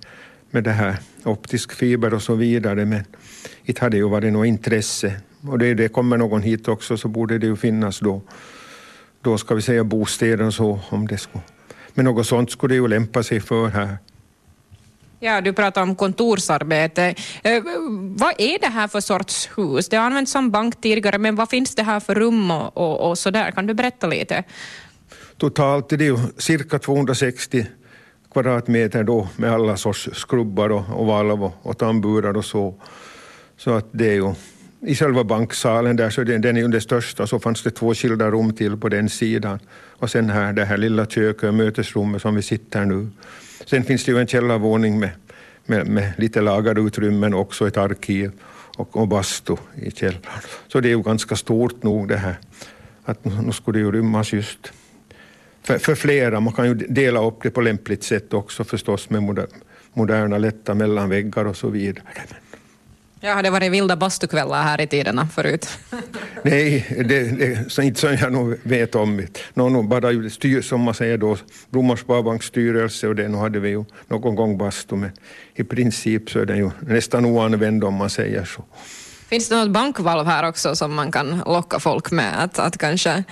med 0.52 0.63
det 0.63 0.71
här 0.71 0.97
optisk 1.23 1.73
fiber 1.73 2.13
och 2.13 2.21
så 2.21 2.36
vidare, 2.36 2.86
men 2.86 3.04
inte 3.65 3.82
hade 3.82 3.97
ju 3.97 4.10
varit 4.10 4.34
något 4.34 4.47
intresse. 4.47 5.13
Och 5.41 5.60
det, 5.60 5.73
det 5.73 5.88
kommer 5.88 6.17
någon 6.17 6.41
hit 6.41 6.67
också 6.67 6.97
så 6.97 7.08
borde 7.08 7.38
det 7.38 7.47
ju 7.47 7.56
finnas 7.56 8.00
då, 8.00 8.21
då 9.21 9.38
ska 9.38 9.56
vi 9.56 9.62
säga 9.62 9.84
bostäder 9.84 10.45
och 10.45 10.54
så 10.54 10.80
om 10.89 11.08
det 11.08 11.17
skulle. 11.17 11.43
Men 11.93 12.06
något 12.06 12.28
sånt 12.28 12.52
skulle 12.52 12.73
det 12.73 12.78
ju 12.78 12.88
lämpa 12.88 13.23
sig 13.23 13.39
för 13.39 13.67
här. 13.67 13.97
Ja, 15.19 15.41
du 15.41 15.53
pratar 15.53 15.82
om 15.82 15.95
kontorsarbete. 15.95 17.15
Eh, 17.43 17.63
vad 18.15 18.34
är 18.38 18.60
det 18.60 18.67
här 18.67 18.88
för 18.88 18.99
sorts 18.99 19.49
hus? 19.56 19.89
Det 19.89 19.97
har 19.97 20.06
använts 20.06 20.32
som 20.32 20.51
bank 20.51 20.82
tidigare, 20.82 21.17
men 21.17 21.36
vad 21.36 21.49
finns 21.49 21.75
det 21.75 21.84
här 21.84 21.99
för 21.99 22.15
rum 22.15 22.51
och, 22.51 22.77
och, 22.77 23.10
och 23.10 23.17
så 23.17 23.30
där? 23.32 23.51
Kan 23.51 23.67
du 23.67 23.73
berätta 23.73 24.08
lite? 24.08 24.43
Totalt 25.38 25.91
är 25.91 25.97
det 25.97 26.06
ju 26.06 26.17
cirka 26.38 26.80
260 26.80 27.65
kvadratmeter 28.32 29.03
då 29.03 29.27
med 29.36 29.51
alla 29.51 29.77
sorts 29.77 30.10
skrubbar 30.13 30.69
och, 30.69 30.84
och 30.89 31.06
valv 31.06 31.43
och, 31.43 31.53
och 31.62 31.77
tamburar 31.77 32.38
och 32.38 32.45
så. 32.45 32.75
Så 33.58 33.71
att 33.71 33.86
det 33.91 34.10
är 34.10 34.15
ju 34.15 34.34
i 34.82 34.95
själva 34.95 35.23
banksalen 35.23 35.95
där, 35.95 36.10
så 36.10 36.23
den, 36.23 36.41
den 36.41 36.58
är 36.58 36.62
ju 36.62 36.67
den 36.67 36.82
största, 36.82 37.27
så 37.27 37.39
fanns 37.39 37.63
det 37.63 37.71
två 37.71 37.93
skilda 37.93 38.32
rum 38.32 38.53
till 38.53 38.77
på 38.77 38.89
den 38.89 39.10
sidan. 39.10 39.60
Och 39.99 40.10
sen 40.10 40.30
här 40.30 40.53
det 40.53 40.65
här 40.65 40.77
lilla 40.77 41.06
köket, 41.06 41.53
mötesrummet 41.53 42.21
som 42.21 42.36
vi 42.36 42.41
sitter 42.41 42.86
nu. 42.86 43.10
Sen 43.69 43.84
finns 43.84 44.06
det 44.06 44.12
ju 44.12 44.19
en 44.19 44.27
källarvåning 44.27 44.99
med, 44.99 45.10
med, 45.65 45.88
med 45.88 46.13
lite 46.17 46.41
lagerutrymmen 46.41 47.34
och 47.34 47.41
också 47.41 47.67
ett 47.67 47.77
arkiv 47.77 48.32
och, 48.77 48.97
och 48.97 49.08
bastu 49.08 49.56
i 49.75 49.91
källaren. 49.91 50.41
Så 50.67 50.80
det 50.80 50.88
är 50.88 50.95
ju 50.95 51.01
ganska 51.03 51.36
stort 51.36 51.84
nog 51.84 52.08
det 52.08 52.17
här. 52.17 52.36
Att 53.03 53.25
nu 53.25 53.51
skulle 53.51 53.80
det 53.80 53.84
ju 53.84 53.91
rymmas 53.91 54.34
just 54.34 54.71
för, 55.63 55.77
för 55.77 55.95
flera. 55.95 56.39
Man 56.39 56.53
kan 56.53 56.65
ju 56.65 56.73
dela 56.73 57.25
upp 57.25 57.43
det 57.43 57.49
på 57.49 57.62
lämpligt 57.62 58.03
sätt 58.03 58.34
också 58.34 58.63
förstås 58.63 59.10
med 59.10 59.47
moderna 59.93 60.38
lätta 60.38 60.73
mellanväggar 60.73 61.45
och 61.45 61.57
så 61.57 61.70
vidare. 61.70 62.03
Ja, 63.20 63.41
det 63.41 63.49
varit 63.49 63.72
vilda 63.72 63.95
bastukvällar 63.95 64.63
här 64.63 64.82
i 64.82 64.88
tiderna 64.88 65.28
förut? 65.28 65.70
Nej, 66.43 66.86
det, 67.05 67.24
det 67.24 67.72
så 67.72 67.82
inte 67.82 67.99
som 67.99 68.18
jag 68.22 68.34
nog 68.34 68.57
vet 68.63 68.95
om. 68.95 69.28
Nå, 69.53 69.70
no, 69.70 69.84
bara 69.84 70.30
styr, 70.30 70.61
som 70.61 70.82
man 70.82 70.93
säger 70.93 71.18
då, 71.18 71.38
Brommars 71.70 71.99
Sparbanks 71.99 72.45
styrelse 72.45 73.07
och 73.07 73.15
det, 73.15 73.28
nu 73.28 73.38
hade 73.38 73.59
vi 73.59 73.70
ju 73.70 73.86
någon 74.07 74.36
gång 74.36 74.57
bastu, 74.57 74.95
men 74.95 75.11
i 75.55 75.63
princip 75.63 76.30
så 76.30 76.39
är 76.39 76.45
den 76.45 76.57
ju 76.57 76.72
nästan 76.80 77.26
oanvänd 77.26 77.84
om 77.84 77.93
man 77.93 78.09
säger 78.09 78.45
så. 78.45 78.63
Finns 79.30 79.49
det 79.49 79.55
något 79.55 79.72
bankvalv 79.72 80.28
här 80.28 80.49
också 80.49 80.76
som 80.76 80.95
man 80.95 81.11
kan 81.11 81.43
locka 81.45 81.80
folk 81.80 82.11
med? 82.11 82.43
Att, 82.43 82.59
att 82.59 82.78
kanske, 82.78 83.24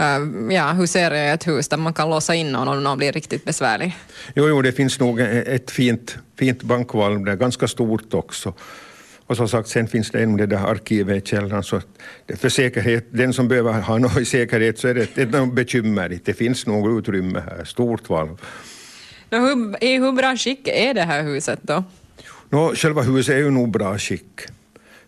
uh, 0.00 0.54
ja, 0.54 0.72
husera 0.72 1.18
ett 1.18 1.46
hus 1.46 1.68
där 1.68 1.76
man 1.76 1.92
kan 1.92 2.10
låsa 2.10 2.34
in 2.34 2.52
någon 2.52 2.68
om 2.68 2.84
någon 2.84 2.98
blir 2.98 3.12
riktigt 3.12 3.44
besvärlig? 3.44 3.96
Jo, 4.34 4.48
jo, 4.48 4.62
det 4.62 4.72
finns 4.72 5.00
nog 5.00 5.20
ett 5.20 5.70
fint, 5.70 6.18
fint 6.38 6.62
bankvalv 6.62 7.24
där, 7.24 7.36
ganska 7.36 7.68
stort 7.68 8.14
också. 8.14 8.54
Och 9.30 9.36
som 9.36 9.48
sagt, 9.48 9.68
sen 9.68 9.88
finns 9.88 10.10
det 10.10 10.22
en 10.22 10.36
det 10.36 10.46
där 10.46 10.56
arkivet 10.56 11.24
i 11.24 11.26
källaren, 11.26 11.62
så 11.62 11.80
för 12.36 12.48
säkerhet, 12.48 13.06
den 13.10 13.32
som 13.32 13.48
behöver 13.48 13.80
ha 13.80 13.98
något 13.98 14.18
i 14.18 14.24
säkerhet 14.24 14.78
så 14.78 14.88
är 14.88 14.94
det 14.94 15.18
ett 15.18 15.52
bekymmer. 15.52 16.18
Det 16.24 16.34
finns 16.34 16.66
nog 16.66 16.98
utrymme 16.98 17.40
här, 17.40 17.64
stort 17.64 18.08
valv. 18.08 18.40
No, 19.30 19.36
hur, 19.36 19.84
I 19.84 19.98
hur 19.98 20.12
bra 20.12 20.36
skick 20.36 20.68
är 20.68 20.94
det 20.94 21.02
här 21.02 21.22
huset 21.22 21.58
då? 21.62 21.84
No, 22.48 22.74
själva 22.74 23.02
huset 23.02 23.34
är 23.34 23.38
ju 23.38 23.50
nog 23.50 23.70
bra 23.70 23.98
skick. 23.98 24.40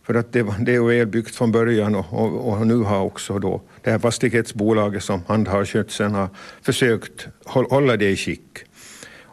För 0.02 0.14
att 0.14 0.32
det, 0.32 0.46
det 0.60 0.74
är 0.74 0.80
välbyggt 0.80 1.34
från 1.34 1.52
början 1.52 1.94
och, 1.94 2.06
och, 2.12 2.52
och, 2.52 2.66
nu 2.66 2.76
har 2.76 3.00
också 3.00 3.38
då 3.38 3.62
det 3.82 3.90
här 3.90 3.98
fastighetsbolaget 3.98 5.02
som 5.02 5.22
handhar 5.28 5.64
skötseln 5.64 6.14
har 6.14 6.28
försökt 6.62 7.28
hålla 7.44 7.96
det 7.96 8.10
i 8.10 8.16
skick. 8.16 8.64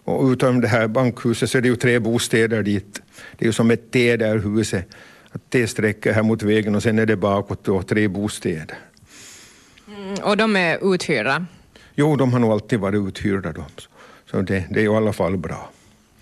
Och 0.05 0.31
utom 0.31 0.61
det 0.61 0.67
här 0.67 0.87
bankhuset 0.87 1.49
så 1.49 1.57
är 1.57 1.61
det 1.61 1.67
ju 1.67 1.75
tre 1.75 1.99
bostäder 1.99 2.63
dit. 2.63 3.01
Det 3.39 3.45
är 3.45 3.47
ju 3.47 3.53
som 3.53 3.71
ett 3.71 3.91
T 3.91 4.17
där 4.17 4.37
huset. 4.37 4.85
Att 5.31 5.49
T 5.49 5.67
sträcker 5.67 6.13
här 6.13 6.23
mot 6.23 6.43
vägen 6.43 6.75
och 6.75 6.83
sen 6.83 6.99
är 6.99 7.05
det 7.05 7.15
bakåt 7.15 7.63
då 7.63 7.81
tre 7.81 8.07
bostäder. 8.07 8.77
Mm, 9.87 10.15
och 10.23 10.37
de 10.37 10.55
är 10.55 10.93
uthyrda? 10.93 11.45
Jo, 11.95 12.15
de 12.15 12.33
har 12.33 12.39
nog 12.39 12.51
alltid 12.51 12.79
varit 12.79 13.07
uthyrda. 13.07 13.51
De. 13.51 13.63
Så 14.31 14.41
det, 14.41 14.65
det 14.69 14.79
är 14.79 14.83
ju 14.83 14.93
i 14.93 14.95
alla 14.95 15.13
fall 15.13 15.37
bra. 15.37 15.69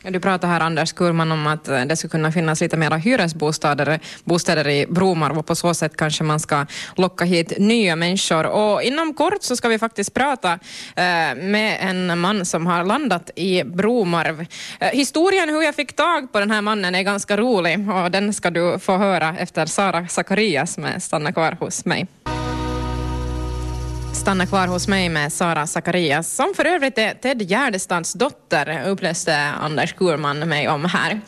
Du 0.03 0.19
pratar 0.19 0.47
här, 0.47 0.59
Anders 0.59 0.93
Kurman, 0.93 1.31
om 1.31 1.47
att 1.47 1.67
eh, 1.67 1.85
det 1.85 1.95
skulle 1.95 2.11
kunna 2.11 2.31
finnas 2.31 2.61
lite 2.61 2.77
mera 2.77 2.95
hyresbostäder 2.97 3.99
bostäder 4.23 4.67
i 4.67 4.85
Bromarv 4.89 5.37
och 5.37 5.45
på 5.45 5.55
så 5.55 5.73
sätt 5.73 5.97
kanske 5.97 6.23
man 6.23 6.39
ska 6.39 6.65
locka 6.95 7.25
hit 7.25 7.53
nya 7.57 7.95
människor. 7.95 8.45
Och 8.45 8.83
inom 8.83 9.13
kort 9.13 9.43
så 9.43 9.55
ska 9.55 9.67
vi 9.67 9.79
faktiskt 9.79 10.13
prata 10.13 10.53
eh, 10.95 11.35
med 11.35 11.77
en 11.81 12.19
man 12.19 12.45
som 12.45 12.65
har 12.65 12.83
landat 12.83 13.29
i 13.35 13.63
Bromarv. 13.63 14.45
Eh, 14.79 14.89
historien 14.89 15.49
hur 15.49 15.61
jag 15.61 15.75
fick 15.75 15.95
tag 15.95 16.31
på 16.31 16.39
den 16.39 16.51
här 16.51 16.61
mannen 16.61 16.95
är 16.95 17.03
ganska 17.03 17.37
rolig 17.37 17.89
och 17.89 18.11
den 18.11 18.33
ska 18.33 18.49
du 18.49 18.79
få 18.79 18.97
höra 18.97 19.35
efter 19.39 19.65
Sara 19.65 20.07
Sakarias 20.07 20.77
med 20.77 21.03
Stanna 21.03 21.31
kvar 21.31 21.57
hos 21.59 21.85
mig 21.85 22.07
stanna 24.27 24.45
kvar 24.45 24.67
hos 24.67 24.87
mig 24.87 25.09
med 25.09 25.33
Sara 25.33 25.67
Sakarias, 25.67 26.35
som 26.35 26.53
för 26.55 26.65
övrigt 26.65 26.97
är 26.97 27.13
Ted 27.13 27.41
Gärdestads 27.41 28.13
dotter, 28.13 28.89
uppläste 28.89 29.37
Anders 29.37 29.93
Kurman 29.93 30.39
mig 30.39 30.69
om 30.69 30.85
här. 30.85 31.21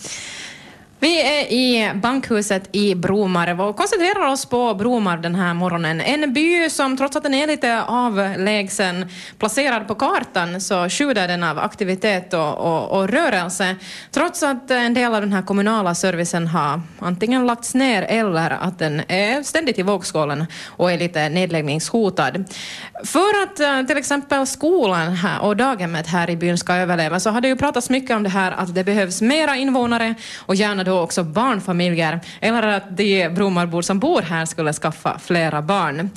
Vi 1.02 1.22
är 1.22 1.52
i 1.52 1.94
bankhuset 1.94 2.70
i 2.72 2.96
Bromarv 2.96 3.62
och 3.62 3.76
koncentrerar 3.76 4.28
oss 4.28 4.46
på 4.46 4.74
Bromarv 4.74 5.22
den 5.22 5.36
här 5.36 5.54
morgonen. 5.54 6.02
En 6.02 6.34
by 6.34 6.70
som 6.70 6.98
trots 6.98 7.16
att 7.16 7.24
den 7.24 7.34
är 7.34 7.48
lite 7.48 7.84
avlägsen, 7.84 9.10
placerad 9.38 9.88
på 9.88 9.96
kartan, 9.96 10.62
så 10.62 10.90
sjuder 10.90 11.28
den 11.28 11.44
av 11.44 11.60
aktivitet 11.60 12.34
och, 12.34 12.58
och, 12.58 13.00
och, 13.00 13.10
rörelse. 13.10 13.76
Trots 14.12 14.44
att 14.44 14.72
en 14.72 14.94
del 14.94 15.16
av 15.16 15.22
den 15.22 15.34
här 15.34 15.42
kommunala 15.42 15.96
servicen 15.96 16.48
har 16.48 16.82
antingen 17.00 17.48
lagts 17.48 17.74
ner 17.76 18.02
eller 18.02 18.52
att 18.52 18.80
den 18.80 19.02
är 19.08 19.44
ständigt 19.44 19.80
i 19.80 19.82
vågskålen 19.82 20.46
och 20.68 20.92
är 20.92 20.98
lite 20.98 21.30
nedläggningshotad. 21.30 22.44
För 23.04 23.44
att 23.44 23.60
eh, 23.60 23.88
till 23.88 23.98
exempel 23.98 24.48
skolan 24.48 25.12
här 25.16 25.42
och 25.42 25.58
daghemmet 25.58 26.08
här 26.08 26.30
i 26.30 26.36
byn 26.36 26.58
ska 26.58 26.76
överleva 26.76 27.20
så 27.20 27.30
har 27.30 27.42
det 27.42 27.48
ju 27.48 27.56
pratats 27.56 27.90
mycket 27.90 28.16
om 28.16 28.24
det 28.24 28.30
här 28.30 28.52
att 28.52 28.76
det 28.76 28.84
behövs 28.84 29.22
mera 29.22 29.56
invånare 29.56 30.16
och 30.38 30.56
gärna 30.56 30.89
då 30.90 31.00
också 31.00 31.24
barnfamiljer, 31.24 32.20
eller 32.42 32.64
att 32.64 32.98
de 32.98 33.30
Bromarbor 33.30 33.82
som 33.82 34.00
bor 34.00 34.22
här 34.22 34.46
skulle 34.46 34.74
skaffa 34.74 35.20
flera 35.20 35.62
barn. 35.62 36.10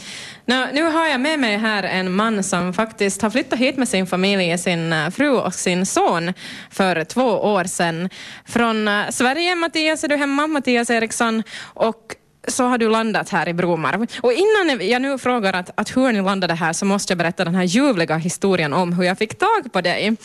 Nu, 0.46 0.68
nu 0.72 0.82
har 0.82 1.06
jag 1.06 1.20
med 1.20 1.38
mig 1.38 1.56
här 1.56 1.82
en 1.82 2.12
man 2.12 2.42
som 2.42 2.72
faktiskt 2.72 3.22
har 3.22 3.30
flyttat 3.30 3.58
hit 3.58 3.76
med 3.76 3.88
sin 3.88 4.06
familj, 4.06 4.58
sin 4.58 4.92
eh, 4.92 5.10
fru 5.10 5.30
och 5.30 5.54
sin 5.54 5.86
son 5.86 6.32
för 6.70 7.04
två 7.04 7.22
år 7.22 7.64
sedan. 7.64 8.08
Från 8.44 8.88
eh, 8.88 9.08
Sverige, 9.10 9.54
Mattias, 9.54 10.04
är 10.04 10.08
du 10.08 10.16
hemma? 10.16 10.46
Mattias 10.46 10.90
Eriksson. 10.90 11.42
Och 11.74 12.16
så 12.48 12.64
har 12.64 12.78
du 12.78 12.88
landat 12.88 13.28
här 13.28 13.48
i 13.48 13.52
Bromarv. 13.54 14.06
Och 14.20 14.32
innan 14.32 14.88
jag 14.88 15.02
nu 15.02 15.18
frågar 15.18 15.52
att, 15.52 15.70
att 15.74 15.96
hur 15.96 16.12
ni 16.12 16.22
landade 16.22 16.54
här 16.54 16.72
så 16.72 16.84
måste 16.84 17.10
jag 17.10 17.18
berätta 17.18 17.44
den 17.44 17.54
här 17.54 17.64
ljuvliga 17.64 18.16
historien 18.16 18.72
om 18.72 18.92
hur 18.92 19.04
jag 19.04 19.18
fick 19.18 19.38
tag 19.38 19.72
på 19.72 19.80
dig. 19.80 20.08
Uh, 20.08 20.16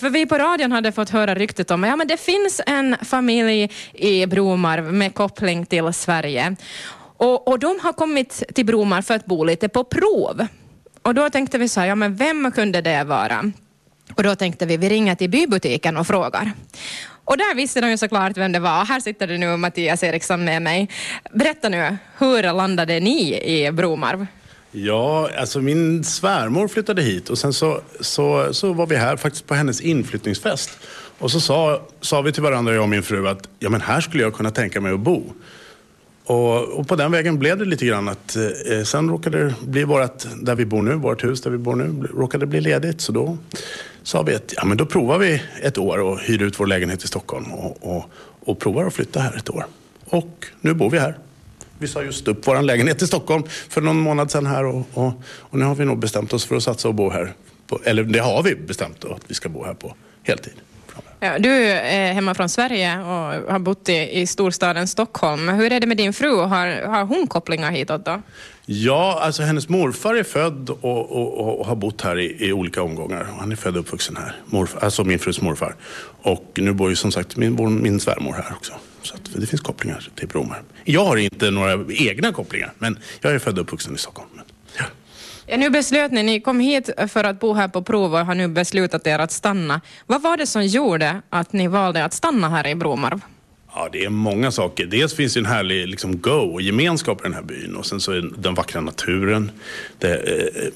för 0.00 0.10
vi 0.10 0.26
på 0.26 0.38
radion 0.38 0.72
hade 0.72 0.92
fått 0.92 1.10
höra 1.10 1.34
ryktet 1.34 1.70
om 1.70 1.84
att 1.84 1.90
ja, 1.90 2.04
det 2.04 2.20
finns 2.20 2.60
en 2.66 2.96
familj 3.02 3.70
i 3.92 4.26
Bromarv 4.26 4.92
med 4.92 5.14
koppling 5.14 5.66
till 5.66 5.92
Sverige. 5.92 6.56
Och, 7.16 7.48
och 7.48 7.58
de 7.58 7.80
har 7.82 7.92
kommit 7.92 8.42
till 8.54 8.66
Bromarv 8.66 9.02
för 9.02 9.14
att 9.14 9.26
bo 9.26 9.44
lite 9.44 9.68
på 9.68 9.84
prov. 9.84 10.46
Och 11.02 11.14
då 11.14 11.30
tänkte 11.30 11.58
vi 11.58 11.68
så 11.68 11.80
här, 11.80 11.86
ja 11.86 11.94
men 11.94 12.16
vem 12.16 12.52
kunde 12.52 12.80
det 12.80 13.04
vara? 13.04 13.52
Och 14.14 14.22
då 14.22 14.34
tänkte 14.34 14.66
vi, 14.66 14.76
vi 14.76 14.88
ringer 14.88 15.14
till 15.14 15.30
bybutiken 15.30 15.96
och 15.96 16.06
frågar. 16.06 16.52
Och 17.24 17.36
där 17.36 17.54
visste 17.54 17.80
de 17.80 17.90
ju 17.90 17.98
såklart 17.98 18.36
vem 18.36 18.52
det 18.52 18.58
var. 18.58 18.84
Här 18.84 19.00
sitter 19.00 19.26
det 19.26 19.38
nu 19.38 19.56
Mattias 19.56 20.02
Eriksson 20.02 20.44
med 20.44 20.62
mig. 20.62 20.88
Berätta 21.32 21.68
nu, 21.68 21.96
hur 22.18 22.52
landade 22.52 23.00
ni 23.00 23.40
i 23.44 23.72
Bromarv? 23.72 24.26
Ja, 24.70 25.30
alltså 25.38 25.60
min 25.60 26.04
svärmor 26.04 26.68
flyttade 26.68 27.02
hit 27.02 27.30
och 27.30 27.38
sen 27.38 27.52
så, 27.52 27.80
så, 28.00 28.54
så 28.54 28.72
var 28.72 28.86
vi 28.86 28.96
här 28.96 29.16
faktiskt 29.16 29.46
på 29.46 29.54
hennes 29.54 29.80
inflyttningsfest. 29.80 30.70
Och 31.18 31.30
så 31.30 31.40
sa, 31.40 31.82
sa 32.00 32.22
vi 32.22 32.32
till 32.32 32.42
varandra, 32.42 32.74
jag 32.74 32.82
och 32.82 32.88
min 32.88 33.02
fru, 33.02 33.28
att 33.28 33.48
ja, 33.58 33.70
men 33.70 33.80
här 33.80 34.00
skulle 34.00 34.22
jag 34.22 34.34
kunna 34.34 34.50
tänka 34.50 34.80
mig 34.80 34.92
att 34.92 35.00
bo. 35.00 35.22
Och, 36.26 36.62
och 36.62 36.88
på 36.88 36.96
den 36.96 37.12
vägen 37.12 37.38
blev 37.38 37.58
det 37.58 37.64
lite 37.64 37.86
grann 37.86 38.08
att 38.08 38.36
eh, 38.36 38.82
sen 38.84 39.10
råkade 39.10 39.44
det 39.44 39.54
bli 39.66 39.84
vårt, 39.84 40.24
där 40.42 40.54
vi 40.54 40.64
bor 40.64 40.82
nu, 40.82 40.94
vårt 40.94 41.24
hus 41.24 41.40
där 41.40 41.50
vi 41.50 41.58
bor 41.58 41.76
nu, 41.76 42.06
råkade 42.14 42.46
bli 42.46 42.60
ledigt. 42.60 43.00
Så 43.00 43.12
då 43.12 43.38
sa 44.02 44.22
vi 44.22 44.34
att 44.34 44.54
ja, 44.56 44.64
men 44.64 44.76
då 44.76 44.86
provar 44.86 45.18
vi 45.18 45.42
ett 45.62 45.78
år 45.78 45.98
och 45.98 46.20
hyr 46.20 46.42
ut 46.42 46.60
vår 46.60 46.66
lägenhet 46.66 47.04
i 47.04 47.06
Stockholm 47.06 47.52
och, 47.52 47.96
och, 47.96 48.04
och 48.40 48.58
provar 48.58 48.84
att 48.84 48.94
flytta 48.94 49.20
här 49.20 49.36
ett 49.36 49.50
år. 49.50 49.66
Och 50.04 50.46
nu 50.60 50.74
bor 50.74 50.90
vi 50.90 50.98
här. 50.98 51.18
Vi 51.78 51.88
sa 51.88 52.02
just 52.02 52.28
upp 52.28 52.46
vår 52.46 52.62
lägenhet 52.62 53.02
i 53.02 53.06
Stockholm 53.06 53.44
för 53.48 53.80
någon 53.80 54.00
månad 54.00 54.30
sedan 54.30 54.46
här 54.46 54.64
och, 54.64 54.86
och, 54.94 55.12
och 55.38 55.58
nu 55.58 55.64
har 55.64 55.74
vi 55.74 55.84
nog 55.84 55.98
bestämt 55.98 56.32
oss 56.32 56.44
för 56.44 56.56
att 56.56 56.62
satsa 56.62 56.88
och 56.88 56.94
bo 56.94 57.10
här. 57.10 57.32
På, 57.66 57.80
eller 57.84 58.04
det 58.04 58.18
har 58.18 58.42
vi 58.42 58.54
bestämt 58.54 59.00
då, 59.00 59.12
att 59.12 59.22
vi 59.26 59.34
ska 59.34 59.48
bo 59.48 59.64
här 59.64 59.74
på 59.74 59.94
heltid. 60.22 60.54
Ja, 61.20 61.38
du 61.38 61.50
är 61.50 62.12
hemma 62.12 62.34
från 62.34 62.48
Sverige 62.48 62.98
och 62.98 63.52
har 63.52 63.58
bott 63.58 63.88
i, 63.88 64.20
i 64.20 64.26
storstaden 64.26 64.88
Stockholm. 64.88 65.48
Hur 65.48 65.72
är 65.72 65.80
det 65.80 65.86
med 65.86 65.96
din 65.96 66.12
fru? 66.12 66.36
Har, 66.36 66.86
har 66.86 67.04
hon 67.04 67.26
kopplingar 67.26 67.70
hitåt 67.70 68.04
då? 68.04 68.22
Ja, 68.66 69.20
alltså 69.22 69.42
hennes 69.42 69.68
morfar 69.68 70.14
är 70.14 70.22
född 70.22 70.70
och, 70.70 71.10
och, 71.10 71.58
och 71.58 71.66
har 71.66 71.76
bott 71.76 72.00
här 72.02 72.18
i, 72.18 72.46
i, 72.48 72.52
olika 72.52 72.82
omgångar. 72.82 73.26
Han 73.38 73.52
är 73.52 73.56
född 73.56 73.74
och 73.74 73.80
uppvuxen 73.80 74.16
här, 74.16 74.36
morfar, 74.46 74.80
alltså 74.80 75.04
min 75.04 75.18
frus 75.18 75.40
morfar. 75.40 75.76
Och 76.22 76.52
nu 76.54 76.72
bor 76.72 76.90
ju 76.90 76.96
som 76.96 77.12
sagt 77.12 77.36
min, 77.36 77.82
min 77.82 78.00
svärmor 78.00 78.32
här 78.32 78.52
också. 78.56 78.72
Så 79.02 79.16
det 79.36 79.46
finns 79.46 79.60
kopplingar 79.62 80.08
till 80.14 80.28
Bromar. 80.28 80.62
Jag 80.84 81.04
har 81.04 81.16
inte 81.16 81.50
några 81.50 81.78
egna 81.88 82.32
kopplingar, 82.32 82.72
men 82.78 82.98
jag 83.20 83.34
är 83.34 83.38
född 83.38 83.58
och 83.58 83.64
uppvuxen 83.64 83.94
i 83.94 83.98
Stockholm. 83.98 84.28
Ja. 85.46 85.56
Nu 85.56 85.70
beslöt 85.70 86.12
ni, 86.12 86.22
ni 86.22 86.40
kom 86.40 86.60
hit 86.60 86.90
för 87.08 87.24
att 87.24 87.40
bo 87.40 87.52
här 87.52 87.68
på 87.68 87.82
prov 87.82 88.14
och 88.14 88.26
har 88.26 88.34
nu 88.34 88.48
beslutat 88.48 89.06
er 89.06 89.18
att 89.18 89.32
stanna. 89.32 89.80
Vad 90.06 90.22
var 90.22 90.36
det 90.36 90.46
som 90.46 90.66
gjorde 90.66 91.22
att 91.30 91.52
ni 91.52 91.68
valde 91.68 92.04
att 92.04 92.12
stanna 92.12 92.48
här 92.48 92.66
i 92.66 92.74
Bromarv? 92.74 93.20
Ja, 93.74 93.88
det 93.92 94.04
är 94.04 94.08
många 94.08 94.50
saker. 94.50 94.86
Dels 94.86 95.14
finns 95.14 95.34
det 95.34 95.40
en 95.40 95.46
härlig 95.46 95.88
liksom, 95.88 96.20
go 96.20 96.30
och 96.30 96.62
gemenskap 96.62 97.20
i 97.20 97.22
den 97.22 97.34
här 97.34 97.42
byn 97.42 97.76
och 97.76 97.86
sen 97.86 98.00
så 98.00 98.12
är 98.12 98.30
den 98.36 98.54
vackra 98.54 98.80
naturen. 98.80 99.50
Det, 99.98 100.14
eh, 100.14 100.68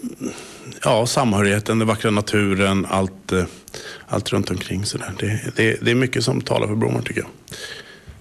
ja, 0.82 1.06
samhörigheten, 1.06 1.78
den 1.78 1.88
vackra 1.88 2.10
naturen, 2.10 2.86
allt, 2.90 3.32
eh, 3.32 3.44
allt 4.08 4.32
runt 4.32 4.50
omkring. 4.50 4.84
Så 4.84 4.98
där. 4.98 5.12
Det, 5.18 5.40
det, 5.56 5.78
det 5.82 5.90
är 5.90 5.94
mycket 5.94 6.24
som 6.24 6.40
talar 6.40 6.66
för 6.66 6.74
Bromarv 6.74 7.02
tycker 7.02 7.20
jag. 7.20 7.30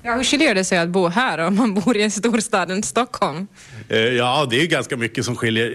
Ja, 0.04 0.16
hur 0.16 0.24
skiljer 0.24 0.56
det 0.56 0.64
sig 0.64 0.78
att 0.78 0.89
bo 0.89 1.08
här 1.08 1.38
om 1.38 1.56
man 1.56 1.74
bor 1.74 1.98
i 1.98 2.10
storstaden 2.10 2.84
Stockholm? 2.84 3.48
Eh, 3.89 3.98
ja, 4.00 4.48
det 4.50 4.62
är 4.62 4.68
ganska 4.68 4.98
mycket 4.98 5.26
som 5.26 5.36
skiljer. 5.36 5.74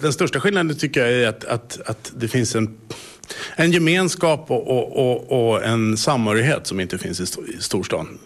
Den 0.00 0.12
största 0.12 0.40
skillnaden 0.40 0.78
tycker 0.78 1.00
jag 1.00 1.12
är 1.12 1.28
att, 1.28 1.44
att, 1.44 1.80
att 1.86 2.12
det 2.16 2.28
finns 2.28 2.54
en 2.54 2.78
en 3.56 3.72
gemenskap 3.72 4.50
och, 4.50 4.68
och, 4.68 4.96
och, 4.96 5.50
och, 5.50 5.64
en 5.64 5.96
samhörighet 5.96 6.66
som 6.66 6.80
inte 6.80 6.98
finns 6.98 7.20
i, 7.20 7.52
i 7.52 7.60
storstan. 7.60 8.18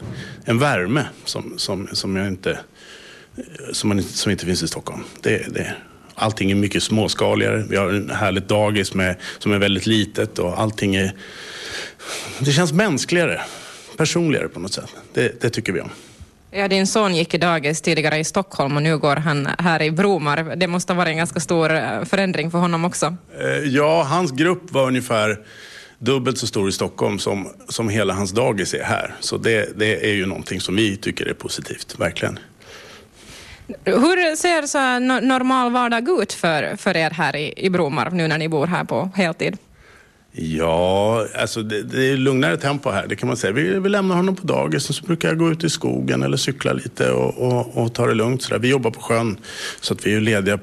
En 0.44 0.58
värme 0.58 1.06
som, 1.24 1.54
som, 1.56 1.88
som, 1.92 2.16
jag 2.16 2.28
inte, 2.28 2.58
som, 3.72 3.88
man, 3.88 4.02
som 4.02 4.32
inte 4.32 4.46
finns 4.46 4.62
i 4.62 4.68
Stockholm. 4.68 5.04
Det, 5.20 5.54
det, 5.54 5.74
allting 6.14 6.50
är 6.50 6.54
mycket 6.54 6.82
småskaligare. 6.82 7.64
Vi 7.68 7.76
har 7.76 7.88
en 7.88 8.10
härligt 8.10 8.48
dagis 8.48 8.94
med, 8.94 9.16
som 9.38 9.52
är 9.52 9.58
väldigt 9.58 9.86
litet 9.86 10.38
och 10.38 10.60
allting 10.60 10.94
är... 10.94 11.12
Det 12.38 12.52
känns 12.52 12.72
mänskligare, 12.72 13.40
personligare 13.96 14.48
på 14.48 14.60
något 14.60 14.72
sätt. 14.72 14.96
Det, 15.12 15.40
det 15.40 15.50
tycker 15.50 15.72
vi 15.72 15.80
om. 15.80 15.90
Ja, 16.50 16.68
din 16.68 16.86
son 16.86 17.14
gick 17.14 17.34
i 17.34 17.38
dagis 17.38 17.80
tidigare 17.80 18.18
i 18.18 18.24
Stockholm 18.24 18.76
och 18.76 18.82
nu 18.82 18.98
går 18.98 19.16
han 19.16 19.48
här 19.58 19.82
i 19.82 19.90
Bromar. 19.90 20.56
Det 20.56 20.66
måste 20.66 20.92
ha 20.92 20.98
varit 20.98 21.10
en 21.10 21.16
ganska 21.16 21.40
stor 21.40 21.74
eh, 21.74 22.04
förändring 22.04 22.50
för 22.50 22.58
honom 22.58 22.84
också. 22.84 23.16
Eh, 23.40 23.68
ja, 23.68 24.02
hans 24.02 24.32
grupp 24.32 24.72
var 24.72 24.86
ungefär 24.86 25.38
dubbelt 25.98 26.38
så 26.38 26.46
stor 26.46 26.68
i 26.68 26.72
Stockholm 26.72 27.18
som, 27.18 27.48
som 27.68 27.88
hela 27.88 28.14
hans 28.14 28.30
dagis 28.30 28.74
är 28.74 28.82
här. 28.82 29.14
Så 29.20 29.36
det, 29.36 29.78
det 29.78 30.10
är 30.10 30.14
ju 30.14 30.26
någonting 30.26 30.60
som 30.60 30.76
vi 30.76 30.96
tycker 30.96 31.26
är 31.26 31.34
positivt, 31.34 31.94
verkligen. 31.98 32.38
Hur 33.84 34.36
ser 34.36 34.66
så 34.66 34.98
normal 35.26 35.72
vardag 35.72 36.08
ut 36.22 36.32
för, 36.32 36.76
för 36.76 36.96
er 36.96 37.10
här 37.10 37.36
i, 37.36 37.54
i 37.56 37.70
Bromar 37.70 38.10
nu 38.10 38.28
när 38.28 38.38
ni 38.38 38.48
bor 38.48 38.66
här 38.66 38.84
på 38.84 39.10
heltid? 39.14 39.58
Ja, 40.36 41.26
alltså 41.34 41.62
det, 41.62 41.82
det, 41.82 42.06
är 42.06 42.16
lugnare 42.16 42.56
tempo 42.56 42.90
här, 42.90 43.06
det 43.06 43.16
kan 43.16 43.26
man 43.26 43.36
säga. 43.36 43.52
Vi, 43.52 43.78
vi 43.78 43.88
lämnar 43.88 44.16
honom 44.16 44.36
på 44.36 44.46
dagis 44.46 44.88
och 44.88 44.94
så 44.94 45.06
brukar 45.06 45.28
jag 45.28 45.38
gå 45.38 45.50
ut 45.50 45.64
i 45.64 45.70
skogen 45.70 46.22
eller 46.22 46.36
cykla 46.36 46.72
lite 46.72 47.12
och, 47.12 47.52
och, 47.52 47.76
och 47.76 47.94
ta 47.94 48.06
det 48.06 48.14
lugnt. 48.14 48.42
Så 48.42 48.50
där. 48.50 48.58
Vi 48.58 48.68
jobbar 48.68 48.90
på 48.90 49.00
sjön 49.00 49.36
så 49.80 49.94
att 49.94 50.06
vi 50.06 50.14
är 50.14 50.20
lediga 50.20 50.58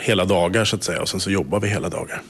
hela 0.00 0.24
dagar 0.24 0.64
så 0.64 0.76
att 0.76 0.84
säga 0.84 1.02
och 1.02 1.08
sen 1.08 1.20
så 1.20 1.30
jobbar 1.30 1.60
vi 1.60 1.68
hela 1.68 1.88
dagar. 1.88 2.22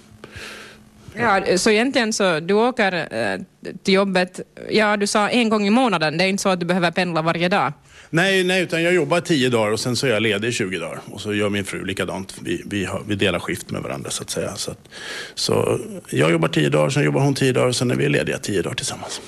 Ja, 1.17 1.59
så 1.59 1.71
egentligen 1.71 2.13
så 2.13 2.41
du 2.41 2.55
åker 2.55 2.93
eh, 3.11 3.41
till 3.83 3.95
jobbet, 3.95 4.41
ja 4.71 4.97
du 4.97 5.07
sa 5.07 5.29
en 5.29 5.49
gång 5.49 5.67
i 5.67 5.71
månaden, 5.71 6.19
det 6.19 6.25
är 6.25 6.29
inte 6.29 6.43
så 6.43 6.49
att 6.49 6.61
du 6.61 6.67
behöver 6.67 6.91
pendla 6.91 7.23
varje 7.23 7.49
dag? 7.49 7.73
Nej, 8.15 8.45
nej, 8.45 8.63
utan 8.63 8.83
jag 8.83 8.95
jobbar 8.95 9.21
tio 9.21 9.49
dagar 9.49 9.73
och 9.73 9.81
sen 9.81 9.97
så 9.97 10.07
är 10.07 10.11
jag 10.11 10.23
ledig 10.23 10.49
i 10.49 10.53
20 10.53 10.79
dagar. 10.79 11.01
Och 11.11 11.21
så 11.21 11.35
gör 11.35 11.51
min 11.51 11.65
fru 11.65 11.85
likadant. 11.85 12.35
Vi, 12.43 12.63
vi, 12.67 12.85
har, 12.85 13.03
vi 13.07 13.15
delar 13.15 13.39
skift 13.39 13.71
med 13.71 13.83
varandra 13.83 14.11
så 14.11 14.23
att 14.23 14.31
säga. 14.31 14.55
Så, 14.57 14.71
att, 14.71 14.89
så 15.35 15.79
jag 16.11 16.31
jobbar 16.31 16.49
tio 16.49 16.69
dagar, 16.69 16.91
sen 16.91 17.05
jobbar 17.05 17.21
hon 17.21 17.35
tio 17.35 17.53
dagar 17.53 17.69
och 17.69 17.77
sen 17.77 17.91
är 17.91 17.95
vi 17.95 18.09
lediga 18.09 18.39
tio 18.39 18.63
dagar 18.63 18.75
tillsammans. 18.75 19.21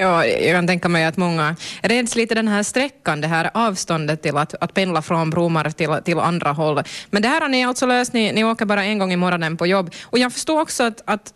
Ja, 0.00 0.26
jag 0.26 0.54
kan 0.54 0.66
tänka 0.66 0.88
mig 0.88 1.04
att 1.04 1.16
många 1.16 1.56
räds 1.82 2.16
lite 2.16 2.34
den 2.34 2.48
här 2.48 2.62
sträckan, 2.62 3.20
det 3.20 3.28
här 3.28 3.50
avståndet 3.54 4.22
till 4.22 4.36
att, 4.36 4.54
att 4.60 4.74
pendla 4.74 5.02
från 5.02 5.30
Bromar 5.30 5.70
till, 5.70 5.90
till 6.04 6.18
andra 6.18 6.52
håll. 6.52 6.82
Men 7.10 7.22
det 7.22 7.28
här 7.28 7.40
har 7.40 7.48
ni 7.48 7.64
alltså 7.64 7.86
löst, 7.86 8.12
ni, 8.12 8.32
ni 8.32 8.44
åker 8.44 8.64
bara 8.64 8.84
en 8.84 8.98
gång 8.98 9.12
i 9.12 9.16
morgonen 9.16 9.56
på 9.56 9.66
jobb. 9.66 9.90
Och 10.04 10.18
jag 10.18 10.32
förstår 10.32 10.60
också 10.60 10.82
att, 10.82 11.02
att 11.04 11.34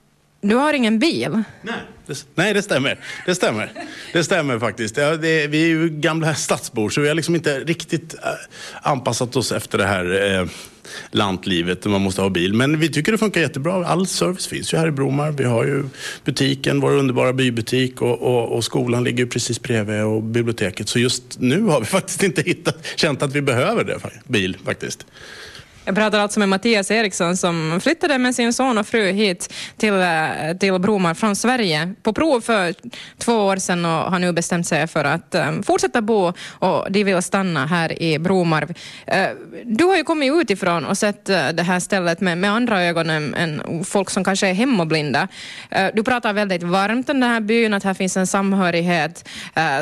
du 0.48 0.54
har 0.54 0.72
ingen 0.72 0.98
bil? 0.98 1.42
Nej. 1.62 1.74
Det, 2.06 2.26
nej, 2.34 2.54
det 2.54 2.62
stämmer. 2.62 2.98
Det 3.26 3.34
stämmer, 3.34 3.72
det 4.12 4.24
stämmer 4.24 4.58
faktiskt. 4.58 4.96
Ja, 4.96 5.16
det, 5.16 5.46
vi 5.46 5.62
är 5.62 5.68
ju 5.68 5.88
gamla 5.88 6.34
stadsbor 6.34 6.90
så 6.90 7.00
vi 7.00 7.08
har 7.08 7.14
liksom 7.14 7.34
inte 7.34 7.60
riktigt 7.60 8.14
eh, 8.14 8.20
anpassat 8.82 9.36
oss 9.36 9.52
efter 9.52 9.78
det 9.78 9.86
här 9.86 10.34
eh, 10.34 10.46
lantlivet 11.10 11.82
där 11.82 11.90
man 11.90 12.00
måste 12.00 12.22
ha 12.22 12.28
bil. 12.28 12.54
Men 12.54 12.80
vi 12.80 12.88
tycker 12.88 13.12
det 13.12 13.18
funkar 13.18 13.40
jättebra. 13.40 13.86
All 13.86 14.06
service 14.06 14.46
finns 14.46 14.74
ju 14.74 14.78
här 14.78 14.88
i 14.88 14.90
Bromar. 14.90 15.30
Vi 15.30 15.44
har 15.44 15.64
ju 15.64 15.84
butiken, 16.24 16.80
vår 16.80 16.90
underbara 16.90 17.32
bybutik 17.32 18.02
och, 18.02 18.22
och, 18.22 18.56
och 18.56 18.64
skolan 18.64 19.04
ligger 19.04 19.26
precis 19.26 19.62
bredvid 19.62 20.02
och 20.02 20.22
biblioteket. 20.22 20.88
Så 20.88 20.98
just 20.98 21.40
nu 21.40 21.62
har 21.62 21.80
vi 21.80 21.86
faktiskt 21.96 22.22
inte 22.22 22.42
hittat, 22.42 22.86
känt 22.96 23.22
att 23.22 23.32
vi 23.32 23.42
behöver 23.42 23.84
det, 23.84 24.00
bil 24.26 24.56
faktiskt. 24.64 25.06
Jag 25.86 25.94
pratar 25.94 26.18
alltså 26.18 26.38
med 26.38 26.48
Mattias 26.48 26.90
Eriksson 26.90 27.36
som 27.36 27.80
flyttade 27.82 28.18
med 28.18 28.34
sin 28.34 28.52
son 28.52 28.78
och 28.78 28.86
fru 28.86 29.12
hit 29.12 29.54
till, 29.76 29.94
eh, 29.94 30.56
till 30.60 30.78
Bromar 30.78 31.14
från 31.14 31.36
Sverige 31.36 31.94
på 32.02 32.12
prov 32.12 32.40
för 32.40 32.74
två 33.18 33.32
år 33.32 33.56
sedan 33.56 33.84
och 33.84 33.90
har 33.90 34.18
nu 34.18 34.32
bestämt 34.32 34.66
sig 34.66 34.86
för 34.86 35.04
att 35.04 35.34
um, 35.34 35.62
fortsätta 35.62 36.02
bo 36.02 36.32
och 36.48 36.92
de 36.92 37.04
vill 37.04 37.22
stanna 37.22 37.66
här 37.66 38.02
i 38.02 38.18
Bromar. 38.18 38.62
Uh, 38.62 38.70
du 39.64 39.84
har 39.84 39.96
ju 39.96 40.04
kommit 40.04 40.32
utifrån 40.32 40.84
och 40.84 40.98
sett 40.98 41.30
uh, 41.30 41.48
det 41.54 41.62
här 41.62 41.80
stället 41.80 42.20
med, 42.20 42.38
med 42.38 42.50
andra 42.50 42.82
ögon 42.82 43.10
än, 43.10 43.34
än 43.34 43.84
folk 43.84 44.10
som 44.10 44.24
kanske 44.24 44.48
är 44.48 44.54
hemmablinda. 44.54 45.28
Uh, 45.76 45.86
du 45.94 46.02
pratar 46.02 46.32
väldigt 46.32 46.62
varmt 46.62 47.08
om 47.08 47.20
den 47.20 47.30
här 47.30 47.40
byn, 47.40 47.74
att 47.74 47.84
här 47.84 47.94
finns 47.94 48.16
en 48.16 48.26
samhörighet 48.26 49.28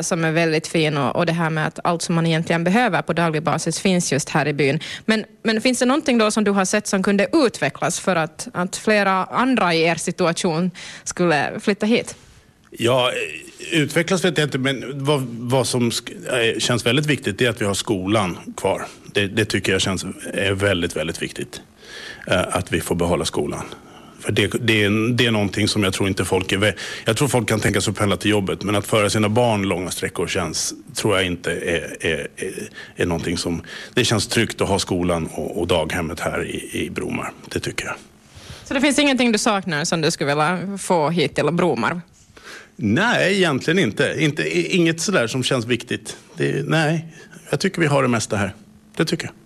som 0.01 0.25
är 0.25 0.31
väldigt 0.31 0.67
fin 0.67 0.97
och, 0.97 1.15
och 1.15 1.25
det 1.25 1.33
här 1.33 1.49
med 1.49 1.67
att 1.67 1.79
allt 1.83 2.01
som 2.01 2.15
man 2.15 2.25
egentligen 2.25 2.63
behöver 2.63 3.01
på 3.01 3.13
daglig 3.13 3.43
basis 3.43 3.79
finns 3.79 4.11
just 4.11 4.29
här 4.29 4.47
i 4.47 4.53
byn. 4.53 4.79
Men, 5.05 5.25
men 5.43 5.61
finns 5.61 5.79
det 5.79 5.85
någonting 5.93 6.17
då 6.17 6.31
som 6.31 6.43
du 6.43 6.51
har 6.51 6.65
sett 6.65 6.87
som 6.87 7.03
kunde 7.03 7.27
utvecklas 7.33 7.99
för 7.99 8.15
att, 8.15 8.47
att 8.53 8.75
flera 8.75 9.25
andra 9.25 9.73
i 9.73 9.81
er 9.81 9.95
situation 9.95 10.71
skulle 11.03 11.59
flytta 11.59 11.85
hit? 11.85 12.15
Ja, 12.71 13.11
utvecklas 13.71 14.25
vet 14.25 14.37
jag 14.37 14.45
inte, 14.45 14.57
men 14.57 15.05
vad, 15.05 15.21
vad 15.29 15.67
som 15.67 15.83
eh, 15.83 16.59
känns 16.59 16.85
väldigt 16.85 17.05
viktigt 17.05 17.41
är 17.41 17.49
att 17.49 17.61
vi 17.61 17.65
har 17.65 17.73
skolan 17.73 18.37
kvar. 18.57 18.85
Det, 19.13 19.27
det 19.27 19.45
tycker 19.45 19.71
jag 19.71 19.81
känns 19.81 20.05
är 20.33 20.51
väldigt, 20.51 20.95
väldigt 20.95 21.21
viktigt. 21.21 21.61
Eh, 22.27 22.57
att 22.57 22.73
vi 22.73 22.81
får 22.81 22.95
behålla 22.95 23.25
skolan. 23.25 23.65
För 24.23 24.31
det, 24.31 24.47
det, 24.47 24.83
är, 24.83 25.13
det 25.13 25.25
är 25.25 25.31
någonting 25.31 25.67
som 25.67 25.83
jag 25.83 25.93
tror 25.93 26.09
inte 26.09 26.25
folk 26.25 26.51
är... 26.51 26.75
Jag 27.05 27.17
tror 27.17 27.27
folk 27.27 27.49
kan 27.49 27.59
tänka 27.59 27.81
sig 27.81 27.91
att 27.91 27.97
pendla 27.97 28.17
till 28.17 28.31
jobbet, 28.31 28.63
men 28.63 28.75
att 28.75 28.87
föra 28.87 29.09
sina 29.09 29.29
barn 29.29 29.63
långa 29.63 29.91
sträckor 29.91 30.27
känns, 30.27 30.73
tror 30.95 31.15
jag 31.15 31.25
inte 31.25 31.51
är, 31.51 31.97
är, 31.99 32.27
är, 32.37 32.53
är 32.95 33.05
någonting 33.05 33.37
som... 33.37 33.61
Det 33.93 34.05
känns 34.05 34.27
tryggt 34.27 34.61
att 34.61 34.67
ha 34.67 34.79
skolan 34.79 35.27
och, 35.27 35.59
och 35.59 35.67
daghemmet 35.67 36.19
här 36.19 36.45
i, 36.45 36.85
i 36.85 36.89
Bromar. 36.89 37.31
Det 37.49 37.59
tycker 37.59 37.85
jag. 37.85 37.95
Så 38.63 38.73
det 38.73 38.81
finns 38.81 38.99
ingenting 38.99 39.31
du 39.31 39.37
saknar 39.37 39.85
som 39.85 40.01
du 40.01 40.11
skulle 40.11 40.29
vilja 40.29 40.77
få 40.77 41.09
hit 41.09 41.35
till 41.35 41.45
Bromar? 41.51 42.01
Nej, 42.75 43.37
egentligen 43.37 43.79
inte. 43.79 44.15
inte 44.19 44.59
inget 44.75 45.01
sådär 45.01 45.27
som 45.27 45.43
känns 45.43 45.65
viktigt. 45.65 46.17
Det, 46.37 46.67
nej, 46.67 47.05
jag 47.49 47.59
tycker 47.59 47.81
vi 47.81 47.87
har 47.87 48.03
det 48.03 48.09
mesta 48.09 48.35
här. 48.35 48.53
Det 48.97 49.05
tycker 49.05 49.25
jag. 49.25 49.42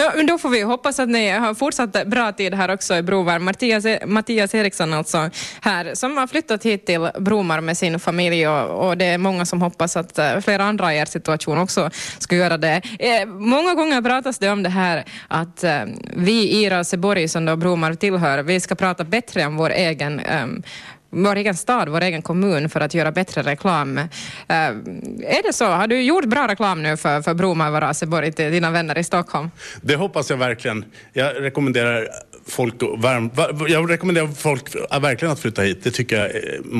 Ja, 0.00 0.22
då 0.22 0.38
får 0.38 0.48
vi 0.48 0.62
hoppas 0.62 0.98
att 0.98 1.08
ni 1.08 1.30
har 1.30 1.54
fortsatt 1.54 2.06
bra 2.06 2.32
tid 2.32 2.54
här 2.54 2.70
också 2.70 2.96
i 2.96 3.02
Brovar. 3.02 3.38
Mattias, 3.38 3.84
e- 3.84 4.06
Mattias 4.06 4.54
Eriksson 4.54 4.94
alltså 4.94 5.30
här, 5.60 5.94
som 5.94 6.16
har 6.16 6.26
flyttat 6.26 6.64
hit 6.64 6.86
till 6.86 7.10
Bromar 7.18 7.60
med 7.60 7.78
sin 7.78 8.00
familj 8.00 8.48
och, 8.48 8.88
och, 8.88 8.96
det 8.96 9.04
är 9.04 9.18
många 9.18 9.46
som 9.46 9.62
hoppas 9.62 9.96
att 9.96 10.18
eh, 10.18 10.40
flera 10.40 10.64
andra 10.64 10.94
i 10.94 10.98
er 10.98 11.04
situation 11.04 11.58
också 11.58 11.90
ska 12.18 12.36
göra 12.36 12.56
det. 12.56 12.82
Eh, 12.98 13.26
många 13.26 13.74
gånger 13.74 14.02
pratas 14.02 14.38
det 14.38 14.50
om 14.50 14.62
det 14.62 14.68
här 14.68 15.04
att 15.28 15.64
eh, 15.64 15.82
vi 16.16 16.50
i 16.50 16.70
Raseborg, 16.70 17.28
som 17.28 17.44
då 17.44 17.56
Bromar 17.56 17.94
tillhör, 17.94 18.42
vi 18.42 18.60
ska 18.60 18.74
prata 18.74 19.04
bättre 19.04 19.46
om 19.46 19.56
vår 19.56 19.70
egen 19.70 20.20
um, 20.20 20.62
vår 21.10 21.36
egen 21.36 21.56
stad, 21.56 21.88
vår 21.88 22.00
egen 22.00 22.22
kommun 22.22 22.68
för 22.68 22.80
att 22.80 22.94
göra 22.94 23.12
bättre 23.12 23.42
reklam. 23.42 23.98
Uh, 23.98 24.06
är 24.48 25.42
det 25.42 25.52
så? 25.52 25.64
Har 25.64 25.86
du 25.86 26.02
gjort 26.02 26.24
bra 26.24 26.48
reklam 26.48 26.82
nu 26.82 26.96
för, 26.96 27.22
för 27.22 27.34
Bromma 27.34 27.68
och 27.68 27.80
Raseborg 27.80 28.32
till 28.32 28.52
dina 28.52 28.70
vänner 28.70 28.98
i 28.98 29.04
Stockholm? 29.04 29.50
Det 29.82 29.96
hoppas 29.96 30.30
jag 30.30 30.36
verkligen. 30.36 30.84
Jag 31.12 31.42
rekommenderar 31.42 32.08
folk, 32.48 32.74
varm, 32.82 33.30
jag 33.68 33.90
rekommenderar 33.90 34.26
folk 34.26 34.76
verkligen 35.00 35.32
att 35.32 35.40
flytta 35.40 35.62
hit. 35.62 35.84
Det 35.84 35.90
tycker 35.90 36.16
jag 36.16 36.26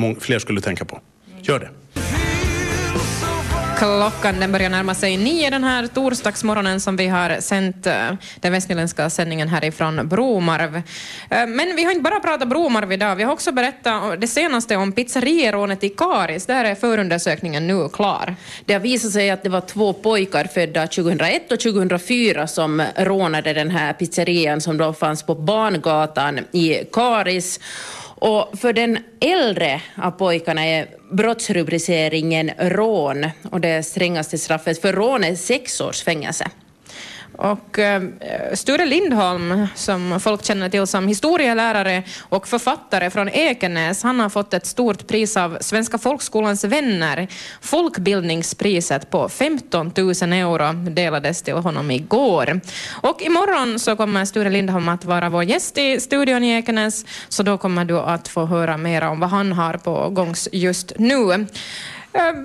eh, 0.07 0.19
fler 0.19 0.39
skulle 0.39 0.61
tänka 0.61 0.85
på. 0.85 0.99
Gör 1.41 1.59
det. 1.59 1.69
Klockan 3.81 4.39
den 4.39 4.51
börjar 4.51 4.69
närma 4.69 4.95
sig 4.95 5.17
nio 5.17 5.49
den 5.49 5.63
här 5.63 5.87
torsdagsmorgonen 5.87 6.79
som 6.79 6.95
vi 6.95 7.07
har 7.07 7.41
sänt 7.41 7.87
eh, 7.87 8.11
den 8.39 8.51
västnyländska 8.51 9.09
sändningen 9.09 9.47
härifrån 9.47 10.07
Bromarv. 10.07 10.75
Eh, 10.75 11.47
men 11.47 11.75
vi 11.75 11.83
har 11.83 11.91
inte 11.91 12.03
bara 12.03 12.19
pratat 12.19 12.47
Bromarv 12.47 12.91
idag, 12.91 13.15
vi 13.15 13.23
har 13.23 13.33
också 13.33 13.51
berättat 13.51 14.21
det 14.21 14.27
senaste 14.27 14.75
om 14.75 14.91
pizzerierånet 14.91 15.83
i 15.83 15.89
Karis. 15.89 16.45
Där 16.45 16.65
är 16.65 16.75
förundersökningen 16.75 17.67
nu 17.67 17.89
klar. 17.89 18.35
Det 18.65 18.73
har 18.73 18.79
visat 18.79 19.11
sig 19.11 19.29
att 19.29 19.43
det 19.43 19.49
var 19.49 19.61
två 19.61 19.93
pojkar 19.93 20.45
födda 20.45 20.87
2001 20.87 21.51
och 21.51 21.59
2004 21.59 22.47
som 22.47 22.83
rånade 22.95 23.53
den 23.53 23.71
här 23.71 23.93
pizzerian 23.93 24.61
som 24.61 24.77
då 24.77 24.93
fanns 24.93 25.23
på 25.23 25.35
Barngatan 25.35 26.39
i 26.51 26.83
Karis. 26.91 27.59
Och 28.21 28.59
för 28.59 28.73
den 28.73 28.97
äldre 29.19 29.81
av 29.95 30.11
pojkarna 30.11 30.65
är 30.65 30.87
brottsrubriceringen 31.11 32.51
rån 32.59 33.29
och 33.51 33.61
det 33.61 33.83
strängaste 33.83 34.37
straffet 34.37 34.81
för 34.81 34.93
rån 34.93 35.23
är 35.23 35.35
sex 35.35 35.81
års 35.81 36.03
fängelse. 36.03 36.47
Och 37.37 37.79
eh, 37.79 38.01
Sture 38.53 38.85
Lindholm, 38.85 39.67
som 39.75 40.19
folk 40.19 40.45
känner 40.45 40.69
till 40.69 40.87
som 40.87 41.07
historielärare 41.07 42.03
och 42.19 42.47
författare 42.47 43.09
från 43.09 43.29
Ekenäs, 43.29 44.03
han 44.03 44.19
har 44.19 44.29
fått 44.29 44.53
ett 44.53 44.65
stort 44.65 45.07
pris 45.07 45.37
av 45.37 45.57
Svenska 45.61 45.97
folkskolans 45.97 46.63
vänner. 46.63 47.27
Folkbildningspriset 47.61 49.09
på 49.09 49.29
15 49.29 49.91
000 49.97 50.09
euro 50.33 50.73
delades 50.73 51.41
till 51.41 51.53
honom 51.53 51.91
igår. 51.91 52.61
Och 53.01 53.21
imorgon 53.21 53.79
så 53.79 53.95
kommer 53.95 54.25
Sture 54.25 54.49
Lindholm 54.49 54.89
att 54.89 55.05
vara 55.05 55.29
vår 55.29 55.43
gäst 55.43 55.77
i 55.77 55.99
studion 55.99 56.43
i 56.43 56.51
Ekenäs, 56.51 57.05
så 57.29 57.43
då 57.43 57.57
kommer 57.57 57.85
du 57.85 57.99
att 57.99 58.27
få 58.27 58.45
höra 58.45 58.77
mer 58.77 59.03
om 59.03 59.19
vad 59.19 59.29
han 59.29 59.51
har 59.51 59.73
på 59.73 60.09
gång 60.09 60.33
just 60.51 60.93
nu. 60.97 61.45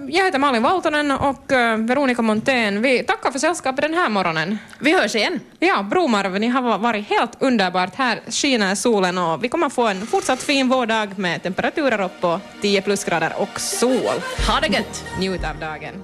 Jag 0.08 0.24
heter 0.24 0.38
Malin 0.38 0.62
Valtonen 0.62 1.10
och 1.10 1.44
Veronica 1.78 2.22
Montén. 2.22 2.82
Vi 2.82 3.02
tackar 3.02 3.30
för 3.30 3.38
sällskapet 3.38 3.82
den 3.82 3.94
här 3.94 4.08
morgonen. 4.08 4.58
Vi 4.78 4.94
hörs 5.00 5.14
igen. 5.14 5.40
Ja, 5.58 5.82
Bromarv, 5.82 6.40
ni 6.40 6.46
har 6.46 6.78
varit 6.78 7.08
helt 7.08 7.32
underbart. 7.42 7.94
Här 7.94 8.20
skiner 8.30 8.74
solen 8.74 9.18
och 9.18 9.44
vi 9.44 9.48
kommer 9.48 9.68
få 9.68 9.86
en 9.86 10.06
fortsatt 10.06 10.42
fin 10.42 10.68
vårdag 10.68 11.18
med 11.18 11.42
temperaturer 11.42 12.00
upp 12.00 12.20
på 12.20 12.40
10 12.60 12.82
plusgrader 12.82 13.32
och 13.38 13.60
sol. 13.60 14.20
Ha 14.48 14.60
det 14.60 14.68
gött! 14.68 15.04
Njut 15.18 15.44
av 15.44 15.58
dagen. 15.60 15.94